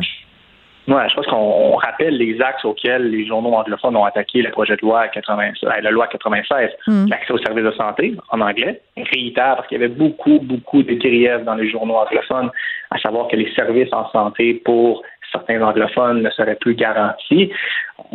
[0.88, 4.76] Ouais, je pense qu'on rappelle les axes auxquels les journaux anglophones ont attaqué le projet
[4.76, 7.06] de loi 96, euh, la loi 96, Hmm.
[7.08, 10.94] l'accès aux services de santé en anglais, réitère parce qu'il y avait beaucoup, beaucoup de
[10.96, 12.52] griefs dans les journaux anglophones,
[12.92, 17.50] à savoir que les services en santé pour certains anglophones ne seraient plus garantis.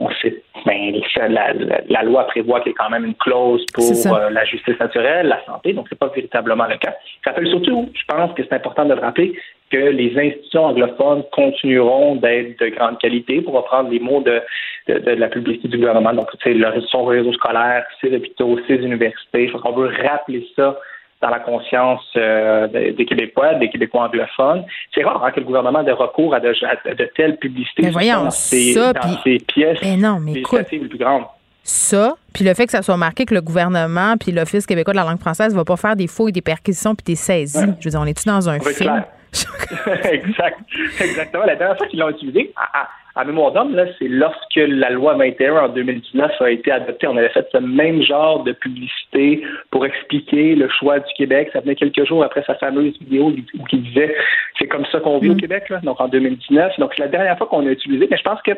[0.00, 0.94] On sait, ben,
[1.28, 1.52] la,
[1.88, 5.26] la, loi prévoit qu'il y ait quand même une clause pour euh, la justice naturelle,
[5.26, 6.94] la santé, donc c'est pas véritablement le cas.
[7.24, 9.34] Je rappelle surtout, je pense que c'est important de le rappeler,
[9.70, 14.40] que les institutions anglophones continueront d'être de grande qualité, pour reprendre les mots de,
[14.86, 16.14] de, de la publicité du gouvernement.
[16.14, 16.56] Donc, c'est
[16.90, 19.48] son réseau scolaire, ses hôpitaux, ses universités.
[19.48, 20.76] Je pense qu'on veut rappeler ça
[21.20, 24.65] dans la conscience euh, des Québécois, des Québécois anglophones.
[24.95, 27.90] C'est rare hein, que le gouvernement ait recours à de, à de telles publicités mais
[27.90, 29.19] voyons, dans, ses, ça, dans puis...
[29.24, 31.24] ses pièces mais non, mais écoute, les plus grandes.
[31.65, 34.99] Ça, puis le fait que ça soit marqué que le gouvernement puis l'Office québécois de
[34.99, 37.59] la langue française va pas faire des fouilles, des perquisitions puis des saisies.
[37.59, 37.74] Ouais.
[37.81, 39.05] Je veux dire, on est-tu dans un film?
[40.11, 40.61] exact.
[41.01, 41.45] Exactement.
[41.45, 42.89] La dernière fois qu'ils l'ont utilisé, à,
[43.19, 47.09] à mémoire d'homme, là, c'est lorsque la loi 21 en 2019 a été adoptée.
[47.09, 49.43] On avait fait ce même genre de publicité
[49.73, 51.51] pour expliquer le choix du Québec.
[51.53, 54.15] Ça venait quelques jours après sa fameuse vidéo où il disait
[54.57, 56.78] c'est comme ça qu'on vit au Québec, là, donc en 2019.
[56.78, 58.53] Donc c'est la dernière fois qu'on a utilisé, mais je pense que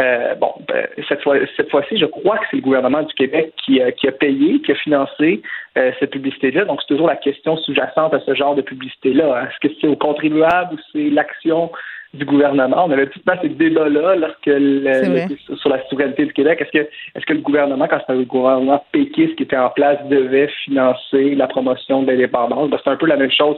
[0.00, 3.52] euh, bon, ben, cette fois cette fois-ci, je crois que c'est le gouvernement du Québec
[3.64, 5.40] qui, euh, qui a payé, qui a financé
[5.78, 6.64] euh, cette publicité-là.
[6.64, 9.44] Donc c'est toujours la question sous-jacente à ce genre de publicité-là.
[9.44, 11.70] Est-ce que c'est aux contribuables ou c'est l'action
[12.14, 12.84] du gouvernement.
[12.86, 16.60] On avait tout le temps ces débats-là lorsque le, le, sur la souveraineté du Québec.
[16.60, 19.98] Est-ce que est-ce que le gouvernement, quand c'était le gouvernement péquiste qui était en place,
[20.08, 22.68] devait financer la promotion de l'indépendance?
[22.70, 23.56] Ben, c'est un peu la même chose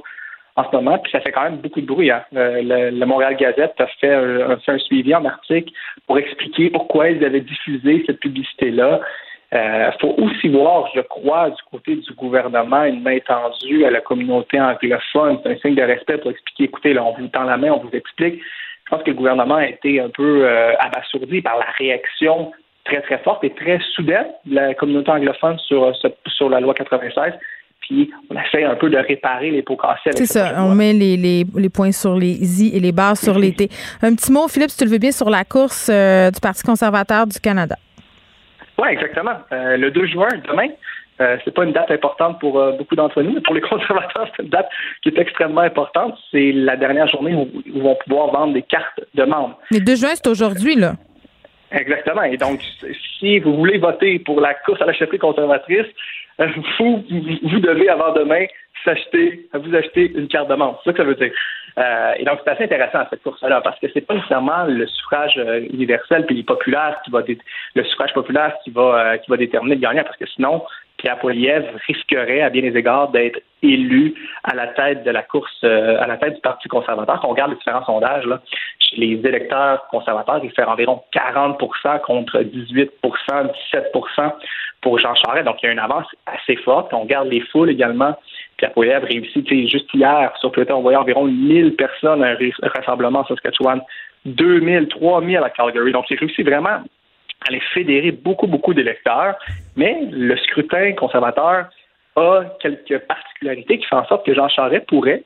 [0.57, 2.11] en ce moment, puis ça fait quand même beaucoup de bruit.
[2.11, 2.23] Hein.
[2.33, 5.73] Le, le, Montréal Gazette a fait un, fait un suivi en article
[6.07, 9.01] pour expliquer pourquoi ils avaient diffusé cette publicité-là.
[9.53, 13.91] Il euh, faut aussi voir, je crois, du côté du gouvernement, une main tendue à
[13.91, 15.41] la communauté anglophone.
[15.43, 17.81] C'est un signe de respect pour expliquer, écoutez, là, on vous tend la main, on
[17.81, 18.41] vous explique.
[18.41, 22.53] Je pense que le gouvernement a été un peu euh, abasourdi par la réaction
[22.85, 25.93] très, très forte et très soudaine de la communauté anglophone sur,
[26.27, 27.35] sur la loi 96
[27.83, 30.17] puis on essaie un peu de réparer les pots cassés.
[30.17, 33.37] C'est ça, on met les, les, les, points sur les i et les barres sur
[33.39, 33.69] les t.
[34.03, 36.63] Un petit mot, Philippe, si tu le veux bien, sur la course euh, du Parti
[36.63, 37.77] conservateur du Canada.
[38.83, 39.37] Oui, exactement.
[39.53, 40.69] Euh, le 2 juin, demain,
[41.21, 44.29] euh, c'est pas une date importante pour euh, beaucoup d'entre nous, mais pour les conservateurs,
[44.37, 44.69] c'est une date
[45.03, 46.19] qui est extrêmement importante.
[46.33, 49.57] C'est la dernière journée où ils vont pouvoir vendre des cartes de membres.
[49.71, 50.95] Le 2 juin, c'est aujourd'hui, là.
[51.71, 52.25] Exactement.
[52.25, 52.61] Et donc,
[53.21, 55.87] si vous voulez voter pour la course à la chefferie conservatrice,
[56.39, 57.05] vous,
[57.45, 58.47] vous devez avant demain
[58.85, 60.81] s'acheter, vous acheter une carte de membre.
[60.83, 61.33] C'est ça que ça veut dire.
[61.79, 65.35] Euh, et donc, c'est assez intéressant cette course-là parce que c'est pas nécessairement le suffrage
[65.39, 67.23] euh, universel puis populaire qui va
[67.75, 70.63] le suffrage populaire qui va euh, qui va déterminer le gagnant parce que sinon,
[70.99, 74.15] Pierre Poilievre risquerait à bien des égards d'être élu
[74.45, 77.21] à la tête de la course, à la tête du Parti conservateur.
[77.21, 78.29] Quand on regarde les différents sondages,
[78.79, 82.89] chez les électeurs conservateurs, il fait environ 40% contre 18%
[83.73, 84.33] 17%
[84.83, 85.47] pour Jean Charest.
[85.47, 86.93] Donc, il y a une avance assez forte.
[86.93, 88.15] On regarde les foules également,
[88.71, 93.27] Poilievre réussit, juste hier, sur Twitter, on voyait environ 1000 personnes à un rassemblement en
[93.27, 93.81] Saskatchewan,
[94.25, 95.93] 2000, 3000 à Calgary.
[95.93, 96.83] Donc, il réussit vraiment
[97.49, 99.37] à les fédérer beaucoup, beaucoup d'électeurs.
[99.77, 101.67] Mais le scrutin conservateur
[102.17, 105.25] a quelques particularités qui font en sorte que Jean Charest pourrait,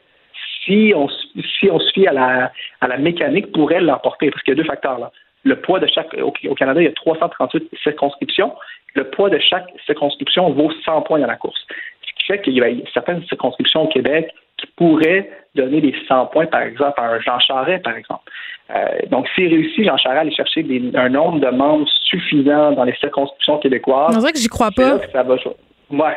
[0.65, 4.31] si on, si on se fie à la, à la mécanique, pourrait l'emporter.
[4.31, 5.11] Parce qu'il y a deux facteurs là.
[5.45, 6.13] Le poids de chaque.
[6.15, 8.53] Au Canada, il y a 338 circonscriptions.
[8.95, 11.65] Le poids de chaque circonscription vaut 100 points dans la course.
[12.27, 16.63] Fait qu'il y a certaines circonscriptions au Québec qui pourraient donner des 100 points, par
[16.63, 18.23] exemple, à un Jean Charest, par exemple.
[18.75, 22.73] Euh, donc, s'il réussit, Jean Charest, à aller chercher des- un nombre de membres suffisant
[22.73, 24.15] dans les circonscriptions québécoises.
[24.17, 25.07] On dirait que j'y crois c'est pas.
[25.13, 25.35] ça va.
[25.91, 26.17] Ouais.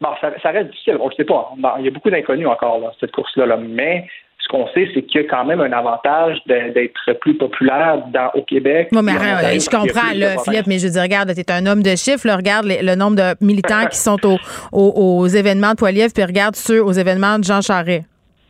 [0.00, 0.96] Bon, ça, ça reste difficile.
[1.00, 1.50] On ne le sait pas.
[1.56, 3.46] Bon, il y a beaucoup d'inconnus encore, là, cette course-là.
[3.46, 3.56] là.
[3.56, 4.06] Mais
[4.48, 8.30] ce qu'on sait, c'est qu'il y a quand même un avantage d'être plus populaire dans,
[8.34, 8.88] au Québec.
[8.92, 10.38] Bon, mais je comprends, là.
[10.38, 13.16] Philippe, mais je dire, regarde, t'es un homme de chiffres, là, regarde les- le nombre
[13.16, 14.38] de militants qui sont au-
[14.72, 18.04] au- aux événements de Poilievre, puis regarde ceux aux événements de Jean Charest,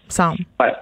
[0.09, 0.39] semble.
[0.61, 0.73] Ouais.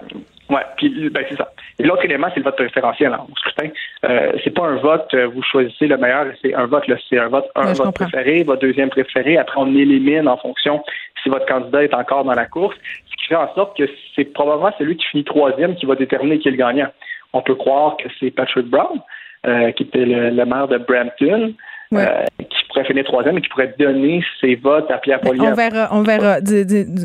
[0.49, 1.51] Ouais, puis ben, c'est ça.
[1.77, 3.69] Et l'autre élément, c'est le vote préférentiel hein, au scrutin.
[4.05, 7.27] Euh, c'est pas un vote, euh, vous choisissez le meilleur, c'est un vote, c'est un
[7.27, 9.37] vote, un Ouais, vote préféré, votre deuxième préféré.
[9.37, 10.83] Après, on élimine en fonction
[11.21, 12.75] si votre candidat est encore dans la course,
[13.09, 16.39] ce qui fait en sorte que c'est probablement celui qui finit troisième qui va déterminer
[16.39, 16.89] qui est le gagnant.
[17.33, 18.99] On peut croire que c'est Patrick Brown,
[19.45, 21.53] euh, qui était le, le maire de Brampton,
[21.93, 25.47] euh, qui pourrait finir troisième et qui pourrait donner ses votes à Pierre Poilievre.
[25.51, 26.37] On verra, on verra.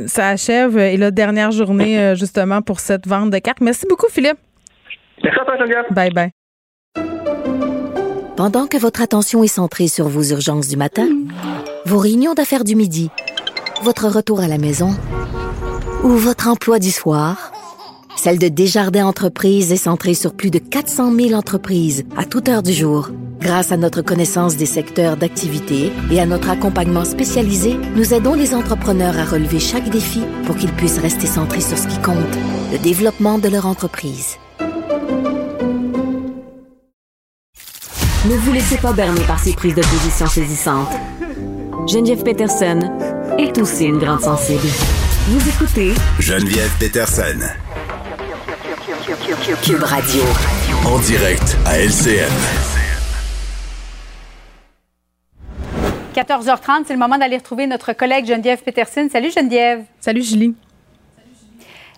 [0.07, 0.79] Ça achève.
[0.79, 3.61] Et la dernière journée, euh, justement, pour cette vente de cartes.
[3.61, 4.39] Merci beaucoup, Philippe.
[5.23, 5.85] Merci à toi, Geneviève.
[5.91, 6.31] Bye bye.
[8.37, 11.07] Pendant que votre attention est centrée sur vos urgences du matin,
[11.85, 13.11] vos réunions d'affaires du midi,
[13.83, 14.91] votre retour à la maison
[16.03, 17.53] ou votre emploi du soir,
[18.17, 22.63] celle de Desjardins Entreprises est centrée sur plus de 400 000 entreprises à toute heure
[22.63, 23.11] du jour.
[23.41, 28.55] Grâce à notre connaissance des secteurs d'activité et à notre accompagnement spécialisé, nous aidons les
[28.55, 32.17] entrepreneurs à relever chaque défi pour qu'ils puissent rester centrés sur ce qui compte,
[32.71, 34.37] le développement de leur entreprise.
[38.25, 40.93] Ne vous laissez pas berner par ces prises de position saisissantes.
[41.89, 42.79] Geneviève Peterson
[43.39, 44.69] est aussi une grande sensible.
[45.27, 47.41] Vous écoutez Geneviève Peterson.
[49.43, 50.23] Cube Radio.
[50.86, 52.31] En direct à LCN.
[56.14, 59.09] 14h30, c'est le moment d'aller retrouver notre collègue Geneviève Peterson.
[59.10, 59.82] Salut Geneviève.
[60.01, 60.55] Salut Julie.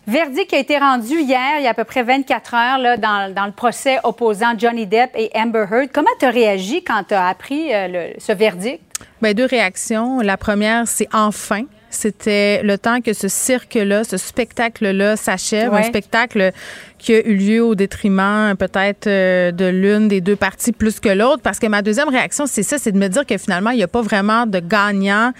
[0.07, 2.97] Verdict qui a été rendu hier, il y a à peu près 24 heures, là,
[2.97, 5.89] dans, dans le procès opposant Johnny Depp et Amber Heard.
[5.93, 8.81] Comment tu as réagi quand tu as appris euh, le- ce verdict?
[9.21, 10.21] Ben, deux réactions.
[10.21, 11.63] La première, c'est enfin.
[11.95, 15.73] C'était le temps que ce cirque-là, ce spectacle-là s'achève.
[15.73, 15.81] Ouais.
[15.81, 16.53] Un spectacle
[16.99, 21.09] qui a eu lieu au détriment peut-être euh, de l'une des deux parties plus que
[21.09, 21.43] l'autre.
[21.43, 23.83] Parce que ma deuxième réaction, c'est ça, c'est de me dire que finalement, il n'y
[23.83, 25.33] a pas vraiment de gagnant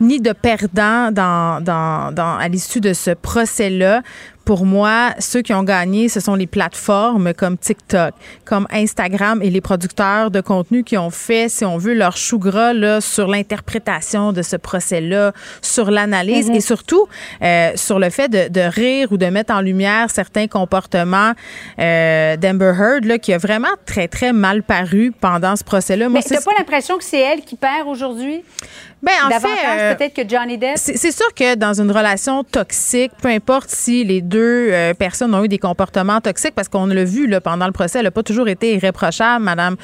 [0.00, 4.02] ni de perdant dans, dans, dans, à l'issue de ce procès-là.
[4.50, 8.12] Pour moi, ceux qui ont gagné, ce sont les plateformes comme TikTok,
[8.44, 12.40] comme Instagram et les producteurs de contenu qui ont fait, si on veut, leur chou
[12.40, 15.30] gras là, sur l'interprétation de ce procès-là,
[15.62, 16.56] sur l'analyse Mhm.
[16.56, 17.06] et surtout
[17.42, 21.30] euh, sur le fait de, de rire ou de mettre en lumière certains comportements
[21.78, 26.08] euh, d'Amber Heard là, qui a vraiment très, très mal paru pendant ce procès-là.
[26.08, 28.42] Mais t'as pas l'impression que c'est elle qui perd aujourd'hui?
[29.02, 30.76] Ben, en Davantage fait, euh, peut-être que Johnny Depp?
[30.76, 35.42] C'est sûr que dans une relation toxique, peu importe si les deux euh, personnes ont
[35.42, 38.22] eu des comportements toxiques, parce qu'on l'a vu là, pendant le procès, elle n'a pas
[38.22, 39.76] toujours été irréprochable, Madame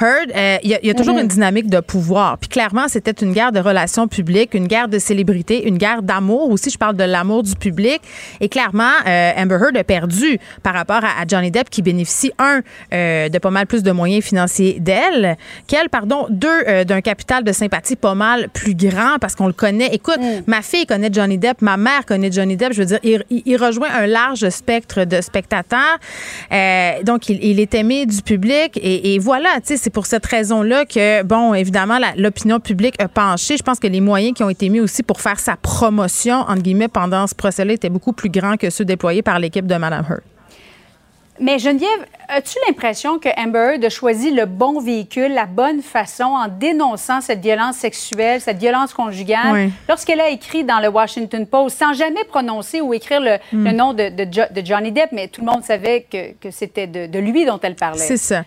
[0.00, 0.32] Heard.
[0.34, 1.20] euh, Il y, a- il y a toujours Mhm.
[1.20, 2.36] une dynamique de pouvoir.
[2.38, 6.50] Puis clairement, c'était une guerre de relations publiques, une guerre de célébrité, une guerre d'amour
[6.50, 6.70] aussi.
[6.70, 8.00] Je parle de l'amour du public.
[8.40, 8.90] Et clairement,
[9.36, 12.60] Amber Heard a perdu par rapport à, à Johnny Depp, qui bénéficie un
[12.90, 15.36] de pas mal plus de moyens financiers d'elle,
[15.68, 19.88] qu'elle, pardon, deux d'un capital de sympathie pas mal plus grand parce qu'on le connaît.
[19.92, 22.72] Écoute, ma fille connaît Johnny Depp, ma mère connaît Johnny Depp.
[22.72, 25.98] Je veux dire, il, rejoint un large spectre de spectateurs.
[26.52, 30.06] Euh, donc, il, il est aimé du public et, et voilà, tu sais, c'est pour
[30.06, 33.56] cette raison-là que, bon, évidemment, l'opinion publique a penché.
[33.56, 36.62] Je pense que les moyens qui ont été mis aussi pour faire sa promotion, entre
[36.62, 40.04] guillemets, pendant ce procès-là étaient beaucoup plus grands que ceux déployés par l'équipe de Mme
[40.08, 40.33] Heard.
[41.40, 41.88] Mais Geneviève,
[42.28, 47.20] as-tu l'impression que Amber Heard a choisi le bon véhicule, la bonne façon en dénonçant
[47.20, 49.52] cette violence sexuelle, cette violence conjugale?
[49.52, 49.72] Oui.
[49.88, 53.64] Lorsqu'elle a écrit dans le Washington Post, sans jamais prononcer ou écrire le, Mm.
[53.64, 56.50] le nom de, de Jo- de Johnny Depp, mais tout le monde savait que, que
[56.52, 57.98] c'était de, de lui dont elle parlait?
[57.98, 58.44] C'est ça.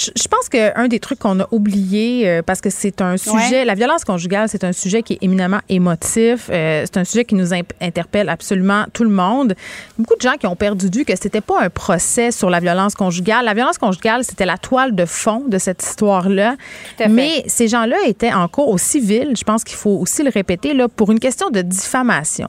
[0.00, 3.34] Je, je pense qu'un des trucs qu'on a oublié, euh, parce que c'est un sujet,
[3.60, 3.64] Ouais.
[3.64, 6.48] la violence conjugale, c'est un sujet qui est éminemment émotif.
[6.50, 9.56] euh, c'est un sujet qui nous interpelle absolument tout le monde.
[9.98, 12.94] Beaucoup de gens qui ont perdu vue que c'était pas un procès sur la violence
[12.94, 13.44] conjugale.
[13.44, 16.54] La violence conjugale, c'était la toile de fond de cette histoire-là.
[17.10, 19.32] Mais ces gens-là étaient en cours au civil.
[19.36, 22.46] Je pense qu'il faut aussi le répéter là pour une question de diffamation.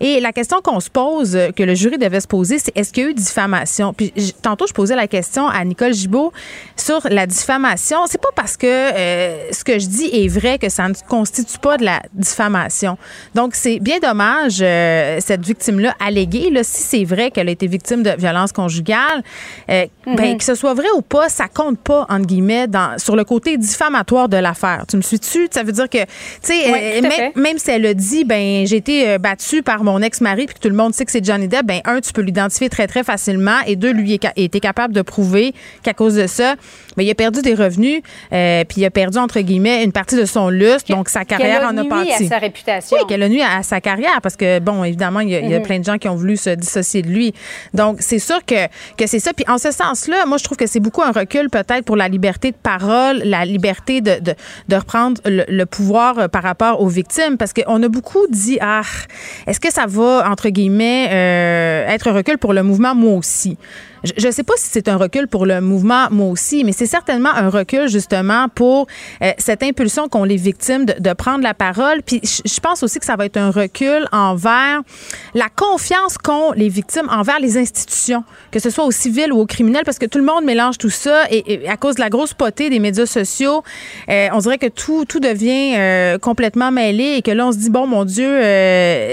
[0.00, 2.92] Et la question qu'on se pose, euh, que le jury devait se poser, c'est est-ce
[2.92, 3.92] qu'il y a eu diffamation?
[3.92, 4.12] Puis
[4.42, 6.32] tantôt, je posais la question à Nicole Gibault
[6.76, 10.68] sur la diffamation, c'est pas parce que euh, ce que je dis est vrai que
[10.68, 12.98] ça ne constitue pas de la diffamation.
[13.34, 17.66] Donc, c'est bien dommage, euh, cette victime-là alléguée, là, si c'est vrai qu'elle a été
[17.66, 19.22] victime de violence conjugale,
[19.70, 23.16] euh, ben, que ce soit vrai ou pas, ça compte pas, entre guillemets, dans, sur
[23.16, 24.84] le côté diffamatoire de l'affaire.
[24.88, 25.48] Tu me suis-tu?
[25.50, 26.08] Ça veut dire que, tu
[26.42, 30.46] sais, Oui, même, même si elle a dit, ben, j'ai été battue par mon ex-mari,
[30.46, 32.68] puis que tout le monde sait que c'est Johnny Depp, ben, un, tu peux l'identifier
[32.68, 36.54] très, très facilement, et deux, lui, a été capable de prouver qu'à cause de ça,
[36.96, 38.02] ben, il a perdu des revenus,
[38.32, 41.58] euh, puis il a perdu, entre guillemets, une partie de son lustre, donc sa carrière
[41.60, 42.24] Qu'elle a en a nui pâti.
[42.24, 42.96] à sa réputation.
[42.98, 45.40] Oui, qu'elle a nuit à, à sa carrière parce que, bon, évidemment, il y a,
[45.40, 45.64] il y a Mhm.
[45.64, 47.34] plein de gens qui ont voulu se dissocier de lui.
[47.74, 48.66] Donc, c'est sûr que,
[48.96, 49.32] que c'est ça.
[49.32, 52.08] Puis, en ce sens-là, moi, je trouve que c'est beaucoup un recul peut-être pour la
[52.08, 54.34] liberté de parole, la liberté de, de,
[54.68, 58.58] de reprendre le, le pouvoir euh, par rapport aux victimes parce qu'on a beaucoup dit,
[58.60, 58.82] ah,
[59.46, 63.56] est-ce que ça va, entre guillemets, euh, être recul pour le mouvement moi aussi?
[64.04, 66.86] Je ne sais pas si c'est un recul pour le mouvement moi aussi, mais c'est
[66.86, 68.86] certainement un recul justement pour
[69.22, 72.02] euh, cette impulsion qu'ont les victimes de, prendre la parole.
[72.02, 74.82] Puis je pense aussi que ça va être un recul envers
[75.34, 79.46] la confiance qu'ont les victimes envers les institutions, que ce soit au civil ou au
[79.46, 82.34] criminel, parce que tout le monde mélange tout ça et, à cause de la grosse
[82.34, 83.62] potée des médias sociaux,
[84.10, 87.58] euh, on dirait que tout, tout devient euh, complètement mêlé et que là on se
[87.58, 88.28] dit bon mon Dieu,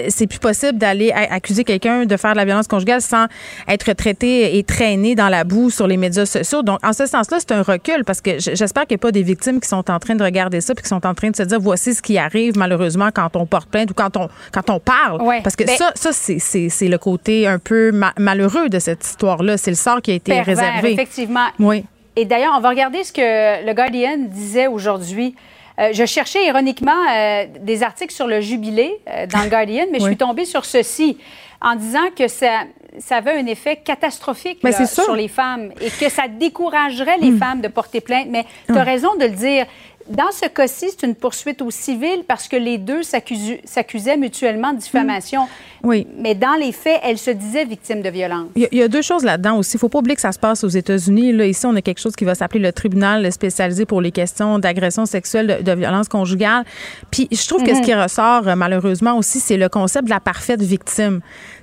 [0.10, 3.28] c'est plus possible d'aller accuser quelqu'un de faire de la violence conjugale sans
[3.70, 6.64] être traité et traîné dans la boue sur les médias sociaux.
[6.64, 9.22] Donc en ce sens-là, c'est un recul parce que j'espère qu'il n'y a pas des
[9.24, 11.44] victimes qui sont en train de regarder ça puis qui sont en train de se
[11.44, 14.80] dire voici ce qui arrive malheureusement quand on porte plainte ou quand on quand on
[14.80, 15.22] parle.
[15.22, 15.42] Ouais.
[15.44, 19.58] Parce que Ben- ça, ça c'est, le côté un peu ma- malheureux de cette histoire-là.
[19.58, 20.94] C'est le sort qui a été Pervers, réservé.
[20.94, 21.48] effectivement.
[21.60, 21.86] Oui.
[22.16, 25.36] Et d'ailleurs, on va regarder ce que le Guardian disait aujourd'hui.
[25.80, 30.00] Euh, je cherchais ironiquement euh, des articles sur le jubilé euh, dans le Guardian, mais
[30.00, 31.18] je suis tombée sur ceci
[31.62, 32.64] en disant que ça,
[33.00, 37.62] ça avait un effet catastrophique là, sur les femmes et que ça découragerait les femmes
[37.62, 38.28] de porter plainte.
[38.30, 39.66] Mais tu as raison de le dire.
[40.10, 44.80] Dans ce cas-ci, c'est une poursuite au civil parce que les deux s'accusaient mutuellement de
[44.80, 45.48] diffamation.
[45.84, 46.08] Oui.
[46.18, 48.48] Mais dans les faits, elles se disaient victimes de violence.
[48.56, 49.78] Il y, a, il y a deux choses là-dedans aussi.
[49.78, 51.32] Il faut pas oublier que ça se passe aux États-Unis.
[51.34, 54.58] Là, ici, on a quelque chose qui va s'appeler le tribunal spécialisé pour les questions
[54.60, 56.66] d'agression sexuelle, de, de violence conjugale.
[57.12, 57.86] Puis je trouve que ce Mhm.
[57.86, 61.22] qui ressort euh, malheureusement aussi, c'est le concept de la parfaite victime.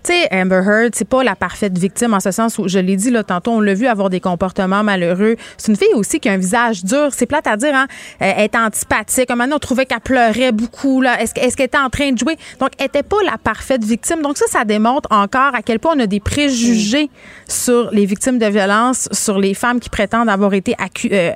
[0.08, 2.96] Tu sais, Amber Heard, c'est pas la parfaite victime en ce sens où, je l'ai
[2.96, 5.36] dit là tantôt, on l'a vu avoir des comportements malheureux.
[5.58, 7.08] C'est une fille aussi qui a un visage dur.
[7.10, 7.86] C'est plate à dire, hein?
[8.18, 9.28] Elle est antipathique.
[9.28, 11.02] Donné, on trouvait qu'elle pleurait beaucoup.
[11.02, 11.20] Là.
[11.20, 12.38] Est-ce, que- est-ce qu'elle était en train de jouer?
[12.58, 14.22] Donc, elle était pas la parfaite victime.
[14.22, 17.10] Donc, ça, ça démontre encore à quel point on a des préjugés
[17.46, 20.74] sur les victimes de violence, sur les femmes qui prétendent avoir été
[21.12, 21.30] euh,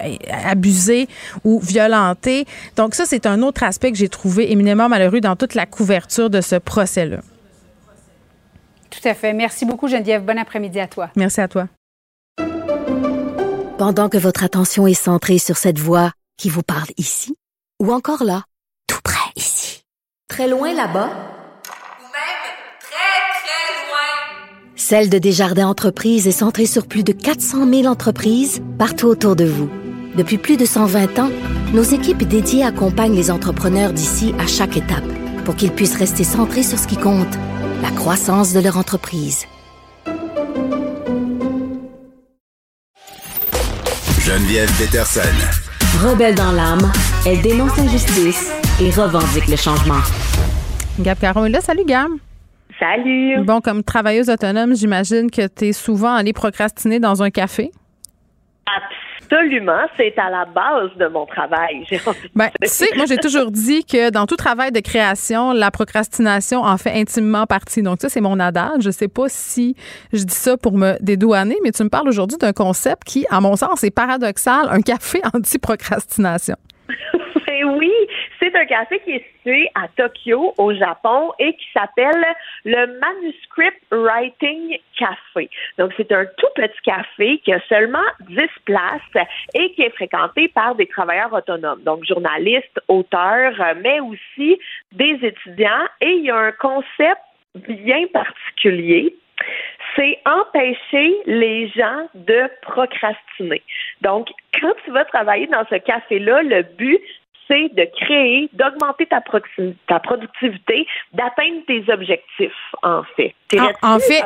[0.46, 1.08] abusées
[1.44, 2.46] ou violentées.
[2.76, 6.30] Donc, ça, c'est un autre aspect que j'ai trouvé éminemment malheureux dans toute la couverture
[6.30, 7.18] de ce procès-là.
[9.02, 9.32] Tout à fait.
[9.32, 10.24] Merci beaucoup, Geneviève.
[10.24, 11.10] Bon après-midi à toi.
[11.16, 11.66] Merci à toi.
[13.78, 17.34] Pendant que votre attention est centrée sur cette voix qui vous parle ici,
[17.80, 18.44] ou encore là,
[18.86, 19.82] tout près ici,
[20.28, 22.42] très loin là-bas, Ou même
[22.80, 24.76] très, très loin.
[24.76, 29.44] Celle de Desjardins Entreprises est centrée sur plus de 400 000 entreprises partout autour de
[29.44, 29.68] vous.
[30.14, 31.30] Depuis plus de 120 ans,
[31.74, 35.02] nos équipes dédiées accompagnent les entrepreneurs d'ici à chaque étape
[35.44, 37.36] pour qu'ils puissent rester centrés sur ce qui compte,
[37.82, 39.44] la croissance de leur entreprise.
[44.20, 45.20] Geneviève Peterson.
[46.00, 46.92] Rebelle dans l'âme,
[47.26, 50.00] elle dénonce l'injustice et revendique le changement.
[51.00, 51.60] Gab Caron est là.
[51.60, 52.12] Salut, Gab.
[52.78, 53.44] Salut.
[53.44, 57.72] Bon, comme travailleuse autonome, j'imagine que tu es souvent allée procrastiner dans un café?
[59.32, 61.86] Absolument, c'est à la base de mon travail.
[62.34, 66.60] Ben, tu sais, moi, j'ai toujours dit que dans tout travail de création, la procrastination
[66.60, 67.82] en fait intimement partie.
[67.82, 68.82] Donc, ça, c'est mon adage.
[68.82, 69.74] Je sais pas si
[70.12, 73.40] je dis ça pour me dédouaner, mais tu me parles aujourd'hui d'un concept qui, à
[73.40, 76.56] mon sens, est paradoxal, un café anti-procrastination.
[77.52, 77.92] Ben oui,
[78.42, 82.24] c'est un café qui est situé à Tokyo, au Japon, et qui s'appelle
[82.64, 85.48] le Manuscript Writing Café.
[85.78, 90.48] Donc, c'est un tout petit café qui a seulement 10 places et qui est fréquenté
[90.48, 94.58] par des travailleurs autonomes, donc journalistes, auteurs, euh, mais aussi
[94.90, 95.86] des étudiants.
[96.00, 97.20] Et il y a un concept
[97.54, 99.14] bien particulier
[99.96, 103.62] c'est empêcher les gens de procrastiner.
[104.00, 104.28] Donc,
[104.58, 107.00] quand tu vas travailler dans ce café-là, le but,
[107.52, 109.20] c'est de créer, d'augmenter ta,
[109.88, 112.52] ta productivité, d'atteindre tes objectifs,
[112.82, 113.34] en fait.
[113.82, 114.22] En, fait,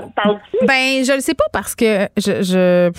[0.62, 2.92] ben je le sais pas parce que je je,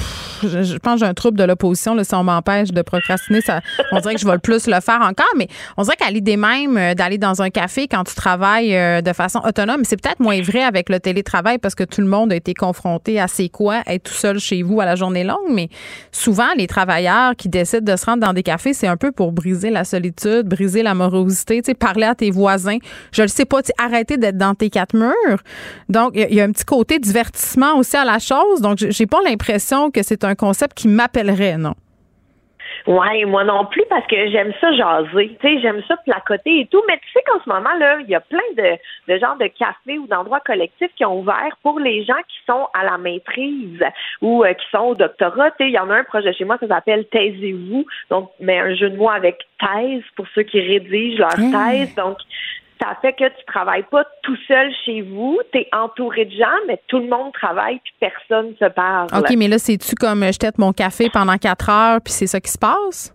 [0.44, 1.96] je, je pense que j'ai un trouble de l'opposition.
[2.04, 5.02] Si on m'empêche de procrastiner, ça, on dirait que je vais le plus le faire
[5.02, 5.32] encore.
[5.38, 5.48] Mais
[5.78, 9.14] on dirait qu'à l'idée même euh, d'aller dans un café quand tu travailles euh, de
[9.14, 12.36] façon autonome, c'est peut-être moins vrai avec le télétravail parce que tout le monde a
[12.36, 15.52] été confronté à c'est quoi être tout seul chez vous à la journée longue.
[15.52, 15.70] Mais
[16.12, 19.32] souvent, les travailleurs qui décident de se rendre dans des cafés, c'est un peu pour
[19.32, 22.78] briser la solitude, briser la morosité, tu sais, parler à tes voisins.
[23.12, 25.42] Je le sais pas, tu sais, arrêter d'être dans tes quatre murs.
[25.90, 28.62] Donc, il y y, a un petit côté divertissement aussi à la chose.
[28.62, 31.74] Donc, j'ai pas l'impression que c'est un concept qui m'appellerait, non.
[32.88, 35.38] Ouais, moi non plus parce que j'aime ça jaser.
[35.42, 36.82] Tu sais, j'aime ça placoter et tout.
[36.88, 38.78] Mais tu sais qu'en ce moment là, il y a plein de,
[39.14, 42.68] de genres de cafés ou d'endroits collectifs qui ont ouvert pour les gens qui sont
[42.74, 43.84] à la maîtrise
[44.22, 45.52] ou euh, qui sont au doctorat.
[45.52, 47.86] Tu sais, il y en a un proche de chez moi, ça s'appelle Taisez-vous.
[48.10, 51.52] Donc, mais un jeu de mots avec thèse pour ceux qui rédigent leur Mmh.
[51.52, 51.96] thèse.
[51.96, 52.18] Donc,
[52.80, 56.58] ça fait que tu travailles pas tout seul chez vous, tu es entouré de gens,
[56.68, 59.08] mais tout le monde travaille puis personne se parle.
[59.18, 62.28] OK, mais là, c'est-tu comme euh, je tête mon café pendant quatre heures puis c'est
[62.28, 63.14] ça qui se passe?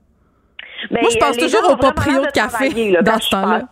[0.91, 3.63] Moi, je pense euh, les toujours au l'air de café là, dans ce temps-là.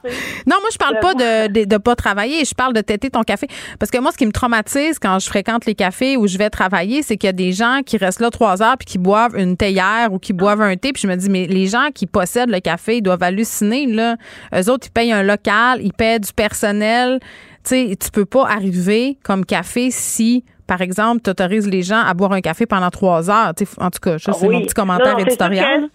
[0.47, 2.45] Non, moi, je parle pas de, de, de pas travailler.
[2.45, 3.47] Je parle de têter ton café.
[3.79, 6.51] Parce que moi, ce qui me traumatise quand je fréquente les cafés où je vais
[6.51, 9.37] travailler, c'est qu'il y a des gens qui restent là trois heures puis qui boivent
[9.37, 10.93] une théière ou qui boivent un thé.
[10.93, 14.17] Puis je me dis, mais les gens qui possèdent le café, ils doivent halluciner, là.
[14.55, 17.19] Eux autres, ils payent un local, ils payent du personnel.
[17.65, 22.01] Tu sais, tu peux pas arriver comme café si, par exemple, tu autorises les gens
[22.01, 23.53] à boire un café pendant trois heures.
[23.79, 24.55] En tout cas, ça, c'est Oui.
[24.55, 25.89] mon petit commentaire Non, c'est éditorial.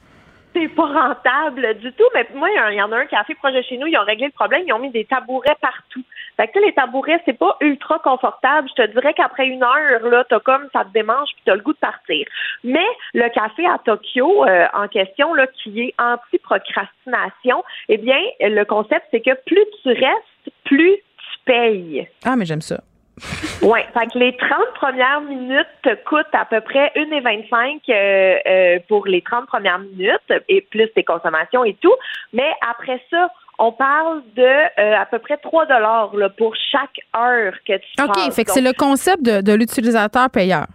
[0.56, 3.62] C'est pas rentable du tout, mais moi, il y en a un café proche de
[3.62, 6.02] chez nous, ils ont réglé le problème, ils ont mis des tabourets partout.
[6.38, 8.70] Fait que les tabourets, c'est pas ultra confortable.
[8.70, 11.62] Je te dirais qu'après une heure, là, t'as comme ça te démange puis t'as le
[11.62, 12.26] goût de partir.
[12.64, 18.64] Mais le café à Tokyo, euh, en question, là, qui est anti-procrastination, eh bien, le
[18.64, 22.08] concept, c'est que plus tu restes, plus tu payes.
[22.24, 22.82] Ah, mais j'aime ça.
[23.62, 28.80] Oui, fait que les 30 premières minutes te coûtent à peu près 1,25 euh, euh,
[28.88, 31.94] pour les 30 premières minutes et plus tes consommations et tout.
[32.34, 37.54] Mais après ça, on parle de euh, à peu près 3 dollars pour chaque heure
[37.66, 38.36] que tu OK, passes.
[38.36, 40.66] fait que c'est le concept de, de l'utilisateur payeur.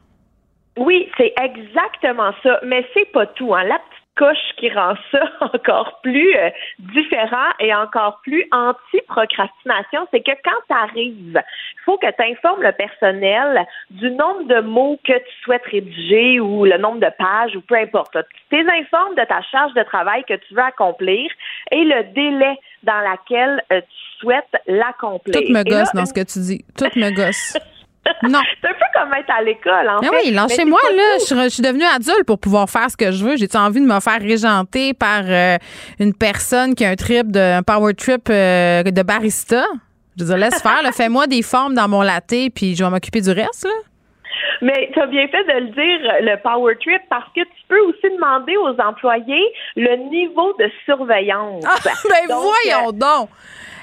[0.79, 2.59] oui, c'est exactement ça.
[2.65, 3.55] Mais c'est pas tout.
[3.55, 3.65] Hein.
[3.65, 10.21] La petite coche qui rend ça encore plus euh, différent et encore plus anti-procrastination, c'est
[10.21, 14.99] que quand tu arrives, il faut que tu informes le personnel du nombre de mots
[15.05, 18.17] que tu souhaites rédiger ou le nombre de pages ou peu importe.
[18.51, 21.31] Tu t'informes de ta charge de travail que tu veux accomplir
[21.71, 25.35] et le délai dans lequel euh, tu souhaites l'accomplir.
[25.35, 26.65] Tout me là, gosse dans ce que tu dis.
[26.77, 27.57] Tout me gosse.
[28.23, 28.41] Non.
[28.63, 30.09] C'est un peu comme être à l'école, en fait.
[30.25, 31.03] oui, lâchez-moi, pas là.
[31.21, 33.37] Je, suis- je suis devenue adulte pour pouvoir faire ce que je veux.
[33.37, 35.57] J'ai-tu envie de me faire régenter par euh,
[35.99, 39.65] une personne qui a un trip, de, un power trip euh, de barista?
[40.19, 40.81] Je veux dire, laisse faire.
[40.95, 43.71] Fais-moi des formes dans mon latte, puis je vais m'occuper du reste, là.
[44.63, 47.81] Mais tu as bien fait de le dire, le power trip, parce que tu peux
[47.81, 51.63] aussi demander aux employés le niveau de surveillance.
[51.65, 53.29] ben Donc, voyons euh, donc!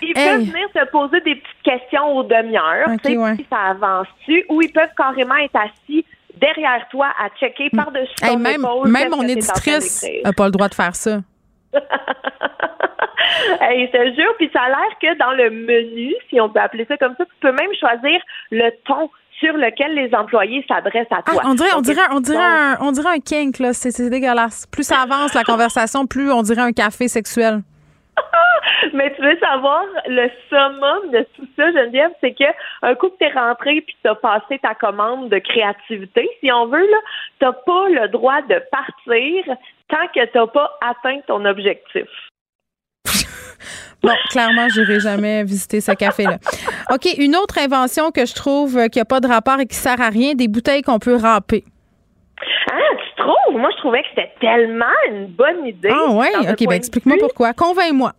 [0.01, 0.29] Ils Hey.
[0.29, 3.35] peuvent venir se poser des petites questions aux demi-heures, Ok, tu sais, ouais.
[3.35, 6.05] si ça avance-tu, ou ils peuvent carrément être assis
[6.35, 10.51] derrière toi à checker par-dessus Hey, ton même épaule même mon éditrice n'a pas le
[10.51, 11.17] droit de faire ça.
[13.61, 16.59] Hey, je te jure, puis ça a l'air que dans le menu, si on peut
[16.59, 18.19] appeler ça comme ça, tu peux même choisir
[18.51, 19.09] le ton
[19.39, 21.41] sur lequel les employés s'adressent à Ah, toi.
[21.45, 23.73] on dirait, on dirait, on dirait, un, on dirait un kink, là.
[23.73, 24.65] C'est c'est dégueulasse.
[24.67, 27.61] Plus ça avance, la conversation, plus on dirait un café sexuel.
[28.93, 32.43] Mais tu veux savoir, le summum de tout ça, Geneviève, c'est que
[32.81, 36.79] un coup que t'es rentré puis t'as passé ta commande de créativité, si on veut,
[36.89, 36.97] là,
[37.39, 39.45] t'as pas le droit de partir
[39.89, 42.07] tant que t'as pas atteint ton objectif.
[44.03, 46.37] Bon, clairement, j'irai jamais visiter ce café-là.
[46.91, 49.75] OK, une autre invention que je trouve euh, qui n'a pas de rapport et qui
[49.75, 51.63] sert à rien, des bouteilles qu'on peut râper.
[52.71, 53.59] Ah, tu trouves?
[53.59, 55.89] Moi, je trouvais que c'était tellement une bonne idée.
[55.91, 57.53] Ah un OK, ben explique-moi pourquoi.
[57.53, 58.13] Convainc-moi.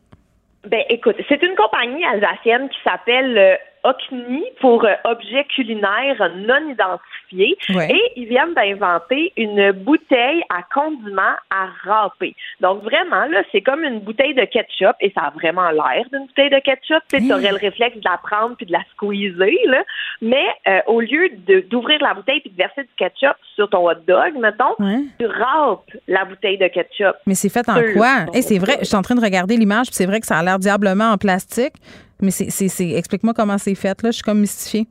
[0.67, 6.69] Ben, écoute, c'est une compagnie alsacienne qui s'appelle euh, OCNI pour euh, objets culinaires non
[6.71, 7.57] identifiés.
[7.75, 7.91] Ouais.
[7.93, 12.35] Et ils viennent d'inventer une bouteille à condiments à râper.
[12.61, 16.27] Donc, vraiment, là, c'est comme une bouteille de ketchup et ça a vraiment l'air d'une
[16.27, 17.03] bouteille de ketchup.
[17.11, 19.83] Tu sais, aurais le réflexe de la prendre puis de la squeezer, là.
[20.21, 21.29] Mais euh, au lieu
[21.71, 25.01] d'ouvrir la bouteille puis de verser du ketchup sur ton hot dog, mettons, Ouais.
[25.19, 27.17] tu râpes la bouteille de ketchup.
[27.27, 28.27] Mais c'est fait en quoi?
[28.27, 30.27] ton Hey, c'est vrai, je suis en train de regarder l'image, puis c'est vrai que
[30.27, 31.75] ça a l'air diablement en plastique.
[32.21, 34.11] Mais c'est, explique-moi comment c'est fait, là.
[34.11, 34.87] Je suis comme mystifiée.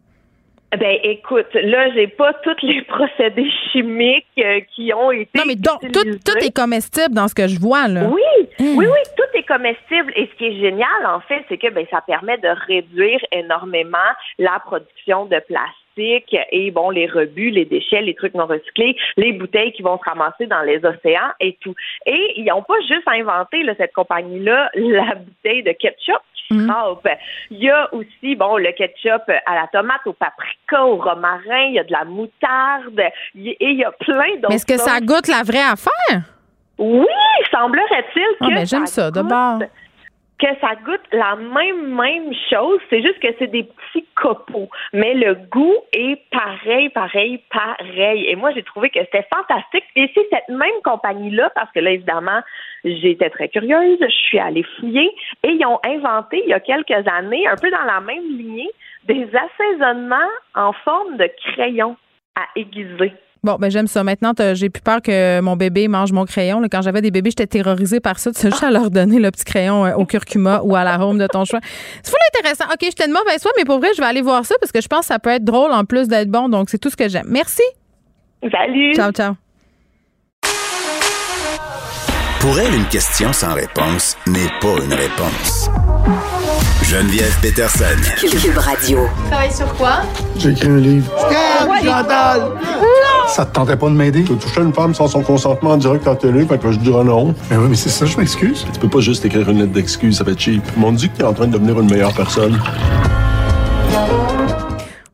[0.77, 5.55] Ben écoute, là j'ai pas tous les procédés chimiques euh, qui ont été Non, mais
[5.55, 8.09] donc, tout, est comestible dans ce que je vois, là.
[8.11, 8.21] Oui,
[8.59, 8.73] Hein.
[8.75, 11.85] oui, oui, tout est comestible et ce qui est génial, en fait, c'est que ben,
[11.91, 13.97] ça permet de réduire énormément
[14.39, 19.33] la production de plastique et bon les rebuts, les déchets, les trucs non recyclés, les
[19.33, 21.73] bouteilles qui vont se ramasser dans les océans et tout.
[22.05, 27.07] Et ils n'ont pas juste inventé là, cette compagnie-là la bouteille de ketchup qui frappe.
[27.51, 31.73] Il y a aussi bon le ketchup à la tomate, au paprika, au romarin, il
[31.73, 32.99] y a de la moutarde
[33.35, 34.47] et il y a plein d'autres.
[34.49, 36.21] Mais est-ce que ça goûte la vraie affaire?
[36.77, 37.05] Oui,
[37.51, 39.59] semblerait-il Ah, que ben, j'aime ça, de bord.
[40.39, 45.13] Que ça goûte la même même chose, c'est juste que c'est des petits copeaux, mais
[45.15, 48.25] le goût est pareil, pareil, pareil.
[48.27, 49.85] Et moi, j'ai trouvé que c'était fantastique.
[49.95, 52.41] Et c'est cette même compagnie-là, parce que là, évidemment,
[52.83, 55.11] j'étais très curieuse, je suis allée fouiller,
[55.43, 58.69] et ils ont inventé il y a quelques années, un peu dans la même lignée,
[59.05, 61.95] des assaisonnements en forme de crayon
[62.35, 63.13] à aiguiser.
[63.47, 64.03] Bon, ben j'aime ça.
[64.03, 66.59] Maintenant, j'ai plus peur que mon bébé mange mon crayon.
[66.59, 66.67] là.
[66.69, 68.29] Quand j'avais des bébés, j'étais terrorisée par ça.
[68.33, 71.17] Tu sais juste à leur donner le petit crayon euh, au curcuma ou à l'arôme
[71.17, 71.61] de ton choix.
[72.03, 72.65] C'est fou intéressant.
[72.65, 74.81] OK, j'étais de mauvaise foi, mais pour vrai, je vais aller voir ça parce que
[74.81, 76.49] je pense que ça peut être drôle en plus d'être bon.
[76.49, 77.27] Donc, c'est tout ce que j'aime.
[77.29, 77.61] Merci.
[78.51, 78.93] Salut.
[78.95, 79.35] Ciao, ciao.
[82.41, 85.69] Pour elle, une question sans réponse n'est pas une réponse.
[86.83, 87.85] Geneviève Peterson.
[88.19, 89.07] Cube Radio.
[89.29, 90.01] Travaille sur quoi?
[90.37, 91.13] J'ai écrit un livre.
[91.29, 91.79] Ouais.
[91.85, 92.41] Chantal!
[93.27, 94.23] Ça te tentait pas de m'aider?
[94.23, 96.71] Tu as touché une femme sans son consentement en direct à la télé, fait que
[96.71, 97.35] je dirais non.
[97.51, 98.65] Mais oui, mais c'est ça, je m'excuse.
[98.73, 100.63] Tu peux pas juste écrire une lettre d'excuse, ça fait cheap.
[100.75, 102.59] Ils m'ont dit que t'es en train de devenir une meilleure personne.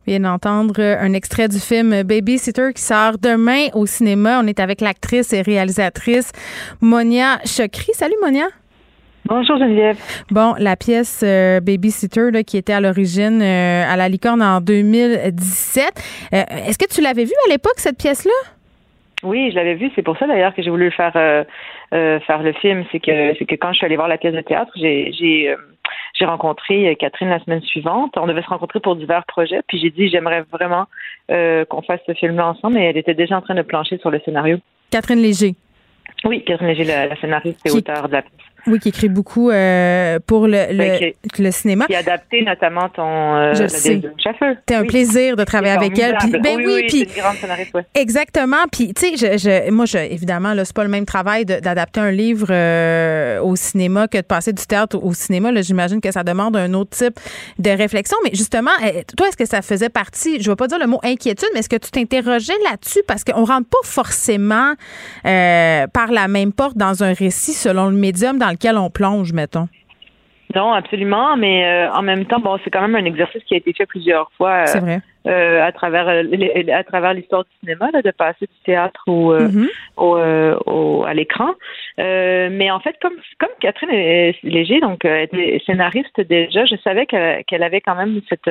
[0.06, 4.40] On vient d'entendre euh, un extrait du film Babysitter qui sort demain au cinéma.
[4.42, 6.30] On est avec l'actrice et réalisatrice
[6.80, 7.92] Monia Chokri.
[7.94, 8.46] Salut Monia.
[9.26, 9.96] Bonjour Geneviève.
[10.30, 14.60] Bon, la pièce euh, Babysitter là, qui était à l'origine euh, à la licorne en
[14.60, 15.84] 2017.
[16.34, 18.32] Euh, Est-ce que tu l'avais vue à l'époque, cette pièce-là?
[19.22, 19.90] Oui, je l'avais vu.
[19.94, 21.12] C'est pour ça d'ailleurs que j'ai voulu faire
[21.92, 22.84] faire le film.
[22.92, 25.54] C'est que c'est que quand je suis allée voir la pièce de théâtre, j'ai j'ai
[26.18, 28.12] j'ai rencontré Catherine la semaine suivante.
[28.18, 29.60] On devait se rencontrer pour divers projets.
[29.66, 30.84] Puis j'ai dit j'aimerais vraiment
[31.28, 32.76] qu'on fasse ce film-là ensemble.
[32.76, 34.58] Et elle était déjà en train de plancher sur le scénario.
[34.90, 35.54] Catherine Léger.
[36.26, 38.32] Oui, Catherine Léger, la, la scénariste et Qui- auteure de la pièce.
[38.66, 41.86] Oui, qui écrit beaucoup euh, pour le, le, Ben, le cinéma.
[41.86, 44.00] Qui a adapté notamment ton euh, Je sais.
[44.22, 44.86] C'était un Oui.
[44.88, 46.16] plaisir de travailler avec elle.
[46.18, 47.84] Puis, ben oui, oui, oui, puis c'est une grande scénariste, ouais.
[47.94, 48.64] Exactement.
[48.72, 52.00] Puis, tu sais, je, je- moi, je, évidemment, là, c'est pas le même travail d'adapter
[52.00, 55.52] un livre euh, au cinéma que de passer du théâtre au, au cinéma.
[55.52, 57.20] Là, j'imagine que ça demande un autre type
[57.58, 58.16] de réflexion.
[58.24, 61.00] Mais justement, euh, toi, est-ce que ça faisait partie, je vais pas dire le mot
[61.04, 63.02] inquiétude, mais est-ce que tu t'interrogeais là-dessus?
[63.06, 64.72] Parce qu'on rentre pas forcément
[65.26, 69.32] euh, par la même porte dans un récit selon le médium dans lequel on plonge,
[69.32, 69.68] mettons.
[70.54, 73.56] Non, absolument, mais euh, en même temps, bon, c'est quand même un exercice qui a
[73.56, 74.64] été fait plusieurs fois.
[74.68, 75.00] euh, vrai.
[75.26, 76.22] euh, à travers euh,
[76.72, 79.68] à travers l'histoire du cinéma, là, de passer du théâtre au, euh, Mhm.
[79.96, 80.18] au,
[80.66, 81.54] au- à l'écran.
[81.98, 86.76] Euh, mais en fait, comme comme Catherine est- Léger, donc euh, était scénariste déjà, je
[86.84, 88.50] savais qu'elle qu'elle avait quand même cette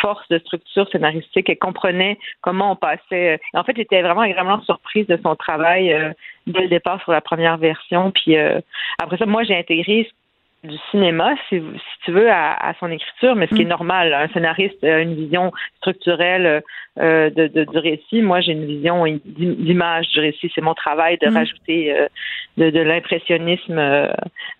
[0.00, 1.48] force de structure scénaristique.
[1.48, 3.38] Elle comprenait comment on passait.
[3.54, 6.10] en fait, j'étais vraiment agréablement surprise de son travail euh,
[6.48, 8.10] dès le départ sur la première version.
[8.10, 8.60] Puis euh,
[9.00, 10.10] après ça, moi, j'ai intégré
[10.62, 14.12] du cinéma, si, si tu veux, à, à son écriture, mais ce qui est normal.
[14.12, 16.62] Un scénariste a une vision structurelle
[16.98, 18.20] euh, de, de- du récit.
[18.20, 20.50] Moi, j'ai une vision d'im- d'image du récit.
[20.54, 21.34] C'est mon travail de Mm.
[21.36, 22.06] rajouter euh,
[22.58, 24.08] de, de l'impressionnisme euh,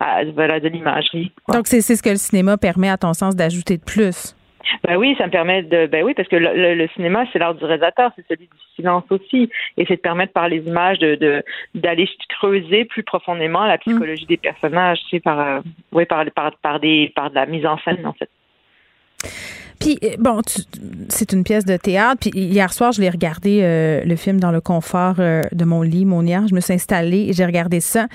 [0.01, 1.33] à voilà, de l'imagerie.
[1.53, 4.35] Donc, c'est c'est ce que le cinéma permet, à ton sens, d'ajouter de plus?
[4.85, 5.87] Ben oui, ça me permet de.
[5.87, 9.51] Ben oui, parce que le, cinéma, c'est l'art du réalisateur, c'est celui du silence aussi,
[9.77, 14.99] et c'est de permettre par les images d'aller creuser plus profondément la psychologie des personnages,
[15.09, 15.61] tu par euh,
[15.93, 18.29] oui, par par par des par de la mise en scène en fait.
[19.79, 20.43] Puis, euh, bon,
[21.09, 22.19] c'est une pièce de théâtre.
[22.21, 26.05] Puis, hier soir, je l'ai regardé, euh, le film, dans le confort de mon lit,
[26.05, 26.35] mon lit.
[26.51, 28.07] Je me suis installée et j'ai regardé ça.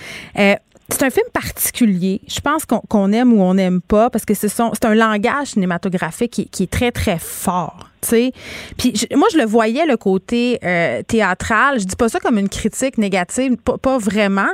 [0.89, 2.21] C'est un film particulier.
[2.27, 4.49] Je pense qu'on qu'on aime ou on n'aime pas parce que c'est
[4.85, 7.89] un langage cinématographique qui, est très, très fort.
[8.01, 8.31] tu sais.
[8.77, 11.79] Puis je- moi, je le voyais, le côté euh, théâtral.
[11.79, 14.49] Je dis pas ça comme une critique négative, pas, vraiment.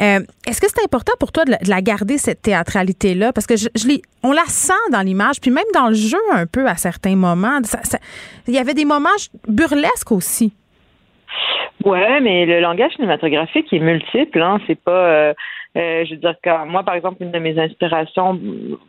[0.00, 3.32] Euh, Est-ce que c'est important pour toi de la, de la garder, cette théâtralité-là?
[3.32, 3.54] Parce que
[4.22, 7.58] on la sent dans l'image, puis même dans le jeu un peu à certains moments.
[8.46, 9.08] Il y avait des moments
[9.48, 10.52] burlesques aussi.
[11.84, 14.42] Ouais, mais le langage cinématographique est multiple.
[14.42, 14.58] Hein.
[14.66, 15.34] C'est pas, euh,
[15.76, 18.38] euh, je veux dire, quand moi, par exemple, une de mes inspirations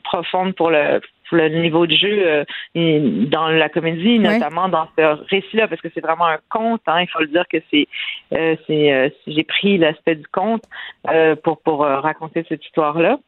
[0.04, 1.00] profondes pour le,
[1.30, 2.46] pour le niveau de jeu
[2.76, 6.82] euh, dans la comédie, notamment dans ce récit-là, parce que c'est vraiment un conte.
[6.88, 7.88] Hein, il faut le dire que c'est,
[8.34, 10.64] euh, c'est, euh, j'ai pris l'aspect du conte
[11.12, 13.20] euh, pour pour raconter cette histoire-là.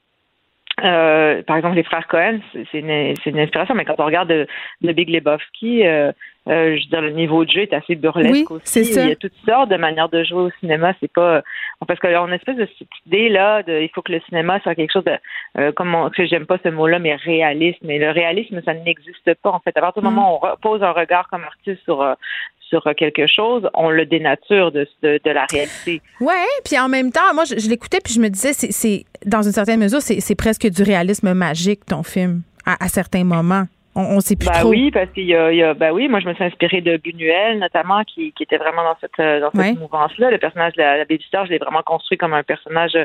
[0.83, 4.29] Euh, par exemple, les frères Cohen, c'est une, c'est une inspiration, mais quand on regarde
[4.29, 4.47] de,
[4.81, 6.11] de Big Lebowski, euh,
[6.47, 8.61] euh, je veux dire, le niveau de jeu est assez burlesque Oui, aussi.
[8.65, 9.03] c'est ça.
[9.03, 10.93] Il y a toutes sortes de manières de jouer au cinéma.
[10.99, 11.43] C'est pas,
[11.87, 14.59] parce qu'on a une espèce de cette idée là de il faut que le cinéma
[14.61, 15.13] soit quelque chose de
[15.59, 18.73] euh, comme on, que j'aime pas ce mot là mais réaliste mais le réalisme ça
[18.73, 20.11] n'existe pas en fait à partir du Mm.
[20.11, 22.13] moment où on pose un regard comme artiste sur euh,
[22.59, 26.33] sur quelque chose on le dénature de, de, de la réalité Ouais,
[26.65, 29.51] puis en même temps, moi, je, je l'écoutais puis je me disais, c'est, dans une
[29.51, 33.65] certaine mesure, c'est, c'est presque du réalisme magique ton film à, à certains moments.
[33.95, 34.69] On, on sait plus bah trop.
[34.69, 37.59] oui, parce qu'il y y a- bah oui, moi je me suis inspirée de Buñuel
[37.59, 39.73] notamment, qui, qui était vraiment dans cette euh, dans cette Ouais.
[39.73, 40.31] mouvance-là.
[40.31, 42.97] Le personnage de la, la babysitter, je l'ai vraiment construit comme un personnage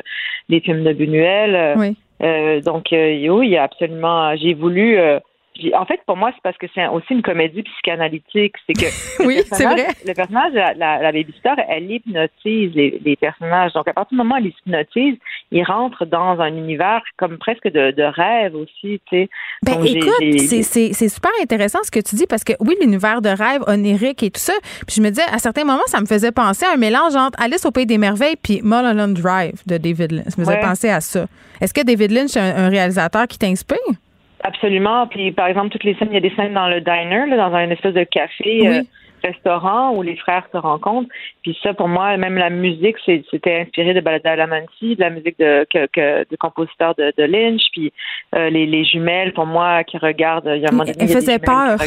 [0.49, 1.75] des films de Buñuel.
[2.23, 4.35] Euh, donc euh, oui, il y a absolument.
[4.37, 4.97] J'ai voulu.
[4.97, 5.19] euh,
[5.75, 8.55] en fait, pour moi, c'est parce que c'est aussi une comédie psychanalytique.
[8.67, 9.87] C'est que Oui, c'est vrai.
[10.05, 13.73] Le personnage, la, la, la babysitter, elle hypnotise les, les personnages.
[13.73, 15.15] Donc, à partir du moment où elle les hypnotise,
[15.51, 19.29] ils rentrent dans un univers comme presque de, de rêve aussi, tu sais.
[19.63, 23.29] Ben, Donc, écoute, c'est, super intéressant ce que tu dis parce que oui, l'univers de
[23.29, 24.53] rêve onirique et tout ça.
[24.85, 27.41] Puis je me disais, à certains moments, ça me faisait penser à un mélange entre
[27.41, 30.27] Alice au Pays des Merveilles puis Mulholland Drive de David Lynch.
[30.27, 30.61] Ça me faisait Ouais.
[30.61, 31.25] penser à ça.
[31.61, 33.77] Est-ce que David Lynch est un, un réalisateur qui t'inspire?
[34.43, 35.07] Absolument.
[35.07, 37.37] Puis, par exemple, toutes les scènes, il y a des scènes dans le diner, là,
[37.49, 38.67] dans un espèce de café, Oui.
[38.67, 38.81] euh,
[39.23, 41.09] restaurant où les frères se rencontrent.
[41.41, 45.39] Puis ça, pour moi, même la musique, c'est- c'était inspiré de Badalamenti, de la musique
[45.39, 47.63] de, que, que, du compositeur de, de Lynch.
[47.73, 47.91] Puis
[48.35, 51.77] euh, les, les jumelles, pour moi, qui regardent, il y a un Elle faisait peur.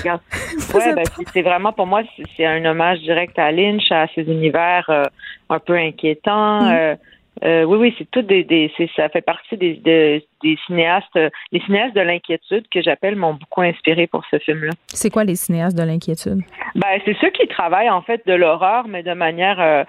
[0.75, 4.23] Ouais, ben, c'est- vraiment, pour moi, c'est- c'est un hommage direct à Lynch, à ses
[4.23, 5.05] univers euh,
[5.51, 6.63] un peu inquiétants.
[6.63, 6.73] Mm.
[6.73, 6.95] Euh,
[7.45, 11.31] euh, oui, oui, c'est tout des, des ça fait partie des, des, des cinéastes, euh,
[11.53, 14.73] les cinéastes de l'inquiétude que j'appelle m'ont beaucoup inspiré pour ce film-là.
[14.89, 16.41] C'est quoi les cinéastes de l'inquiétude?
[16.75, 19.85] Ben, c'est ceux qui travaillent en fait de l'horreur, mais de manière euh,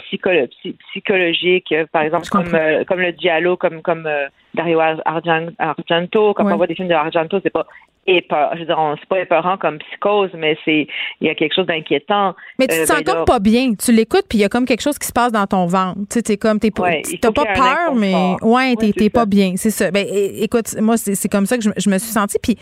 [0.00, 4.08] psycholo- psy- psychologique, par exemple comme euh, comme le Diallo, comme comme
[4.54, 6.34] Dario Ar- Argen- Argento.
[6.34, 6.52] Quand Ouais.
[6.52, 7.66] on voit des films de Argento, c'est pas
[8.06, 10.86] épeurant, je veux dire, on- c'est pas épeurant comme psychose, mais c'est
[11.20, 12.34] il y a quelque chose d'inquiétant.
[12.58, 13.72] Mais tu te Euh, sens ben, comme là- pas bien.
[13.74, 15.98] Tu l'écoutes, puis il y a comme quelque chose qui se passe dans ton ventre.
[16.10, 19.26] Tu sais, t'es comme, t'es pas, Ouais, t'as pas peur, mais ouais, t'es, Ouais, pas
[19.26, 19.54] bien.
[19.56, 19.90] C'est ça.
[19.90, 22.38] Ben, écoute, moi, c'est, comme ça que je, je me suis sentie.
[22.42, 22.56] Puis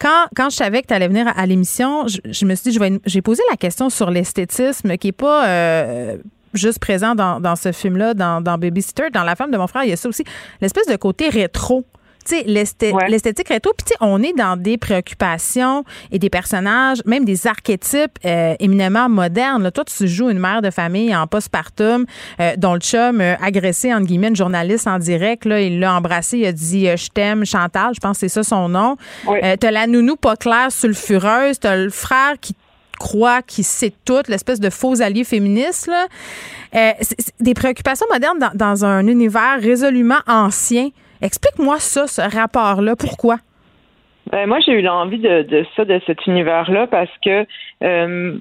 [0.00, 2.70] quand, quand je savais que tu allais venir à, à l'émission, je, je me suis
[2.70, 6.16] dit, je vais, j'ai posé la question sur l'esthétisme qui est pas euh,
[6.54, 9.10] juste présent dans, dans ce film-là, dans, dans Babysitter.
[9.12, 10.24] Dans La femme de mon frère, il y a ça aussi.
[10.60, 11.84] L'espèce de côté rétro.
[13.08, 13.72] L'esthétique rétro.
[13.76, 18.54] Puis, tu sais, on est dans des préoccupations et des personnages, même des archétypes euh,
[18.60, 19.62] éminemment modernes.
[19.62, 22.06] Là, toi, tu joues une mère de famille en postpartum
[22.40, 25.44] euh, dont le chum euh, agressé, entre guillemets, une journaliste en direct.
[25.44, 27.92] Là, il l'a embrassé, il a dit Je t'aime, Chantal.
[27.94, 28.96] Je pense que c'est ça son nom.
[29.26, 31.60] T'as la nounou pas claire, sulfureuse.
[31.60, 32.54] T'as le frère qui
[33.00, 35.88] croit qu'il sait tout, l'espèce de faux allié féministe.
[35.88, 36.06] Là.
[36.76, 36.92] Euh,
[37.40, 40.90] des préoccupations modernes dans, dans un univers résolument ancien.
[41.22, 42.96] Explique-moi ça, ce rapport-là.
[42.96, 43.36] Pourquoi?
[44.30, 47.44] Ben, moi, j'ai eu l'envie de, de ça, de cet univers-là, parce que
[47.82, 48.38] euh,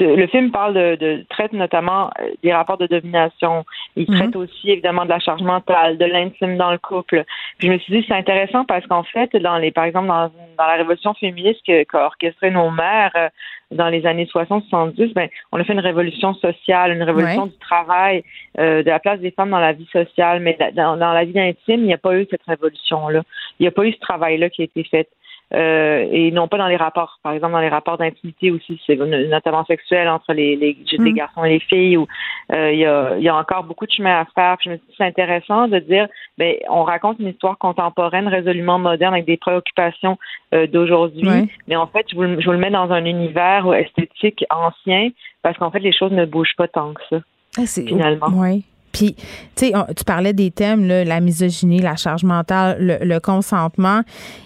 [0.00, 3.64] le film parle de, de traite notamment euh, des rapports de domination.
[3.96, 4.16] Il Mhm.
[4.16, 7.24] traite aussi évidemment de la charge mentale, de l'intime dans le couple.
[7.58, 10.28] Puis je me suis dit c'est intéressant parce qu'en fait, dans les, par exemple, dans,
[10.28, 13.28] dans la révolution féministe qu'a orchestrée nos mères euh,
[13.70, 17.48] dans les années 60-70, ben, on a fait une révolution sociale, une révolution Ouais.
[17.50, 18.24] du travail,
[18.58, 21.38] euh, de la place des femmes dans la vie sociale, mais dans, dans la vie
[21.38, 23.22] intime, il n'y a pas eu cette révolution-là.
[23.58, 25.08] Il n'y a pas eu ce travail-là qui a été fait.
[25.54, 28.96] Euh, et non pas dans les rapports, par exemple dans les rapports d'intimité aussi, c'est
[28.96, 31.14] notamment sexuel entre les, les, les Mm.
[31.14, 32.06] garçons et les filles, où
[32.52, 34.56] euh, il y, a, y a encore beaucoup de chemin à faire.
[34.58, 36.06] Puis je me dit, c'est intéressant de dire,
[36.36, 40.18] ben, on raconte une histoire contemporaine, résolument moderne, avec des préoccupations
[40.54, 41.22] euh, d'aujourd'hui,
[41.66, 45.08] mais en fait, je vous, le- je vous le mets dans un univers esthétique ancien,
[45.42, 47.16] parce qu'en fait, les choses ne bougent pas tant que ça.
[47.56, 48.28] Ah, Finalement.
[48.34, 48.64] Oui.
[48.98, 54.00] Puis, tu sais, tu parlais des thèmes, la misogynie, la charge mentale, le, consentement.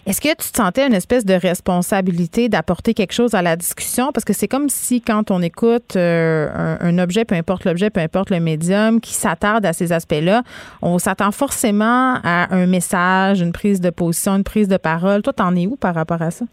[0.06, 4.12] Est-ce que tu te sentais une espèce de responsabilité d'apporter quelque chose à la discussion?
[4.12, 7.88] Parce que c'est comme si quand on écoute euh, un, un objet, peu importe l'objet,
[7.88, 10.42] peu importe le médium, qui s'attarde à ces aspects-là,
[10.82, 15.22] on s'attend forcément à un message, une prise de position, une prise de parole.
[15.22, 16.44] Toi, t'en es où par rapport à ça?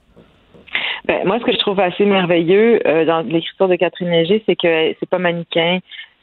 [1.06, 4.56] Ben, moi, ce que je trouve assez merveilleux euh, dans l'écriture de Catherine Léger, c'est
[4.56, 5.80] que c'est pas manichéen.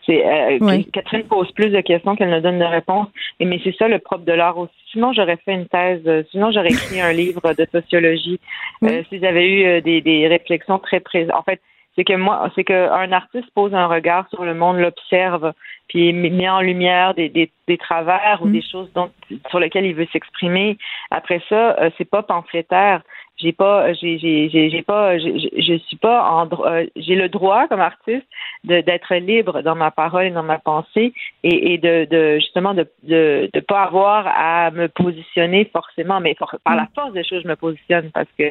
[0.06, 0.84] C'est euh, Oui.
[0.92, 3.08] Catherine pose plus de questions qu'elle ne donne de réponses.
[3.40, 4.72] Et mais c'est ça le propre de l'art aussi.
[4.92, 6.02] Sinon, j'aurais fait une thèse.
[6.06, 8.40] euh, sinon, j'aurais écrit un livre de sociologie.
[8.84, 11.34] Euh, si j'avais eu euh, des, des réflexions très présentes.
[11.34, 11.60] En fait,
[11.96, 15.52] c'est que moi, c'est qu'un artiste pose un regard sur le monde, l'observe,
[15.88, 19.10] puis met en lumière des, des, des travers ou des choses dont,
[19.48, 20.76] sur lesquelles il veut s'exprimer.
[21.10, 23.00] Après ça, euh, c'est pas pamphlétaire.
[23.38, 27.80] J'ai pas, j'ai, j'ai, j'ai pas, je suis pas en, euh, j'ai le droit comme
[27.80, 28.26] artiste
[28.64, 32.72] de, d'être libre dans ma parole et dans ma pensée et, et de, de justement
[32.72, 37.24] de, de, de pas avoir à me positionner forcément, mais for- par la force des
[37.24, 38.44] choses, je me positionne parce que,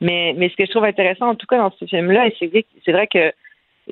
[0.00, 2.46] mais, mais ce que je trouve intéressant en tout cas dans ce film-là, et c'est
[2.46, 3.32] vrai, c'est vrai que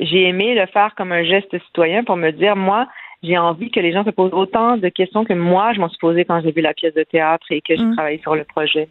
[0.01, 2.86] j'ai aimé le faire comme un geste citoyen pour me dire, moi,
[3.24, 5.98] j'ai envie que les gens se posent autant de questions que moi, je m'en suis
[5.98, 7.94] posée quand j'ai vu la pièce de théâtre et que j'ai Mm.
[7.97, 8.89] travaillé sur le projet.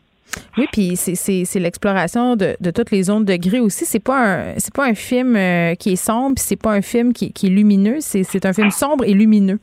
[0.58, 3.86] Oui, puis c'est- l'exploration de, de toutes les zones de gris aussi.
[3.86, 6.82] C'est pas un c'est pas un film euh, qui est sombre, puis c'est pas un
[6.82, 7.98] film qui, qui est lumineux.
[8.00, 9.60] C'est un film sombre et lumineux.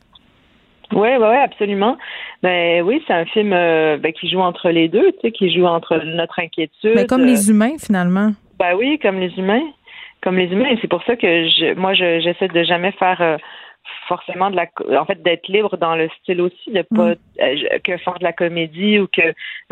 [0.92, 1.96] Oui, ouais, ouais, absolument.
[2.42, 5.52] Ben oui, c'est un film euh, ben, qui joue entre les deux, tu sais, qui
[5.52, 6.92] joue entre notre inquiétude.
[6.94, 8.32] Mais comme euh, les humains finalement.
[8.58, 9.64] Ben oui, comme les humains.
[10.22, 10.74] Comme les humains.
[10.80, 13.36] C'est pour ça que je, moi, je, j'essaie de jamais faire euh,
[14.08, 14.66] forcément de la.
[14.66, 18.18] co- En fait, d'être libre dans le style aussi, de pas euh, je- que faire
[18.18, 19.22] de la comédie ou que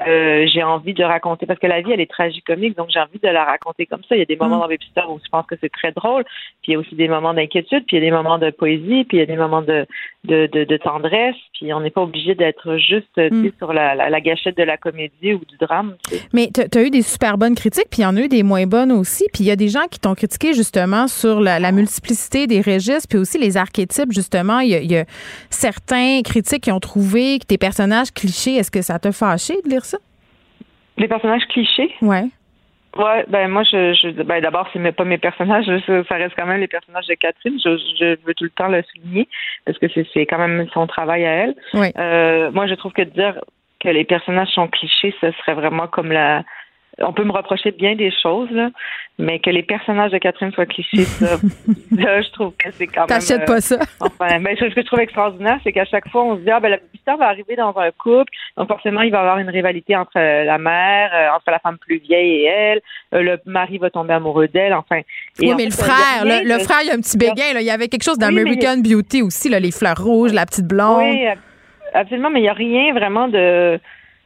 [0.07, 1.47] euh, j'ai envie de raconter.
[1.47, 4.17] Parce que la vie, elle est tragicomique, donc j'ai envie de la raconter comme ça.
[4.17, 4.61] Il y a des moments Mm.
[4.61, 6.25] dans Babysitter où je pense que c'est très drôle,
[6.63, 8.51] puis il y a aussi des moments d'inquiétude, puis il y a des moments de
[8.51, 9.87] poésie, puis il y a des moments de,
[10.25, 13.49] de, de, de tendresse, puis on n'est pas obligé d'être juste Mm.
[13.59, 15.97] sur la, la, la gâchette de la comédie ou du drame.
[16.33, 18.43] Mais tu as eu des super bonnes critiques, puis il y en a eu des
[18.43, 19.27] moins bonnes aussi.
[19.33, 22.61] Puis il y a des gens qui t'ont critiqué justement sur la, la multiplicité des
[22.61, 24.61] registres, puis aussi les archétypes, justement.
[24.61, 25.05] Il y, a, il y a
[25.51, 29.69] certains critiques qui ont trouvé que tes personnages clichés, est-ce que ça t'a fâché de
[29.69, 29.99] lire ça?
[30.97, 31.93] Les personnages clichés?
[32.01, 32.25] Ouais.
[32.97, 36.47] Ouais, ben moi je, je ben d'abord c'est pas mes personnages, ça, ça reste quand
[36.47, 37.59] même les personnages de Catherine.
[37.65, 39.29] Je, je veux tout le temps le souligner
[39.65, 41.55] parce que c'est c'est quand même son travail à elle.
[41.73, 41.89] Oui.
[41.99, 43.41] Euh, moi je trouve que de dire
[43.81, 46.45] que les personnages sont clichés, ce serait vraiment comme la
[46.99, 48.71] on peut me reprocher bien des choses, là,
[49.19, 51.37] mais que les personnages de Catherine soient clichés, ça,
[51.91, 53.09] là, je trouve que c'est quand même.
[53.09, 53.79] T'achètes euh, pas ça.
[54.01, 56.61] Enfin, ben, ce que je trouve extraordinaire, c'est qu'à chaque fois, on se dit, ah,
[56.61, 59.49] ben, la histoire va arriver dans un couple, donc forcément, il va y avoir une
[59.49, 62.81] rivalité entre euh, la mère, euh, entre la femme plus vieille et elle,
[63.15, 64.99] euh, le mari va tomber amoureux d'elle, enfin.
[64.99, 65.05] Et
[65.41, 67.55] oui, mais le fait, frère, le, frère, il y a un petit béguin.
[67.55, 67.61] Là.
[67.61, 70.47] Il y avait quelque chose Oui, mais d'American Beauty aussi, là, les fleurs rouges, la
[70.47, 70.99] petite blonde.
[70.99, 71.39] Oui, ab-
[71.95, 73.81] absolument, mais il n'y a rien vraiment de.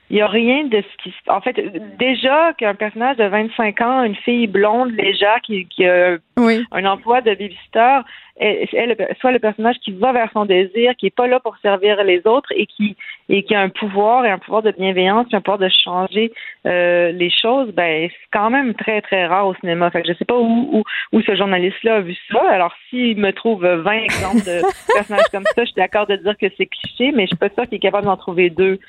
[0.08, 1.10] Il n'y a rien de ce qui.
[1.10, 1.56] se- En fait,
[1.98, 6.64] déjà qu'un personnage de 25 ans, une fille blonde, légère, qui, qui a Oui.
[6.70, 7.98] un emploi de babysitter,
[9.20, 12.20] soit le personnage qui va vers son désir, qui est pas là pour servir les
[12.26, 12.96] autres et qui
[13.28, 16.32] et qui a un pouvoir et un pouvoir de bienveillance, puis un pouvoir de changer
[16.66, 19.90] euh, les choses, ben c'est quand même très très rare au cinéma.
[19.90, 20.82] Fait que je sais pas où où,
[21.12, 22.42] où ce journaliste-là a vu ça.
[22.50, 24.60] Alors s'il me trouve 20 exemples de
[24.94, 27.48] personnages comme ça, je suis d'accord de dire que c'est cliché, mais je suis pas
[27.50, 28.78] sûre qu'il est capable d'en trouver deux.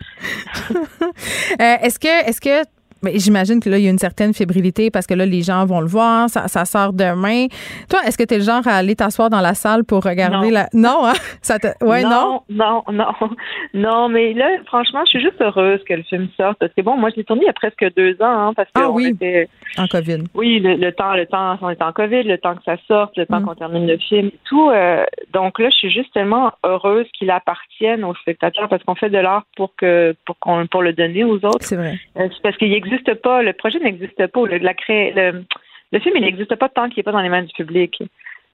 [1.60, 2.68] Euh, est-ce que, est-ce que,
[3.03, 5.65] ben, j'imagine que là, il y a une certaine fébrilité parce que là, les gens
[5.65, 7.48] vont le voir, ça, ça sort demain.
[7.90, 10.48] Toi, est-ce que tu es le genre à aller t'asseoir dans la salle pour regarder
[10.48, 10.53] Non.
[10.53, 10.68] la.
[10.74, 11.14] Non, hein?
[11.41, 11.68] Ça te...
[11.86, 12.41] Ouais, non?
[12.49, 13.11] non, non, non,
[13.74, 16.98] non, mais là, franchement, je suis juste heureuse que le film sorte parce que bon,
[16.98, 18.95] moi, je l'ai tourné il y a presque deux ans, hein, parce que Ah on
[18.95, 19.07] oui.
[19.14, 19.48] était-
[19.78, 20.24] En COVID.
[20.36, 23.15] oui, le, le temps, le temps, on est en COVID, le temps que ça sorte,
[23.18, 23.28] le Mm.
[23.28, 24.69] temps qu'on termine le film et tout.
[24.69, 25.03] euh,
[25.34, 29.18] donc là, je suis juste tellement heureuse qu'il appartienne aux spectateurs parce qu'on fait de
[29.18, 31.60] l'art pour que pour qu'on pour le donner aux autres.
[31.61, 31.95] C'est vrai.
[32.19, 35.43] Euh, parce qu'il n'existe pas, le projet n'existe pas, le, la cré- le,
[35.91, 38.01] le film il n'existe pas tant qu'il n'est pas dans les mains du public.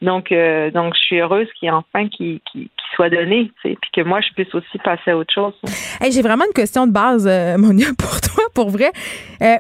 [0.02, 4.20] Donc, euh, donc je suis heureuse qu'il enfin qu'il qu'il soit donné, puis que moi
[4.20, 5.54] je puisse aussi passer à autre chose.
[6.12, 8.92] J'ai vraiment une question de base, euh, Monia, pour toi, pour vrai.
[9.42, 9.56] Euh,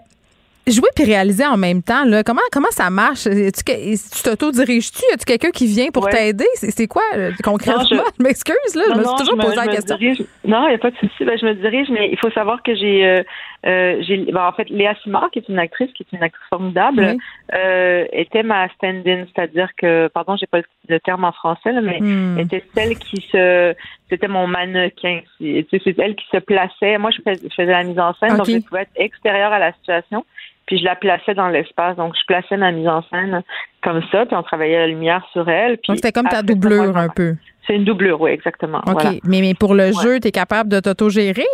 [0.67, 3.23] jouer puis réaliser en même temps, là, comment, comment ça marche?
[3.23, 5.03] Tu, tu t'auto-diriges-tu?
[5.09, 6.11] Y a-tu quelqu'un qui vient pour Ouais.
[6.11, 6.45] t'aider?
[6.55, 7.83] C'est quoi, euh, concrètement?
[7.83, 9.97] Non, je- je m'excuse, là, je me suis non, toujours me- posé la question.
[9.97, 11.25] dirige- non, il n'y a pas de souci.
[11.25, 13.23] Ben, je me dirige, mais il faut savoir que j'ai, euh,
[13.65, 16.47] euh, j'ai, ben, en fait, Léa Simard, qui est une actrice, qui est une actrice
[16.49, 17.17] formidable, Oui.
[17.55, 21.99] euh, était ma stand-in, c'est-à-dire que, pardon, j'ai pas le, terme en français, là, mais
[21.99, 22.39] Hmm.
[22.39, 23.73] était celle qui se,
[24.09, 25.19] c'était mon mannequin.
[25.39, 25.65] C'est,
[25.99, 26.97] elle qui se plaçait.
[26.97, 29.59] Moi, je fais- je faisais la mise en scène, donc je pouvais être extérieure à
[29.59, 30.25] la situation.
[30.65, 33.43] Puis je la plaçais dans l'espace, donc je plaçais ma mise en scène
[33.83, 35.73] comme ça, puis on travaillait la lumière sur elle.
[35.77, 37.35] Puis Donc, c'était comme ta doublure un peu.
[37.67, 38.79] C'est une doublure, oui, exactement.
[38.87, 38.93] OK.
[38.93, 39.11] voilà.
[39.25, 40.03] Mais, mais pour le Ouais.
[40.03, 41.45] jeu, tu es capable de t'auto-gérer?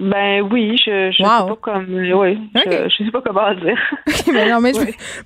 [0.00, 1.28] Ben oui, je, je Wow.
[1.28, 2.62] sais pas comme oui, Ok.
[2.66, 3.78] je, je sais pas comment dire.
[4.32, 4.80] Mais non, mais je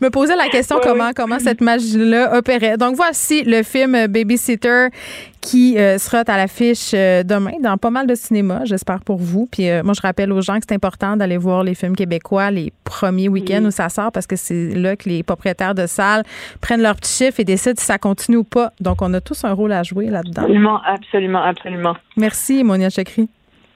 [0.05, 2.77] me posais la question comment, comment cette magie-là opérait.
[2.77, 4.89] Donc, voici le film Babysitter
[5.41, 9.47] qui euh, sera à l'affiche euh, demain dans pas mal de cinémas, j'espère pour vous.
[9.51, 12.51] Puis euh, moi, je rappelle aux gens que c'est important d'aller voir les films québécois
[12.51, 13.67] les premiers week-ends Oui.
[13.67, 16.23] où ça sort parce que c'est là que les propriétaires de salles
[16.61, 18.71] prennent leur petit chiffre et décident si ça continue ou pas.
[18.81, 20.43] Donc, on a tous un rôle à jouer là-dedans.
[20.43, 21.97] Absolument, absolument, absolument.
[22.17, 23.29] Merci, Monia Chakri.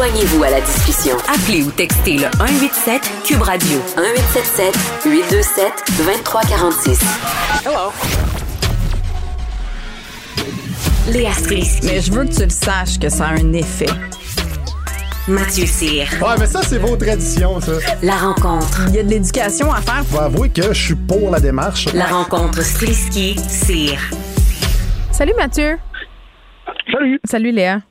[0.00, 1.14] Joignez-vous à la discussion.
[1.28, 7.00] Appelez ou textez le 187 Cube Radio 1877 827 2346.
[7.66, 7.92] Hello.
[11.12, 11.86] Léa Strisky.
[11.86, 13.90] Mais je veux que tu le saches que ça a un effet.
[15.28, 16.06] Mathieu Cyr.
[16.22, 17.72] Ouais, mais ça, c'est vos traditions, ça.
[18.02, 18.86] La rencontre.
[18.88, 20.02] Il y a de l'éducation à faire.
[20.06, 21.92] Faut avouer que je suis pour la démarche.
[21.92, 24.00] La rencontre Strisky-Cyr.
[25.12, 25.78] Salut Mathieu.
[26.90, 27.20] Salut.
[27.22, 27.82] Salut Léa.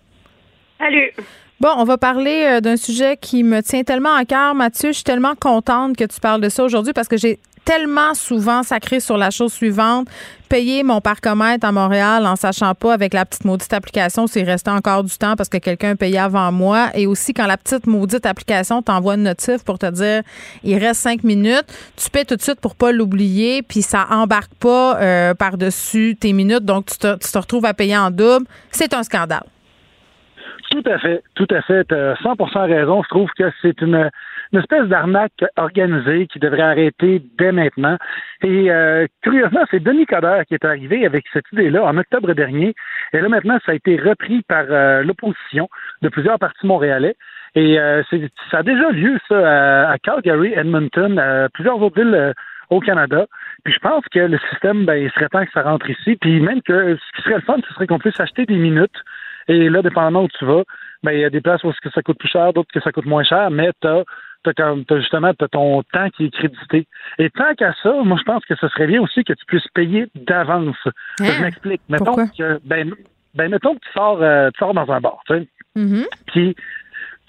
[0.80, 1.14] Salut.
[1.62, 4.92] Bon, on va parler euh, d'un sujet qui me tient tellement à cœur, Mathieu.
[4.92, 8.64] Je suis tellement contente que tu parles de ça aujourd'hui parce que j'ai tellement souvent
[8.64, 10.08] sacré sur la chose suivante.
[10.48, 14.72] Payer mon parcomètre à Montréal en sachant pas avec la petite maudite application s'il restait
[14.72, 16.92] encore du temps parce que quelqu'un payait avant moi.
[16.94, 20.24] Et aussi quand la petite maudite application t'envoie une notif pour te dire
[20.64, 21.66] il reste cinq minutes,
[21.98, 26.32] tu paies tout de suite pour pas l'oublier, puis ça embarque pas euh, par-dessus tes
[26.32, 28.46] minutes, donc tu te, tu te retrouves à payer en double.
[28.72, 29.44] C'est un scandale.
[30.72, 31.84] Tout à fait, tout à fait.
[31.86, 33.02] Tu as 100% raison.
[33.02, 34.10] Je trouve que c'est une,
[34.52, 37.98] une espèce d'arnaque organisée qui devrait arrêter dès maintenant.
[38.44, 42.76] Et euh, curieusement, c'est Denis Coderre qui est arrivé avec cette idée-là en octobre dernier.
[43.14, 45.70] Et là, maintenant, ça a été repris par euh, l'opposition
[46.04, 47.16] de plusieurs partis montréalais.
[47.56, 48.04] Et euh,
[48.52, 52.34] ça a déjà lieu, ça, à, à Calgary, Edmonton, à plusieurs autres villes euh,
[52.70, 53.26] au Canada.
[53.64, 56.16] Puis je pense que le système, ben, il serait temps que ça rentre ici.
[56.16, 59.04] Puis même que ce qui serait le fun, ce serait qu'on puisse acheter des minutes.
[59.50, 60.64] Et là, dépendamment où tu vas,
[61.04, 63.06] ben, il y a des places où ça coûte plus cher, d'autres que ça coûte
[63.06, 64.04] moins cher, mais t'as
[64.44, 66.88] T'as comme t'as justement t'as ton temps qui est crédité.
[67.18, 69.68] Et tant qu'à ça, moi je pense que ce serait bien aussi que tu puisses
[69.74, 70.78] payer d'avance.
[71.20, 71.82] Je m'explique.
[71.90, 72.28] Mettons Pourquoi?
[72.28, 72.96] que ben,
[73.36, 75.48] ben mettons que tu sors euh, tu sors dans un bar, tu sais.
[76.28, 76.56] Puis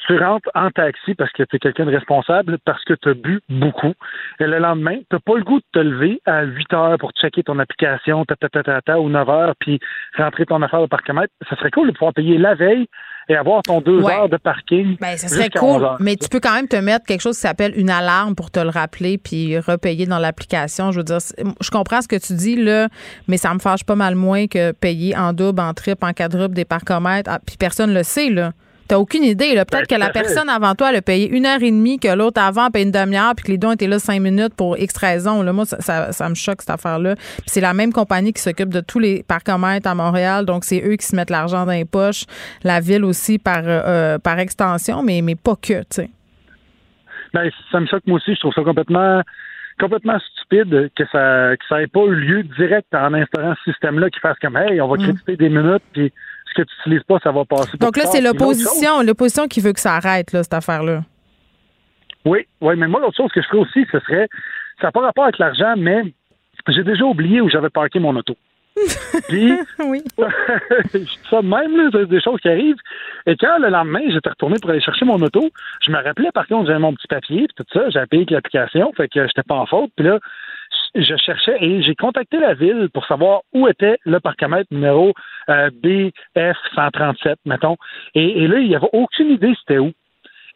[0.07, 3.15] tu rentres en taxi parce que tu es quelqu'un de responsable, parce que tu as
[3.15, 3.93] bu beaucoup.
[4.41, 7.43] Et le lendemain, tu pas le goût de te lever à 8 heures pour checker
[7.43, 9.79] ton application, ta, ta, ta, ta, ta, ou 9 heures, puis
[10.17, 11.33] rentrer ton affaire de parcomètre.
[11.49, 12.87] Ça serait cool de pouvoir payer la veille
[13.29, 14.13] et avoir ton 2 Ouais.
[14.13, 14.97] heures de parking.
[15.01, 15.97] Ben, ça serait cool, 11 heures.
[16.01, 18.59] mais tu peux quand même te mettre quelque chose qui s'appelle une alarme pour te
[18.61, 20.91] le rappeler puis repayer dans l'application.
[20.91, 21.19] Je veux dire,
[21.61, 22.89] je comprends ce que tu dis là,
[23.29, 26.55] mais ça me fâche pas mal moins que payer en double, en triple, en quadruple
[26.55, 27.31] des parcomètres.
[27.33, 28.53] Ah, puis personne le sait là.
[28.91, 29.55] T'as aucune idée.
[29.55, 29.65] là.
[29.65, 32.09] Peut-être Ben, que la personne avant toi elle a payé une heure et demie, que
[32.13, 34.77] l'autre avant a payé une demi-heure, puis que les deux été là cinq minutes pour
[34.77, 35.43] X raisons.
[35.43, 35.53] Là.
[35.53, 37.15] Moi, ça, ça- ça me choque cette affaire-là.
[37.15, 40.83] Puis c'est la même compagnie qui s'occupe de tous les parcomètres à Montréal, donc c'est
[40.85, 42.25] eux qui se mettent l'argent dans les poches.
[42.65, 46.11] La ville aussi par, euh, euh, par extension, mais, mais pas que, tu sais.
[47.33, 48.35] Ben, ça me choque moi aussi.
[48.35, 49.23] Je trouve ça complètement
[49.79, 54.11] complètement stupide que ça que ça n'ait pas eu lieu direct en instaurant ce système-là
[54.11, 55.03] qui fasse comme Hey, on va Mm.
[55.05, 56.13] créditer des minutes, puis
[56.51, 57.77] ce que tu n'utilises pas, ça va passer.
[57.79, 61.03] Donc là, c'est l'opposition, l'opposition qui veut que ça arrête, là, cette affaire-là.
[62.25, 64.29] Oui, oui, mais moi, l'autre chose que je ferais aussi, ce serait,
[64.81, 66.03] ça n'a pas rapport avec l'argent, mais
[66.69, 68.37] j'ai déjà oublié où j'avais parqué mon auto.
[69.29, 70.03] Puis, oui.
[71.31, 72.77] ça même, là, c'est des choses qui arrivent.
[73.27, 75.51] Et quand le lendemain, j'étais retourné pour aller chercher mon auto,
[75.85, 78.31] je me rappelais par contre, j'avais mon petit papier, puis tout ça, j'avais payé avec
[78.31, 79.91] l'application, fait que j'étais pas en faute.
[79.97, 80.19] Puis là,
[80.95, 85.13] je cherchais et j'ai contacté la ville pour savoir où était le parcomètre numéro
[85.49, 87.77] euh, BF137, mettons.
[88.15, 89.93] Et, et là, il n'y avait aucune idée c'était où.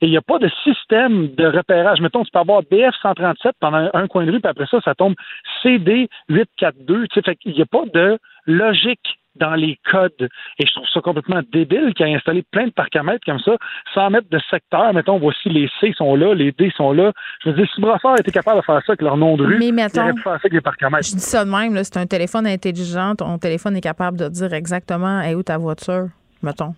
[0.01, 2.01] Et il n'y a pas de système de repérage.
[2.01, 4.95] Mettons, tu peux avoir BF 137 pendant un, coin de rue, puis après ça, ça
[4.95, 5.15] tombe
[5.63, 7.07] CD 842.
[7.09, 10.29] Tu sais, fait qu'il n'y a pas de logique dans les codes.
[10.59, 13.57] Et je trouve ça complètement débile qu'il ait installé plein de parcomètres comme ça,
[13.95, 14.93] sans mettre de secteur.
[14.95, 17.13] Mettons, voici les C sont là, les D sont là.
[17.45, 19.59] Je veux dire, si Brassard était capable de faire ça avec leur nom de rue,
[19.59, 21.07] Mais il mettons- aurait pu faire ça avec les parcomètres.
[21.09, 23.15] Je dis ça de même, c'est un téléphone intelligent.
[23.17, 26.09] Ton téléphone est capable de dire exactement est où ta voiture,
[26.43, 26.75] mettons.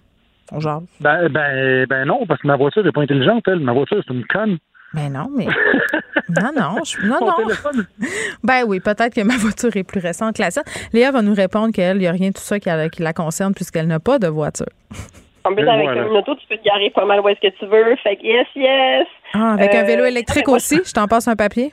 [0.53, 0.85] On jase.
[1.01, 3.59] Ben, ben, ben non, parce que ma voiture n'est pas intelligente, elle.
[3.61, 4.59] Ma voiture, c'est une conne.
[4.95, 5.47] Ben non, mais.
[6.41, 7.37] non, non, je- non, Mon non.
[7.37, 7.87] téléphone.
[8.45, 10.65] Ben oui, peut-être que ma voiture est plus récente que la sienne.
[10.93, 13.03] Léa va nous répondre qu'elle, il n'y a rien de tout ça qui, la- qui
[13.03, 14.67] la concerne puisqu'elle n'a pas de voiture.
[15.45, 16.03] En plus, avec voilà.
[16.07, 17.95] une auto, tu peux te garer pas mal où est-ce que tu veux.
[18.03, 19.07] Fait que yes, yes.
[19.35, 21.73] Ah, avec un Euh, vélo électrique ouais, moi, aussi, je t'en passe un papier?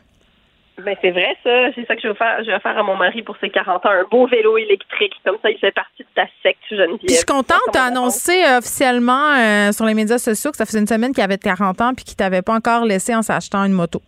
[0.82, 1.72] Ben, c'est vrai, ça.
[1.76, 2.38] C'est ça que je vais faire.
[2.44, 3.90] Je vais faire à mon mari pour ses 40 ans.
[3.90, 5.14] Un beau vélo électrique.
[5.24, 6.98] Comme ça, il fait partie de ta secte, Geneviève.
[6.98, 10.58] Puis je suis contente, tu as annoncé euh, officiellement euh, sur les médias sociaux que
[10.58, 13.22] ça faisait une semaine qu'il avait 40 ans puis qu'il t'avait pas encore laissé en
[13.22, 14.02] s'achetant une moto.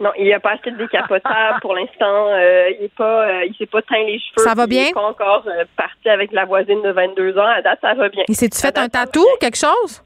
[0.00, 2.26] Non, il n'a pas acheté de décapotable pour l'instant.
[2.32, 4.42] Euh, il est pas, euh, il s'est pas teint les cheveux.
[4.44, 4.88] Ça va puis Il bien?
[4.88, 7.46] est pas encore parti avec la voisine de 22 ans.
[7.46, 8.24] À date, ça va bien.
[8.26, 10.02] Il s'est-tu fait un tatou, quelque chose?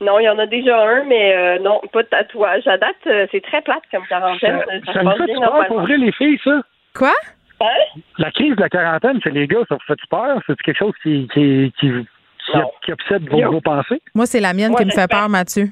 [0.00, 2.66] Non, il y en a déjà un, mais euh, non, pas de tatouage.
[2.66, 4.62] À date, euh, c'est très plate comme quarantaine.
[4.84, 5.82] Ça, Ça se me fait bien peur pour normalement.
[5.82, 6.60] vrai, les filles, ça?
[6.94, 7.12] Quoi?
[7.60, 8.00] Hein?
[8.18, 10.38] La crise de la quarantaine, c'est les gars, ça vous fait peur?
[10.46, 12.52] C'est quelque chose qui, qui, qui, qui,
[12.84, 14.02] qui obsède vos, vos pensées?
[14.14, 15.68] Moi, c'est la mienne Moi, qui me fait peur, Mathieu.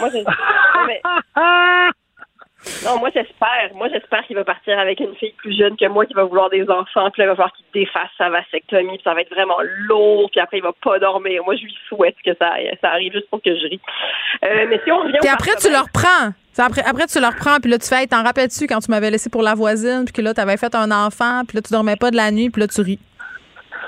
[0.00, 0.24] Moi, j'ai-
[2.84, 3.70] Non, moi j'espère.
[3.74, 6.50] Moi j'espère qu'il va partir avec une fille plus jeune que moi qui va vouloir
[6.50, 7.10] des enfants.
[7.10, 8.96] Puis là, il va falloir qu'il défasse sa vasectomie.
[8.96, 10.28] Puis ça va être vraiment lourd.
[10.30, 11.42] Puis après, il va pas dormir.
[11.44, 13.80] Moi, je lui souhaite que ça, ça arrive juste pour que je ris.
[14.44, 16.32] Euh, mais si on revient Puis après, tu le reprends.
[16.58, 19.10] Après, après, tu le reprends, puis là, tu fais, Hey, t'en rappelles-tu quand tu m'avais
[19.10, 21.96] laissé pour la voisine, puis que là, t'avais fait un enfant, puis là, tu dormais
[21.96, 22.98] pas de la nuit, puis là, tu ris.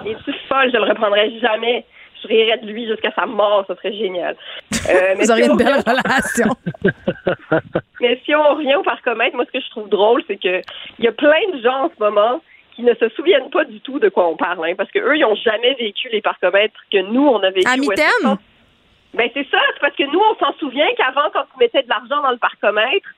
[0.07, 0.71] Es-tu folle?
[0.73, 1.85] Je le reprendrai jamais.
[2.23, 3.65] Je rirais de lui jusqu'à sa mort.
[3.67, 4.37] Ça serait génial.
[4.89, 6.57] Euh, mais Vous auriez si une on belle revient- relation.
[8.01, 10.61] Mais si on revient au parcomètre, moi, ce que je trouve drôle, c'est que
[10.99, 12.41] il y a plein de gens en ce moment
[12.77, 15.17] qui ne se souviennent pas du tout de quoi on parle, hein, parce que eux,
[15.17, 17.67] ils ont jamais vécu les parcomètres que nous, on a vécu.
[17.69, 18.39] À ça-
[19.15, 19.59] Ben, c'est ça.
[19.75, 22.37] C'est parce que nous, on s'en souvient qu'avant, quand tu mettais de l'argent dans le
[22.39, 23.09] parcomètre,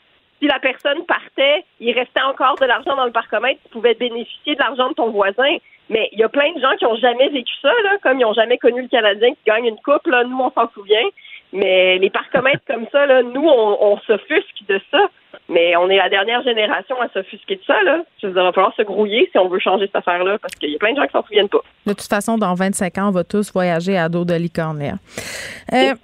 [0.40, 4.54] si la personne partait, il restait encore de l'argent dans le parcomètre, tu pouvais bénéficier
[4.54, 5.56] de l'argent de ton voisin.
[5.90, 8.24] Mais il y a plein de gens qui ont jamais vécu ça, là, comme ils
[8.24, 11.08] ont jamais connu le Canadien qui gagne une coupe, là, nous, on s'en souvient.
[11.52, 15.00] Mais les parcomètres comme ça, là, nous, on, on s'offusque de ça.
[15.48, 18.04] Mais on est la dernière génération à s'offusquer de ça, là.
[18.22, 20.54] Je veux dire, il va falloir se grouiller si on veut changer cette affaire-là, parce
[20.54, 21.62] qu'il y a plein de gens qui s'en souviennent pas.
[21.86, 24.80] De toute façon, dans 25 ans, on va tous voyager à dos de licorne.
[24.80, 25.94] Euh,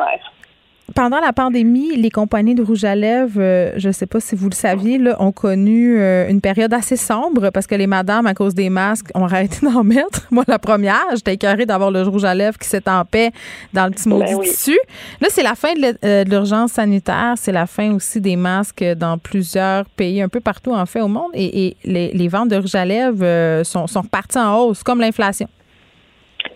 [0.97, 4.35] pendant la pandémie, les compagnies de rouge à lèvres, euh, je ne sais pas si
[4.35, 8.27] vous le saviez, là, ont connu euh, une période assez sombre parce que les madames,
[8.27, 10.27] à cause des masques, ont arrêté d'en mettre.
[10.31, 13.31] Moi, la première, j'étais écœurée d'avoir le rouge à lèvres qui s'étampait
[13.75, 14.49] dans le petit maudit Ben oui.
[14.49, 14.79] tissu.
[15.21, 17.35] Là, c'est la fin de euh, de l'urgence sanitaire.
[17.37, 21.09] C'est la fin aussi des masques dans plusieurs pays, un peu partout, en fait, au
[21.09, 21.31] monde.
[21.35, 25.01] Et, et les, les ventes de rouge à lèvres sont, sont reparties en hausse, comme
[25.01, 25.47] l'inflation.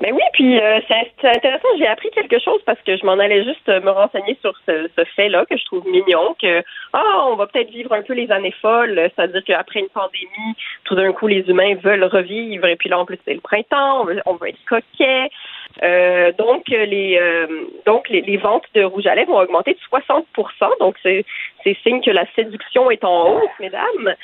[0.00, 1.68] Mais oui, puis euh, c'est c'est intéressant.
[1.78, 4.88] J'ai appris quelque chose parce que je m'en allais juste euh, me renseigner sur ce,
[4.96, 6.62] ce fait-là que je trouve mignon, que
[6.94, 10.94] ah, on va peut-être vivre un peu les années folles, c'est-à-dire qu'après une pandémie, tout
[10.94, 14.04] d'un coup, les humains veulent revivre, et puis là, en plus, c'est le printemps, on
[14.04, 15.30] veut, on veut être coquet.
[15.82, 17.46] Euh, donc euh, les euh,
[17.86, 20.24] donc les, les ventes de rouge à lèvres ont augmenté de 60%
[20.80, 21.24] donc c'est
[21.82, 24.14] signe que la séduction est en hausse, mesdames.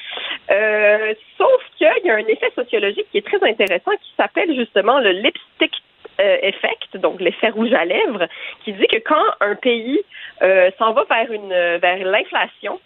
[0.50, 4.98] Euh, sauf qu'il y a un effet sociologique qui est très intéressant qui s'appelle justement
[5.00, 5.72] le lipstick
[6.20, 8.26] euh, effect, donc l'effet rouge à lèvres,
[8.64, 10.00] qui dit que quand un pays
[10.42, 12.80] euh, s'en va vers une vers l'inflation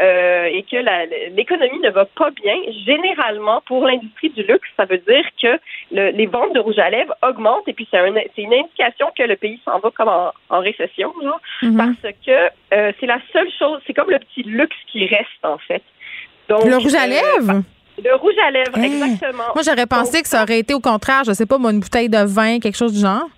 [0.00, 0.76] euh, et que
[1.36, 2.54] l'économie ne va pas bien,
[2.86, 5.58] généralement pour l'industrie du luxe, ça veut dire que
[5.90, 9.22] le- les ventes de rouge à lèvres augmentent et puis c'est un- une indication que
[9.22, 11.40] le pays s'en va comme en, en récession, genre,
[11.76, 15.58] parce que euh, c'est la seule chose, c'est comme le petit luxe qui reste en
[15.58, 15.82] fait.
[16.48, 17.62] Donc, le rouge à euh, lèvres?
[18.02, 19.44] le rouge à lèvres, exactement.
[19.54, 22.08] Moi, j'aurais pensé que ça aurait été au contraire, je sais pas, moi, une bouteille
[22.08, 23.28] de vin, quelque chose du genre.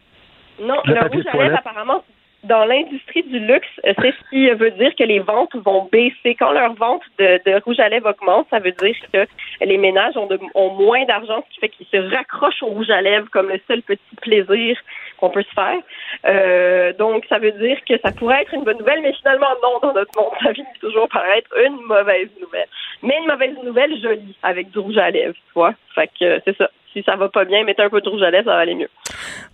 [0.60, 2.04] Non, Le rouge à lèvres, apparemment,
[2.44, 6.34] dans l'industrie du luxe, euh, c'est ce qui veut dire que les ventes vont baisser.
[6.38, 9.26] Quand leurs ventes de, rouge à lèvres augmentent, ça veut dire que
[9.64, 12.90] les ménages ont, de- ont moins d'argent, ce qui fait qu'ils se raccrochent au rouge
[12.90, 14.78] à lèvres comme le seul petit plaisir
[15.18, 15.78] qu'on peut se faire.
[16.26, 19.78] Euh, donc, ça veut dire que ça pourrait être une bonne nouvelle, mais finalement, non,
[19.80, 22.68] dans notre monde, ça finit toujours par être une mauvaise nouvelle.
[23.02, 25.74] Mais une mauvaise nouvelle jolie, avec du rouge à lèvres, tu vois.
[25.94, 26.70] Fait que euh, c'est ça.
[26.94, 28.74] Si ça va pas bien, mettez un peu de rouge à lèvres, ça va aller
[28.76, 28.88] mieux.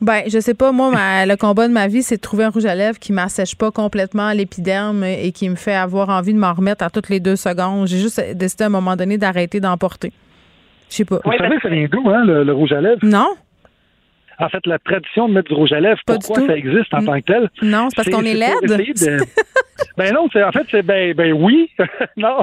[0.00, 2.50] Ben, je sais pas, moi, ma- le combat de ma vie, c'est de trouver un
[2.50, 6.38] rouge à lèvres qui m'assèche pas complètement l'épiderme et qui me fait avoir envie de
[6.38, 7.86] m'en remettre à toutes les deux secondes.
[7.88, 10.12] J'ai juste décidé à un moment donné d'arrêter d'en porter.
[10.90, 11.20] Je sais pas.
[11.24, 13.00] Vous savez, ça vient d'où, hein, le, le rouge à lèvres?
[13.02, 13.28] Non.
[14.40, 17.20] En fait, la tradition de mettre du rouge à lèvres, pourquoi ça existe en tant
[17.20, 17.50] que tel?
[17.62, 18.80] Non, c'est parce qu'on est pour laide.
[18.80, 19.24] essayer de-
[19.96, 21.70] ben non, c'est en fait, c'est ben, ben oui.
[22.16, 22.38] non,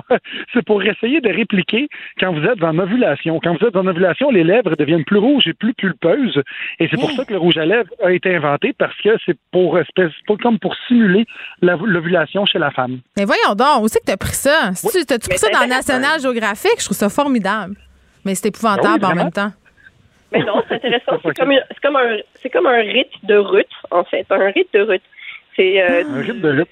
[0.54, 1.88] c'est pour essayer de répliquer
[2.20, 3.40] quand vous êtes en ovulation.
[3.44, 6.42] Quand vous êtes en ovulation, les lèvres deviennent plus rouges et plus pulpeuses.
[6.80, 9.38] Et c'est pour ça que le rouge à lèvres a été inventé parce que c'est
[9.52, 11.26] pour espèce, pour, comme pour simuler
[11.62, 13.00] la- l'ovulation chez la femme.
[13.18, 14.72] Mais voyons donc, où c'est que t'as pris ça?
[14.74, 15.68] Si tu t'as-tu pris ça dans.
[15.68, 16.74] National Geographic?
[16.80, 17.76] Je trouve ça formidable.
[18.26, 19.52] Mais c'est épouvantable Ben oui, en même temps.
[20.32, 21.18] Mais non, c'est intéressant.
[21.24, 24.26] C'est comme, comme un, c'est comme un rite de Ruth, en fait.
[24.30, 25.02] Un rite de Ruth.
[25.56, 26.66] C'est euh, Un rite de.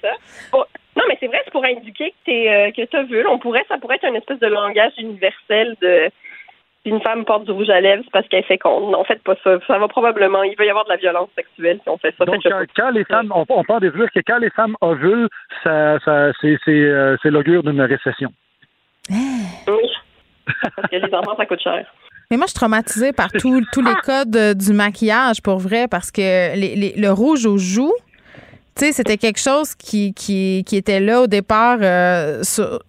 [0.50, 0.66] Pour-
[0.96, 3.26] non, mais c'est vrai, c'est pour indiquer que t'es, euh, que t'as vu.
[3.26, 6.08] On pourrait, ça pourrait être une espèce de langage universel de
[6.82, 8.92] si une femme porte du rouge à lèvres, c'est parce qu'elle est féconde.
[8.92, 9.58] Non, faites pas ça.
[9.66, 12.24] Ça va probablement, il va y avoir de la violence sexuelle si on fait ça.
[12.24, 12.42] Donc,
[12.76, 15.28] quand, les femmes, on, on parle des dire que quand les femmes ovulent,
[15.64, 18.30] ça, ça, c'est, c'est, euh, c'est l'augure d'une récession.
[19.10, 19.90] Oui.
[20.76, 21.92] Parce que les enfants, ça coûte cher.
[22.30, 25.86] Mais moi, je suis traumatisée par tous tous les codes euh, du maquillage, pour vrai,
[25.88, 26.20] parce que
[26.56, 27.92] les- les- le rouge aux joues,
[28.74, 32.80] tu sais, c'était quelque chose qui, qui, qui était là au départ euh, sur,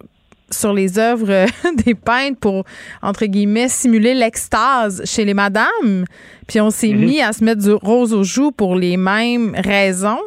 [0.49, 1.45] sur les œuvres euh,
[1.85, 2.64] des peintres pour,
[3.01, 6.05] entre guillemets, simuler l'extase chez les madames.
[6.47, 10.19] Puis on s'est mis à se mettre du rose aux joues pour les mêmes raisons.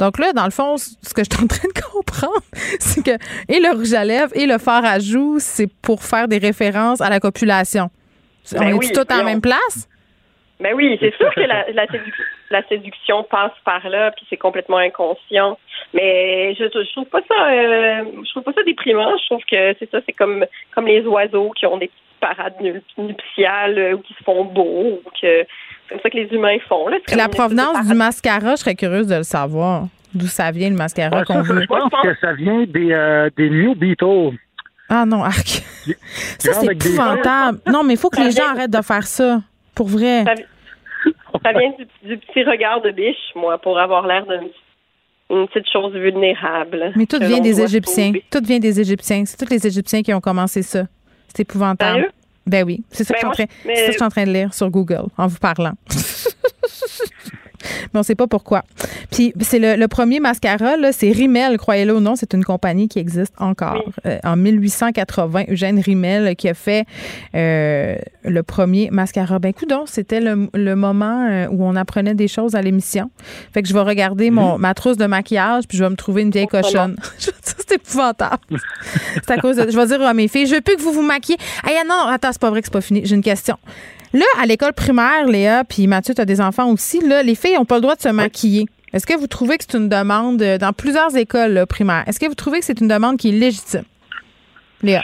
[0.00, 2.42] Donc là, dans le fond, ce que je suis en train de comprendre,
[2.80, 3.12] c'est que
[3.48, 7.00] et le rouge à lèvres et le fard à joues, c'est pour faire des références
[7.00, 7.88] à la copulation.
[8.52, 9.88] Ben on est oui, tout en même place?
[10.60, 12.24] Ben oui, c'est sûr que la, la séduction.
[12.50, 15.58] la séduction passe par là, puis c'est complètement inconscient.
[15.94, 19.16] Mais je, je trouve pas ça, euh, je trouve pas ça déprimant.
[19.16, 20.44] Je trouve que c'est ça, c'est comme
[20.74, 24.44] comme les oiseaux qui ont des petites parades nu- nuptiales euh, ou qui se font
[24.44, 25.46] beaux, ou que c'est
[25.88, 26.88] comme ça que les humains font.
[26.88, 26.96] Là.
[27.00, 29.84] C'est Puis la provenance du mascara, je serais curieuse de le savoir.
[30.12, 31.62] D'où ça vient, le mascara Ouais, qu'on veut?
[31.62, 34.36] je pense que ça vient des, euh, des New Beatles.
[34.90, 35.62] Ah non, arc.
[36.38, 37.60] Ça, c'est épouvantable.
[37.66, 39.40] Non, mais il faut que les gens arrêtent de faire ça.
[39.74, 40.24] Pour vrai.
[40.24, 40.34] Ça,
[41.44, 44.50] ça vient du, du petit regard de biche, moi, pour avoir l'air d'une
[45.30, 46.92] une petite chose vulnérable.
[46.96, 48.08] Mais tout vient des Égyptiens.
[48.08, 48.24] sauver.
[48.30, 49.24] Tout vient des Égyptiens.
[49.24, 50.84] C'est tous les Égyptiens qui ont commencé ça.
[51.28, 51.94] C'est épouvantable.
[51.94, 52.10] Sérieux?
[52.46, 54.32] Ben oui, c'est ça, Ben que moi, c'est ça que je suis en train de
[54.32, 55.74] lire sur Google en vous parlant.
[57.92, 58.64] Mais on sait pas pourquoi.
[59.10, 62.88] Puis c'est le, le premier mascara, là, c'est Rimmel, croyez-le ou non, c'est une compagnie
[62.88, 63.82] qui existe encore.
[64.06, 66.86] Euh, en 1880, Eugène Rimmel qui a fait
[67.34, 69.38] euh, le premier mascara.
[69.38, 73.10] Ben coudonc, c'était le, le moment euh, où on apprenait des choses à l'émission.
[73.52, 76.22] Fait que je vais regarder mon, ma trousse de maquillage puis je vais me trouver
[76.22, 76.96] une vieille cochonne.
[77.18, 78.58] Je veux dire, c'est épouvantable.
[79.14, 80.92] c'est à cause de, je vais dire à mes filles, je veux plus que vous
[80.92, 81.38] vous maquillez.
[81.64, 83.02] Hey, non, non, attends, c'est pas vrai que c'est pas fini.
[83.04, 83.56] J'ai une question.
[84.12, 87.54] Là, à l'école primaire, Léa, puis Mathieu, tu as des enfants aussi, là, les filles
[87.54, 88.66] n'ont pas le droit de se maquiller.
[88.92, 92.02] Est-ce que vous trouvez que c'est une demande euh, dans plusieurs écoles là, primaires?
[92.08, 93.84] Est-ce que vous trouvez que c'est une demande qui est légitime?
[94.82, 95.02] Léa.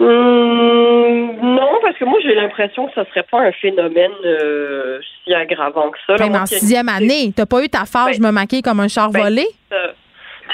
[0.00, 5.34] Hum, non, parce que moi, j'ai l'impression que ça serait pas un phénomène euh, si
[5.34, 6.12] aggravant que ça.
[6.12, 6.18] là.
[6.18, 8.80] Ben, mais Moi, en sixième année, t'as pas eu ta phase, je me maquille comme
[8.80, 9.46] un char Ben, volé?
[9.72, 9.88] Euh,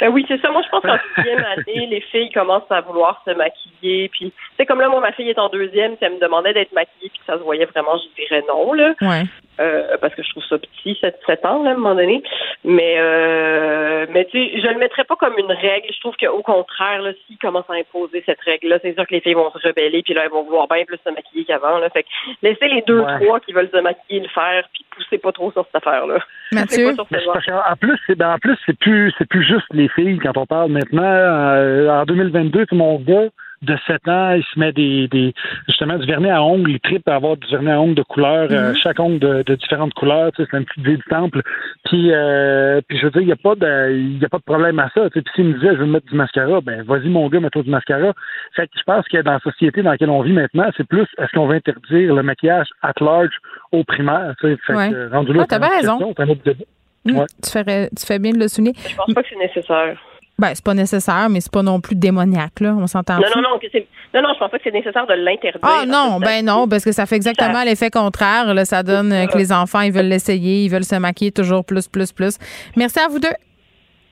[0.04, 0.50] ben oui, c'est ça.
[0.50, 4.10] Moi, je pense qu'en sixième année, les filles commencent à vouloir se maquiller.
[4.10, 5.92] Puis, c'est comme là, moi, ma fille est en deuxième.
[5.96, 8.94] Si elle me demandait d'être maquillée puis ça se voyait vraiment, je dirais non, là.
[9.00, 9.22] Ouais.
[9.60, 12.22] Euh, parce que je trouve ça petit, 7, 7 ans, là, à un moment donné.
[12.64, 15.86] Mais, euh, mais tu sais, je le mettrais pas comme une règle.
[15.94, 19.20] Je trouve qu'au contraire, là, s'ils commencent à imposer cette règle-là, c'est sûr que les
[19.20, 21.88] filles vont se rebeller, puis là, elles vont vouloir bien plus se maquiller qu'avant, là.
[21.90, 22.08] Fait que
[22.42, 23.20] laissez les deux, Ouais.
[23.24, 26.18] trois qui veulent se maquiller le faire, puis poussez pas trop sur cette affaire-là.
[26.52, 26.86] Mathieu?
[26.88, 29.66] Pas sur cette c'est en plus, c'est ben, en plus c'est plus c'est plus juste
[29.72, 31.02] les filles quand on parle maintenant.
[31.04, 33.28] euh, en 2022, tout mon gars
[33.64, 35.34] de 7 ans, il se met des, des
[35.66, 38.48] justement du vernis à ongles, il tripe à avoir du vernis à ongles de couleur,
[38.50, 41.42] euh, chaque ongle de, de différentes couleurs, tu sais, c'est un petit idée du temple.
[41.86, 44.38] Puis euh, puis je veux dire, il n'y a pas de il y a pas
[44.38, 45.08] de problème à ça.
[45.10, 47.40] Tu sais, puis s'il me disait je veux mettre du mascara, ben vas-y mon gars,
[47.40, 48.12] mets-toi du mascara.
[48.54, 51.06] Fait que je pense que dans la société dans laquelle on vit maintenant, c'est plus
[51.18, 53.34] est-ce qu'on va interdire le maquillage at large
[53.72, 54.56] au primaire, tu sais?
[54.66, 54.90] Fait Ouais.
[54.90, 55.98] que, rendu là, Ah, t'as une bien raison.
[55.98, 56.64] question, c'est un autre débat.
[57.06, 57.26] Mm, Ouais.
[57.42, 58.72] tu, ferais- tu fais bien de le souligner.
[58.88, 59.98] Je pense pas que c'est nécessaire.
[60.38, 62.74] Ben, c'est pas nécessaire, mais c'est pas non plus démoniaque, là.
[62.76, 63.14] On s'entend.
[63.16, 63.66] Non, non, non, que
[64.14, 65.60] non, non, je pense pas que c'est nécessaire de l'interdire.
[65.62, 68.52] Ah non, ben non, parce que ça fait exactement l'effet contraire.
[68.52, 71.64] Là, ça donne euh, que les enfants, ils veulent l'essayer, ils veulent se maquiller toujours
[71.64, 72.38] plus, plus, plus.
[72.76, 73.28] Merci à vous deux.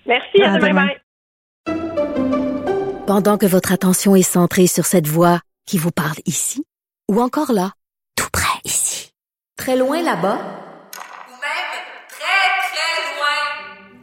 [0.07, 0.86] Merci, à À demain, demain.
[0.86, 0.97] bye.
[3.07, 6.65] Pendant que votre attention est centrée sur cette voix qui vous parle ici,
[7.11, 7.73] ou encore là,
[8.16, 9.12] tout près ici,
[9.59, 10.39] très loin là-bas,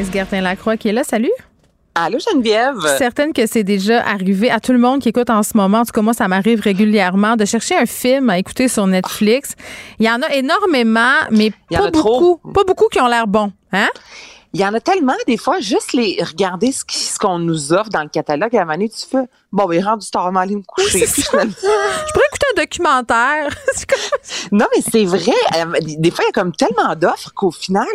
[0.00, 1.04] Anaïs Gertin-Lacroix qui est là.
[1.04, 1.30] Salut.
[1.94, 2.76] Allô, Geneviève.
[2.82, 5.54] Je suis certaine que c'est déjà arrivé à tout le monde qui écoute en ce
[5.56, 5.80] moment.
[5.80, 9.54] En tout cas, moi, ça m'arrive régulièrement de chercher un film à écouter sur Netflix.
[9.98, 12.20] Il y en a énormément, mais Il pas trop.
[12.36, 12.52] beaucoup.
[12.52, 13.52] Pas beaucoup qui ont l'air bons.
[13.72, 13.88] Hein?
[14.54, 18.02] Il y en a tellement, des fois, juste les regarder ce qu'on nous offre dans
[18.02, 21.04] le catalogue, à un moment donné, tu fais, bon, ben, rendu tard, aller me coucher.
[21.06, 23.48] Je pourrais écouter un documentaire.
[24.52, 25.32] non, mais c'est vrai.
[25.56, 25.66] euh,
[25.98, 27.86] Des fois, il y a comme tellement d'offres qu'au final,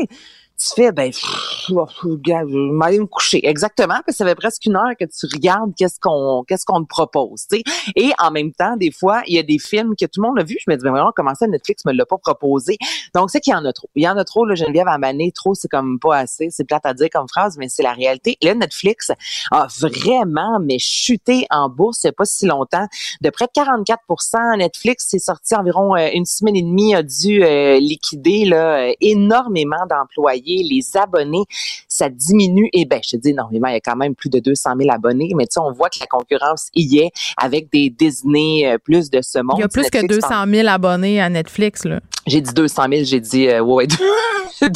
[0.58, 1.24] tu fais, ben, pff,
[1.70, 3.48] je vais me coucher.
[3.48, 6.82] Exactement, parce que ça fait presque une heure que tu regardes qu'est-ce qu'on, qu'est-ce qu'on
[6.82, 7.64] te propose, tu sais.
[7.96, 10.40] Et en même temps, des fois, il y a des films que tout le monde
[10.40, 10.58] a vu.
[10.66, 12.78] Je me dis, ben, vraiment, comment ça, Netflix me l'a pas proposé?
[13.14, 13.90] Donc, c'est qu'il y en a trop.
[13.96, 15.32] Il y en a trop, là, Geneviève, à maner.
[15.32, 16.50] Trop, c'est comme pas assez.
[16.50, 18.38] C'est plate à dire comme phrase, mais c'est la réalité.
[18.42, 19.12] Là, Netflix
[19.52, 22.88] a vraiment, mais chuté en bourse il y a pas si longtemps.
[23.22, 27.44] De près de 44% Netflix, c'est sorti environ euh, une semaine et demie, a dû
[27.44, 30.45] euh, liquider, là, euh, énormément d'employés.
[30.46, 31.44] Les abonnés,
[31.88, 32.70] ça diminue.
[32.74, 34.92] Et ben, je te dis, normalement, il y a quand même plus de 200 000
[34.92, 38.78] abonnés, mais tu sais, on voit que la concurrence y est avec des Disney, euh,
[38.78, 39.58] plus de ce monde.
[39.58, 42.00] Il y a plus que Netflix, 200 000 abonnés à Netflix, là.
[42.28, 43.86] J'ai dit 200 000, j'ai dit, euh, ouais,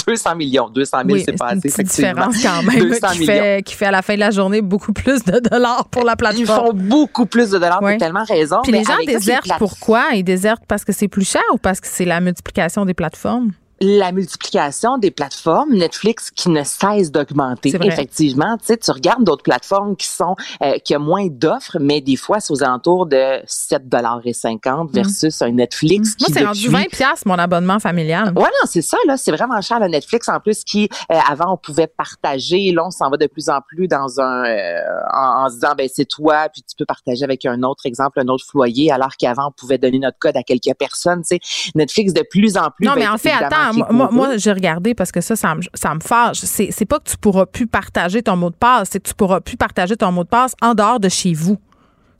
[0.06, 0.70] 200 millions.
[0.70, 1.68] 200 000, Oui, c'est pas une assez.
[1.70, 2.28] effectivement.
[2.30, 4.94] différence quand même 200 qui fait, qui fait à la fin de la journée beaucoup
[4.94, 6.42] plus de dollars pour la plateforme.
[6.42, 7.98] Ils font beaucoup plus de dollars, Ouais.
[7.98, 8.58] t'as tellement raison.
[8.64, 10.10] Puis mais les gens désertent pourquoi?
[10.14, 13.52] Ils désertent parce que c'est plus cher ou parce que c'est la multiplication des plateformes?
[13.82, 17.76] La multiplication des plateformes, Netflix qui ne cesse d'augmenter.
[17.84, 22.02] Effectivement, tu sais, tu regardes d'autres plateformes qui sont euh, qui a moins d'offres, mais
[22.02, 26.16] des fois c'est aux alentours de 7 dollars et 50 versus un Netflix Mm.
[26.20, 28.34] Moi, qui c'est rendu depuis 20 piastres, mon abonnement familial.
[28.36, 29.18] Ouais, non, c'est ça, là.
[29.18, 30.28] C'est vraiment cher, le Netflix.
[30.30, 32.72] En plus, qui, euh, avant, on pouvait partager.
[32.72, 34.82] Là, on s'en va de plus en plus dans un, euh,
[35.14, 38.20] en, en se disant, ben, c'est toi, puis tu peux partager avec un autre exemple,
[38.20, 41.72] un autre foyer, alors qu'avant, on pouvait donner notre code à quelques personnes, tu sais.
[41.76, 42.86] Netflix, de plus en plus.
[42.86, 45.62] Non, mais ben, en fait, évidemment, attends, moi, j'ai regardé parce que ça, ça me,
[45.74, 46.40] ça me fâche.
[46.40, 49.42] C'est pas que tu pourras plus partager ton mot de passe, c'est que tu pourras
[49.42, 51.58] plus partager ton mot de passe en dehors de chez vous.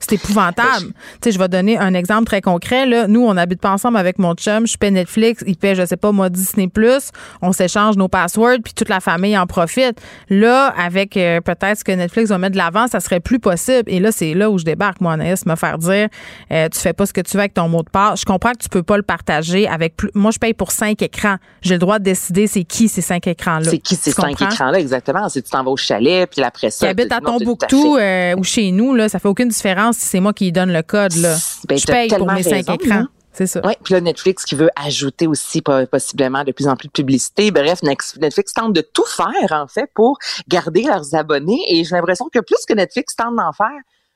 [0.00, 0.86] C'est épouvantable.
[0.86, 0.92] Tu
[1.24, 2.86] sais, je vais donner un exemple très concret.
[2.86, 3.06] Là.
[3.06, 4.66] Nous, on n'habite pas ensemble avec mon chum.
[4.66, 6.68] Je paie Netflix, il paie, je sais pas, moi, Disney+.
[7.42, 10.00] On s'échange nos passwords, puis toute la famille en profite.
[10.30, 13.84] Là, avec euh, peut-être ce que Netflix va mettre de l'avant, ça serait plus possible.
[13.86, 16.08] Et là, c'est là où je débarque, moi, Anaïs, me faire dire,
[16.50, 18.20] euh, tu fais pas ce que tu veux avec ton mot de passe.
[18.20, 20.10] Je comprends que tu peux pas le partager avec plus.
[20.14, 21.36] Moi, je paye pour cinq écrans.
[21.60, 23.70] J'ai le droit de décider c'est qui ces cinq écrans-là.
[23.70, 25.28] C'est qui ces cinq écrans-là, exactement?
[25.28, 26.86] C'est tu t'en vas au chalet, puis après ça.
[26.86, 30.20] qui habite à Tombouctou euh, ou chez nous, là, ça fait aucune différence si c'est
[30.20, 31.14] moi qui donne le code.
[31.16, 31.36] Là.
[31.68, 32.94] Ben, je paye pour mes cinq raison, écrans.
[32.96, 33.08] hein.
[33.32, 33.60] C'est ça.
[33.64, 36.92] Oui, puis là, Netflix qui veut ajouter aussi po- possiblement de plus en plus de
[36.92, 37.52] publicité.
[37.52, 40.18] Bref, Netflix tente de tout faire, en fait, pour
[40.48, 41.60] garder leurs abonnés.
[41.68, 43.68] Et j'ai l'impression que plus que Netflix tente d'en faire,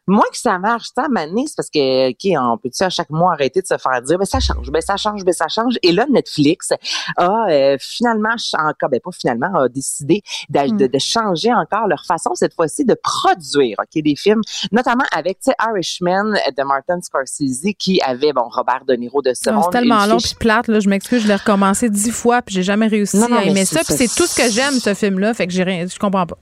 [0.06, 0.88] moins que ça marche.
[0.94, 4.02] Ça, Mané, c'est parce que, OK, on peut-tu à chaque mois arrêter de se faire
[4.02, 5.74] dire, ben ça change, ben ça change, ben ça change.
[5.82, 6.70] Et là, Netflix
[7.16, 10.76] a euh, finalement, encore, ben pas finalement, a décidé d'a- Hmm.
[10.76, 14.40] de, de changer encore leur façon, cette fois-ci, de produire, OK, des films,
[14.72, 19.32] notamment avec, tu sais, Irishman de Martin Scorsese, qui avait, bon, Robert De Niro de
[19.34, 19.64] ce monde.
[19.64, 20.68] c'est tellement long puis plate.
[20.68, 23.40] Là, je m'excuse, je l'ai recommencé dix fois puis j'ai jamais réussi Non, non, à
[23.40, 23.84] mais aimer c'est- ça.
[23.84, 25.34] Puis c'est- c'est tout ce que j'aime, ce film-là.
[25.34, 26.36] Fait que j'ai rien, je comprends pas.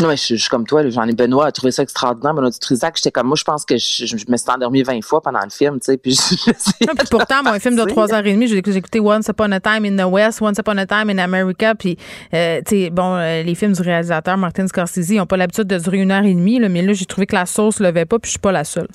[0.00, 2.32] Non, mais je, je suis comme toi, j'en ai Benoît a trouvé ça extraordinaire.
[2.34, 5.02] Benoît Dutrisac, j'étais comme moi, je pense que je, je- je me suis endormie 20
[5.02, 6.12] fois pendant le film, tu sais, puis
[6.46, 9.26] je, puis pourtant, moi, un film de trois heures et demie, j'ai j'ai écouté Once
[9.28, 11.96] Upon a Time in the West, Once Upon a Time in America, puis,
[12.34, 15.64] euh, tu sais, bon, euh, les films du réalisateur Martin Scorsese, ils n'ont pas l'habitude
[15.66, 18.04] de durer une heure et demie, là, mais là, j'ai trouvé que la sauce levait
[18.04, 18.88] pas, puis je suis pas la seule.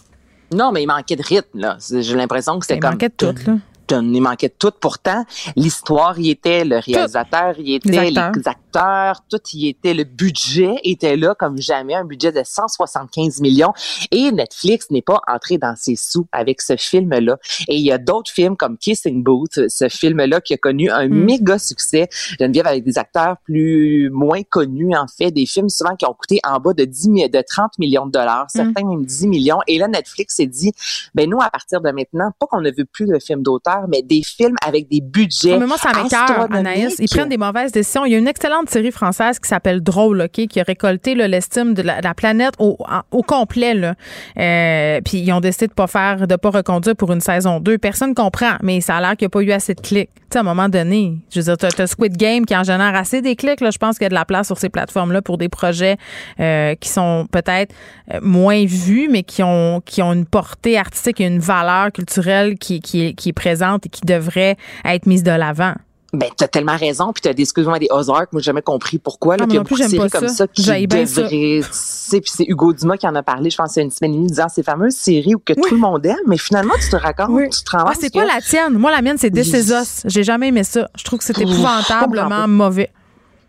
[0.54, 1.78] Non, mais il manquait de rythme, là.
[1.92, 2.92] J'ai l'impression que c'était Il comme.
[2.92, 3.54] manquait de tout, là.
[3.92, 4.72] Il manquait de tout.
[4.80, 9.22] Pourtant, l'histoire y était, le réalisateur y était, Les les acteurs.
[9.30, 9.94] tout y était.
[9.94, 13.74] Le budget était là comme jamais, un budget de 175 millions.
[14.12, 17.38] Et Netflix n'est pas entré dans ses sous avec ce film-là.
[17.68, 21.08] Et il y a d'autres films comme Kissing Booth, ce film-là qui a connu un
[21.08, 21.26] Hmm.
[21.26, 22.08] méga succès.
[22.40, 26.40] Geneviève avec des acteurs plus moins connus, en fait, des films souvent qui ont coûté
[26.48, 28.58] en bas de 10 mi- de 30 millions de dollars, Hmm.
[28.74, 29.60] certains même 10 millions.
[29.68, 30.72] Et là, Netflix s'est dit,
[31.14, 34.02] ben nous, à partir de maintenant, pas qu'on ne veut plus de films d'auteur, mais
[34.02, 36.96] des films avec des budgets Mais moi, ça m'écœure, Anaïs.
[37.00, 38.06] Ils prennent des mauvaises décisions.
[38.06, 41.74] Il y a une excellente série française qui s'appelle Drôle, OK, qui a récolté l'estime
[41.74, 42.78] de la, de la planète au,
[43.24, 43.74] complet.
[43.74, 43.96] Là.
[44.38, 47.78] Euh, puis ils ont décidé de pas faire, de pas reconduire pour une saison 2.
[47.78, 50.10] Personne comprend, mais ça a l'air qu'il n'y a pas eu assez de clics.
[50.14, 52.64] Tu sais, à un moment donné, je veux dire, t'as, t'as Squid Game qui en
[52.64, 53.62] génère assez des clics.
[53.62, 53.70] Là.
[53.72, 55.98] Je pense qu'il y a de la place sur ces plateformes-là pour des projets
[56.40, 57.74] euh, qui sont peut-être
[58.14, 62.58] euh, moins vus, mais qui ont, qui ont une portée artistique et une valeur culturelle
[62.58, 65.74] qui, qui, est, qui est présente et qui devrait être mise de l'avant.
[66.14, 69.36] Ben, t'as tellement raison, puis t'as des, excuse-moi, des Ozark, moi, j'ai jamais compris pourquoi,
[69.36, 69.64] là, Ah, puis il y a
[69.98, 70.48] pas comme ça.
[70.48, 70.62] qui
[71.64, 73.86] tu sais, puis c'est Hugo Dumas qui en a parlé, je pense, il y a
[73.86, 76.38] une semaine et demie, disant ces fameuses séries où que tout le monde aime, mais
[76.38, 78.74] finalement, tu te racontes, tu te rends Ah, c'est quoi la tienne?
[78.74, 80.04] Moi, la mienne, c'est This.
[80.06, 80.88] J'ai jamais aimé ça.
[80.96, 82.48] Je trouve que c'est épouvantablement pas.
[82.48, 82.92] mauvais.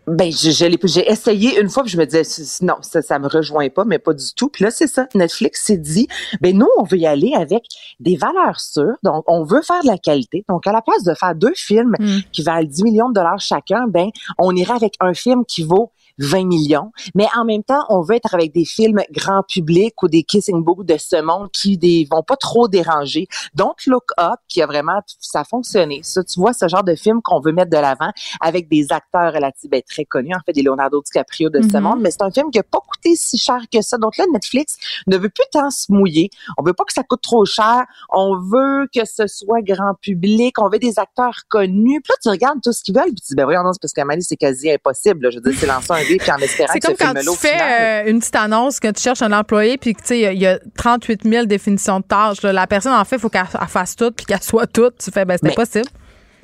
[0.07, 2.21] Ben, je, je l'ai- j'ai essayé une fois, puis je me disais,
[2.61, 4.49] non, ça, ça me rejoint pas, mais pas du tout.
[4.49, 5.07] Puis là, c'est ça.
[5.15, 6.07] Netflix s'est dit,
[6.41, 7.63] ben, nous, on veut y aller avec
[7.99, 8.95] des valeurs sûres.
[9.03, 10.45] Donc, on veut faire de la qualité.
[10.47, 12.19] Donc, à la place de faire deux films Mm.
[12.31, 15.91] qui valent 10 millions de dollars chacun, ben, on irait avec un film qui vaut
[16.19, 16.91] 20 millions.
[17.13, 20.63] Mais en même temps, on veut être avec des films grand public ou des kissing
[20.63, 23.27] books de ce monde qui des, vont pas trop déranger.
[23.53, 26.01] Don't Look Up, qui a vraiment, ça a fonctionné.
[26.03, 28.11] Ça, tu vois, ce genre de film qu'on veut mettre de l'avant
[28.41, 31.83] avec des acteurs relativement ben, très connus, en fait, des Leonardo DiCaprio de ce Mhm.
[31.83, 33.97] monde, mais c'est un film qui a pas coûté si cher que ça.
[33.97, 34.77] Donc là, Netflix
[35.07, 36.29] ne veut plus tant se mouiller.
[36.57, 37.83] On veut pas que ça coûte trop cher.
[38.11, 40.59] On veut que ce soit grand public.
[40.59, 42.01] On veut des acteurs connus.
[42.01, 43.81] Puis là, tu regardes tout ce qu'ils veulent, puis tu dis, ben voyons, non, c'est
[43.81, 45.23] parce qu'à Mali, c'est quasi impossible.
[45.23, 45.29] là.
[45.31, 47.57] Je veux dire, c'est lancer un dé, puis en espérant C'est comme quand tu fais
[47.61, 50.25] euh, une petite annonce, que tu cherches un employé, puis que, tu sais, il y
[50.27, 52.41] a- il y a 38 000 définitions de tâches.
[52.41, 52.53] là.
[52.53, 54.97] La personne, en fait, il faut qu'elle elle fasse tout, puis qu'elle soit toute.
[55.03, 55.87] Tu fais, ben, c'était Mais- possible.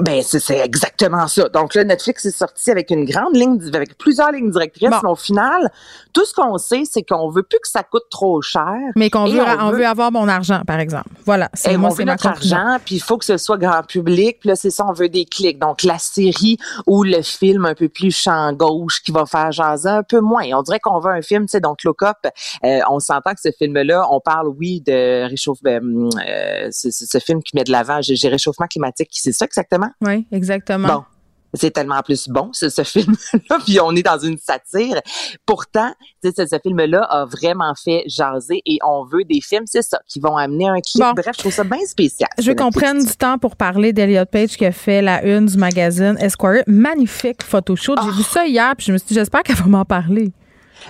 [0.01, 1.47] Ben, c'est exactement ça.
[1.49, 5.15] Donc là, Netflix est sorti avec une grande ligne, avec plusieurs lignes directrices, mais au
[5.15, 5.71] final,
[6.13, 8.73] tout ce qu'on sait, c'est qu'on veut plus que ça coûte trop cher.
[8.95, 11.09] Mais qu'on veut, on veut avoir mon argent, par exemple.
[11.25, 11.49] Voilà.
[11.53, 12.57] C'est moi, on c'est notre conclusion.
[12.57, 14.39] argent, puis il faut que ce soit grand public.
[14.39, 15.59] Puis là, c'est ça, on veut des clics.
[15.59, 16.57] Donc, la série
[16.87, 20.43] ou le film un peu plus champ gauche qui va faire jaser un peu moins.
[20.53, 22.17] On dirait qu'on veut un film, tu sais, donc Look Up,
[22.65, 27.19] euh, on s'entend que ce film-là, on parle, oui, de réchauffement, euh, ce, ce- ce
[27.19, 29.90] film qui met de l'avant, j'ai réchauffement climatique, c'est ça exactement?
[30.01, 30.87] Oui, exactement.
[30.87, 31.03] Bon.
[31.53, 35.01] C'est tellement plus bon, ce, ce film-là, puis on est dans une satire.
[35.45, 35.93] Pourtant,
[36.23, 40.21] ce, ce film-là a vraiment fait jaser et on veut des films, c'est ça, qui
[40.21, 40.77] vont amener un.
[40.95, 41.11] Bon.
[41.11, 42.29] Bref, je trouve ça bien spécial.
[42.39, 45.45] Je veux qu'on prenne du temps pour parler d'Eliot Page qui a fait la une
[45.45, 46.63] du magazine Esquire.
[46.67, 47.97] Magnifique photoshoot.
[48.01, 50.31] J'ai vu ça hier, puis je me suis dit, j'espère qu'elle va m'en parler.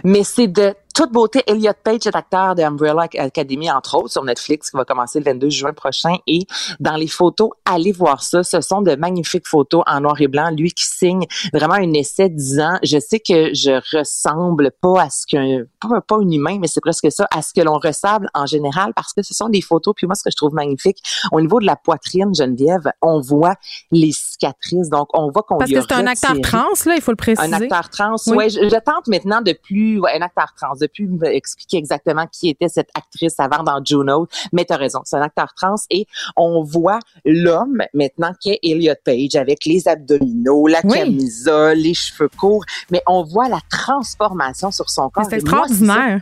[0.04, 1.44] Mais c'est de toute beauté.
[1.48, 5.26] Elliot Page est acteur de Umbrella Academy, entre autres, sur Netflix, qui va commencer le
[5.26, 6.16] 22 juin prochain.
[6.28, 6.40] Et
[6.80, 8.44] dans les photos, allez voir ça.
[8.44, 10.50] Ce sont de magnifiques photos en noir et blanc.
[10.52, 15.26] Lui qui signe vraiment un essai disant, je sais que je ressemble pas à ce
[15.28, 18.46] qu'un, pas, pas un humain, mais c'est presque ça, à ce que l'on ressemble en
[18.46, 19.94] général, parce que ce sont des photos.
[19.96, 20.98] Puis moi, ce que je trouve magnifique,
[21.32, 23.56] au niveau de la poitrine, Geneviève, on voit
[23.92, 24.90] les cicatrices.
[24.90, 27.48] Donc, on voit qu'on Parce que c'est un acteur trans, là, il faut le préciser.
[27.48, 28.38] un acteur trans, Oui.
[28.38, 28.50] ouais.
[28.50, 32.26] Je, je tente maintenant de plus, ouais, un acteur trans, de plus me expliquer exactement
[32.32, 34.28] qui était cette actrice avant dans Juno.
[34.52, 36.06] Mais t'as raison, c'est un acteur trans et
[36.36, 40.98] on voit l'homme maintenant qui est Elliot Page avec les abdominaux, la Oui.
[40.98, 42.66] camisole, les cheveux courts.
[42.92, 45.26] Mais on voit la transformation sur son corps.
[45.30, 46.22] C'est moi, extraordinaire.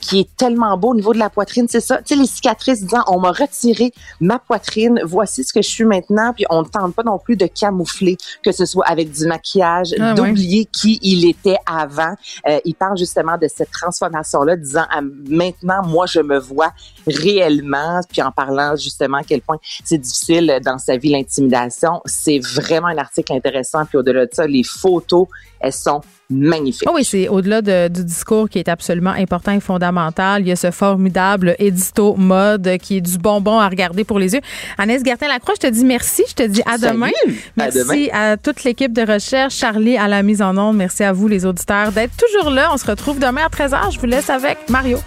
[0.00, 1.98] Qui est tellement beau au niveau de la poitrine, c'est ça.
[1.98, 5.84] Tu sais, les cicatrices disant, on m'a retiré ma poitrine, voici ce que je suis
[5.84, 9.26] maintenant, puis on ne tente pas non plus de camoufler, que ce soit avec du
[9.26, 12.14] maquillage, Ah d'oublier qui il était avant.
[12.46, 16.72] Euh, il parle justement de cette transformation-là, disant, Ah, maintenant, moi, je me vois
[17.06, 22.00] réellement, puis en parlant justement à quel point c'est difficile dans sa vie, l'intimidation.
[22.04, 25.26] C'est vraiment un article intéressant, puis au-delà de ça, les photos,
[25.66, 26.88] elles sont magnifiques.
[26.88, 30.42] Ah oui, c'est au-delà de- du discours qui est absolument important et fondamental.
[30.42, 34.34] Il y a ce formidable édito mode qui est du bonbon à regarder pour les
[34.34, 34.40] yeux.
[34.78, 36.24] Agnès Gertin-Lacroix, je te dis merci.
[36.28, 36.94] Je te dis à Salut.
[36.94, 37.06] demain.
[37.08, 38.06] À Merci demain.
[38.12, 39.54] à toute l'équipe de recherche.
[39.54, 40.76] Charlie à la mise en onde.
[40.76, 42.70] Merci à vous, les auditeurs, d'être toujours là.
[42.72, 43.92] On se retrouve demain à 13h.
[43.92, 44.98] Je vous laisse avec Mario.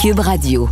[0.00, 0.68] Cube Radio.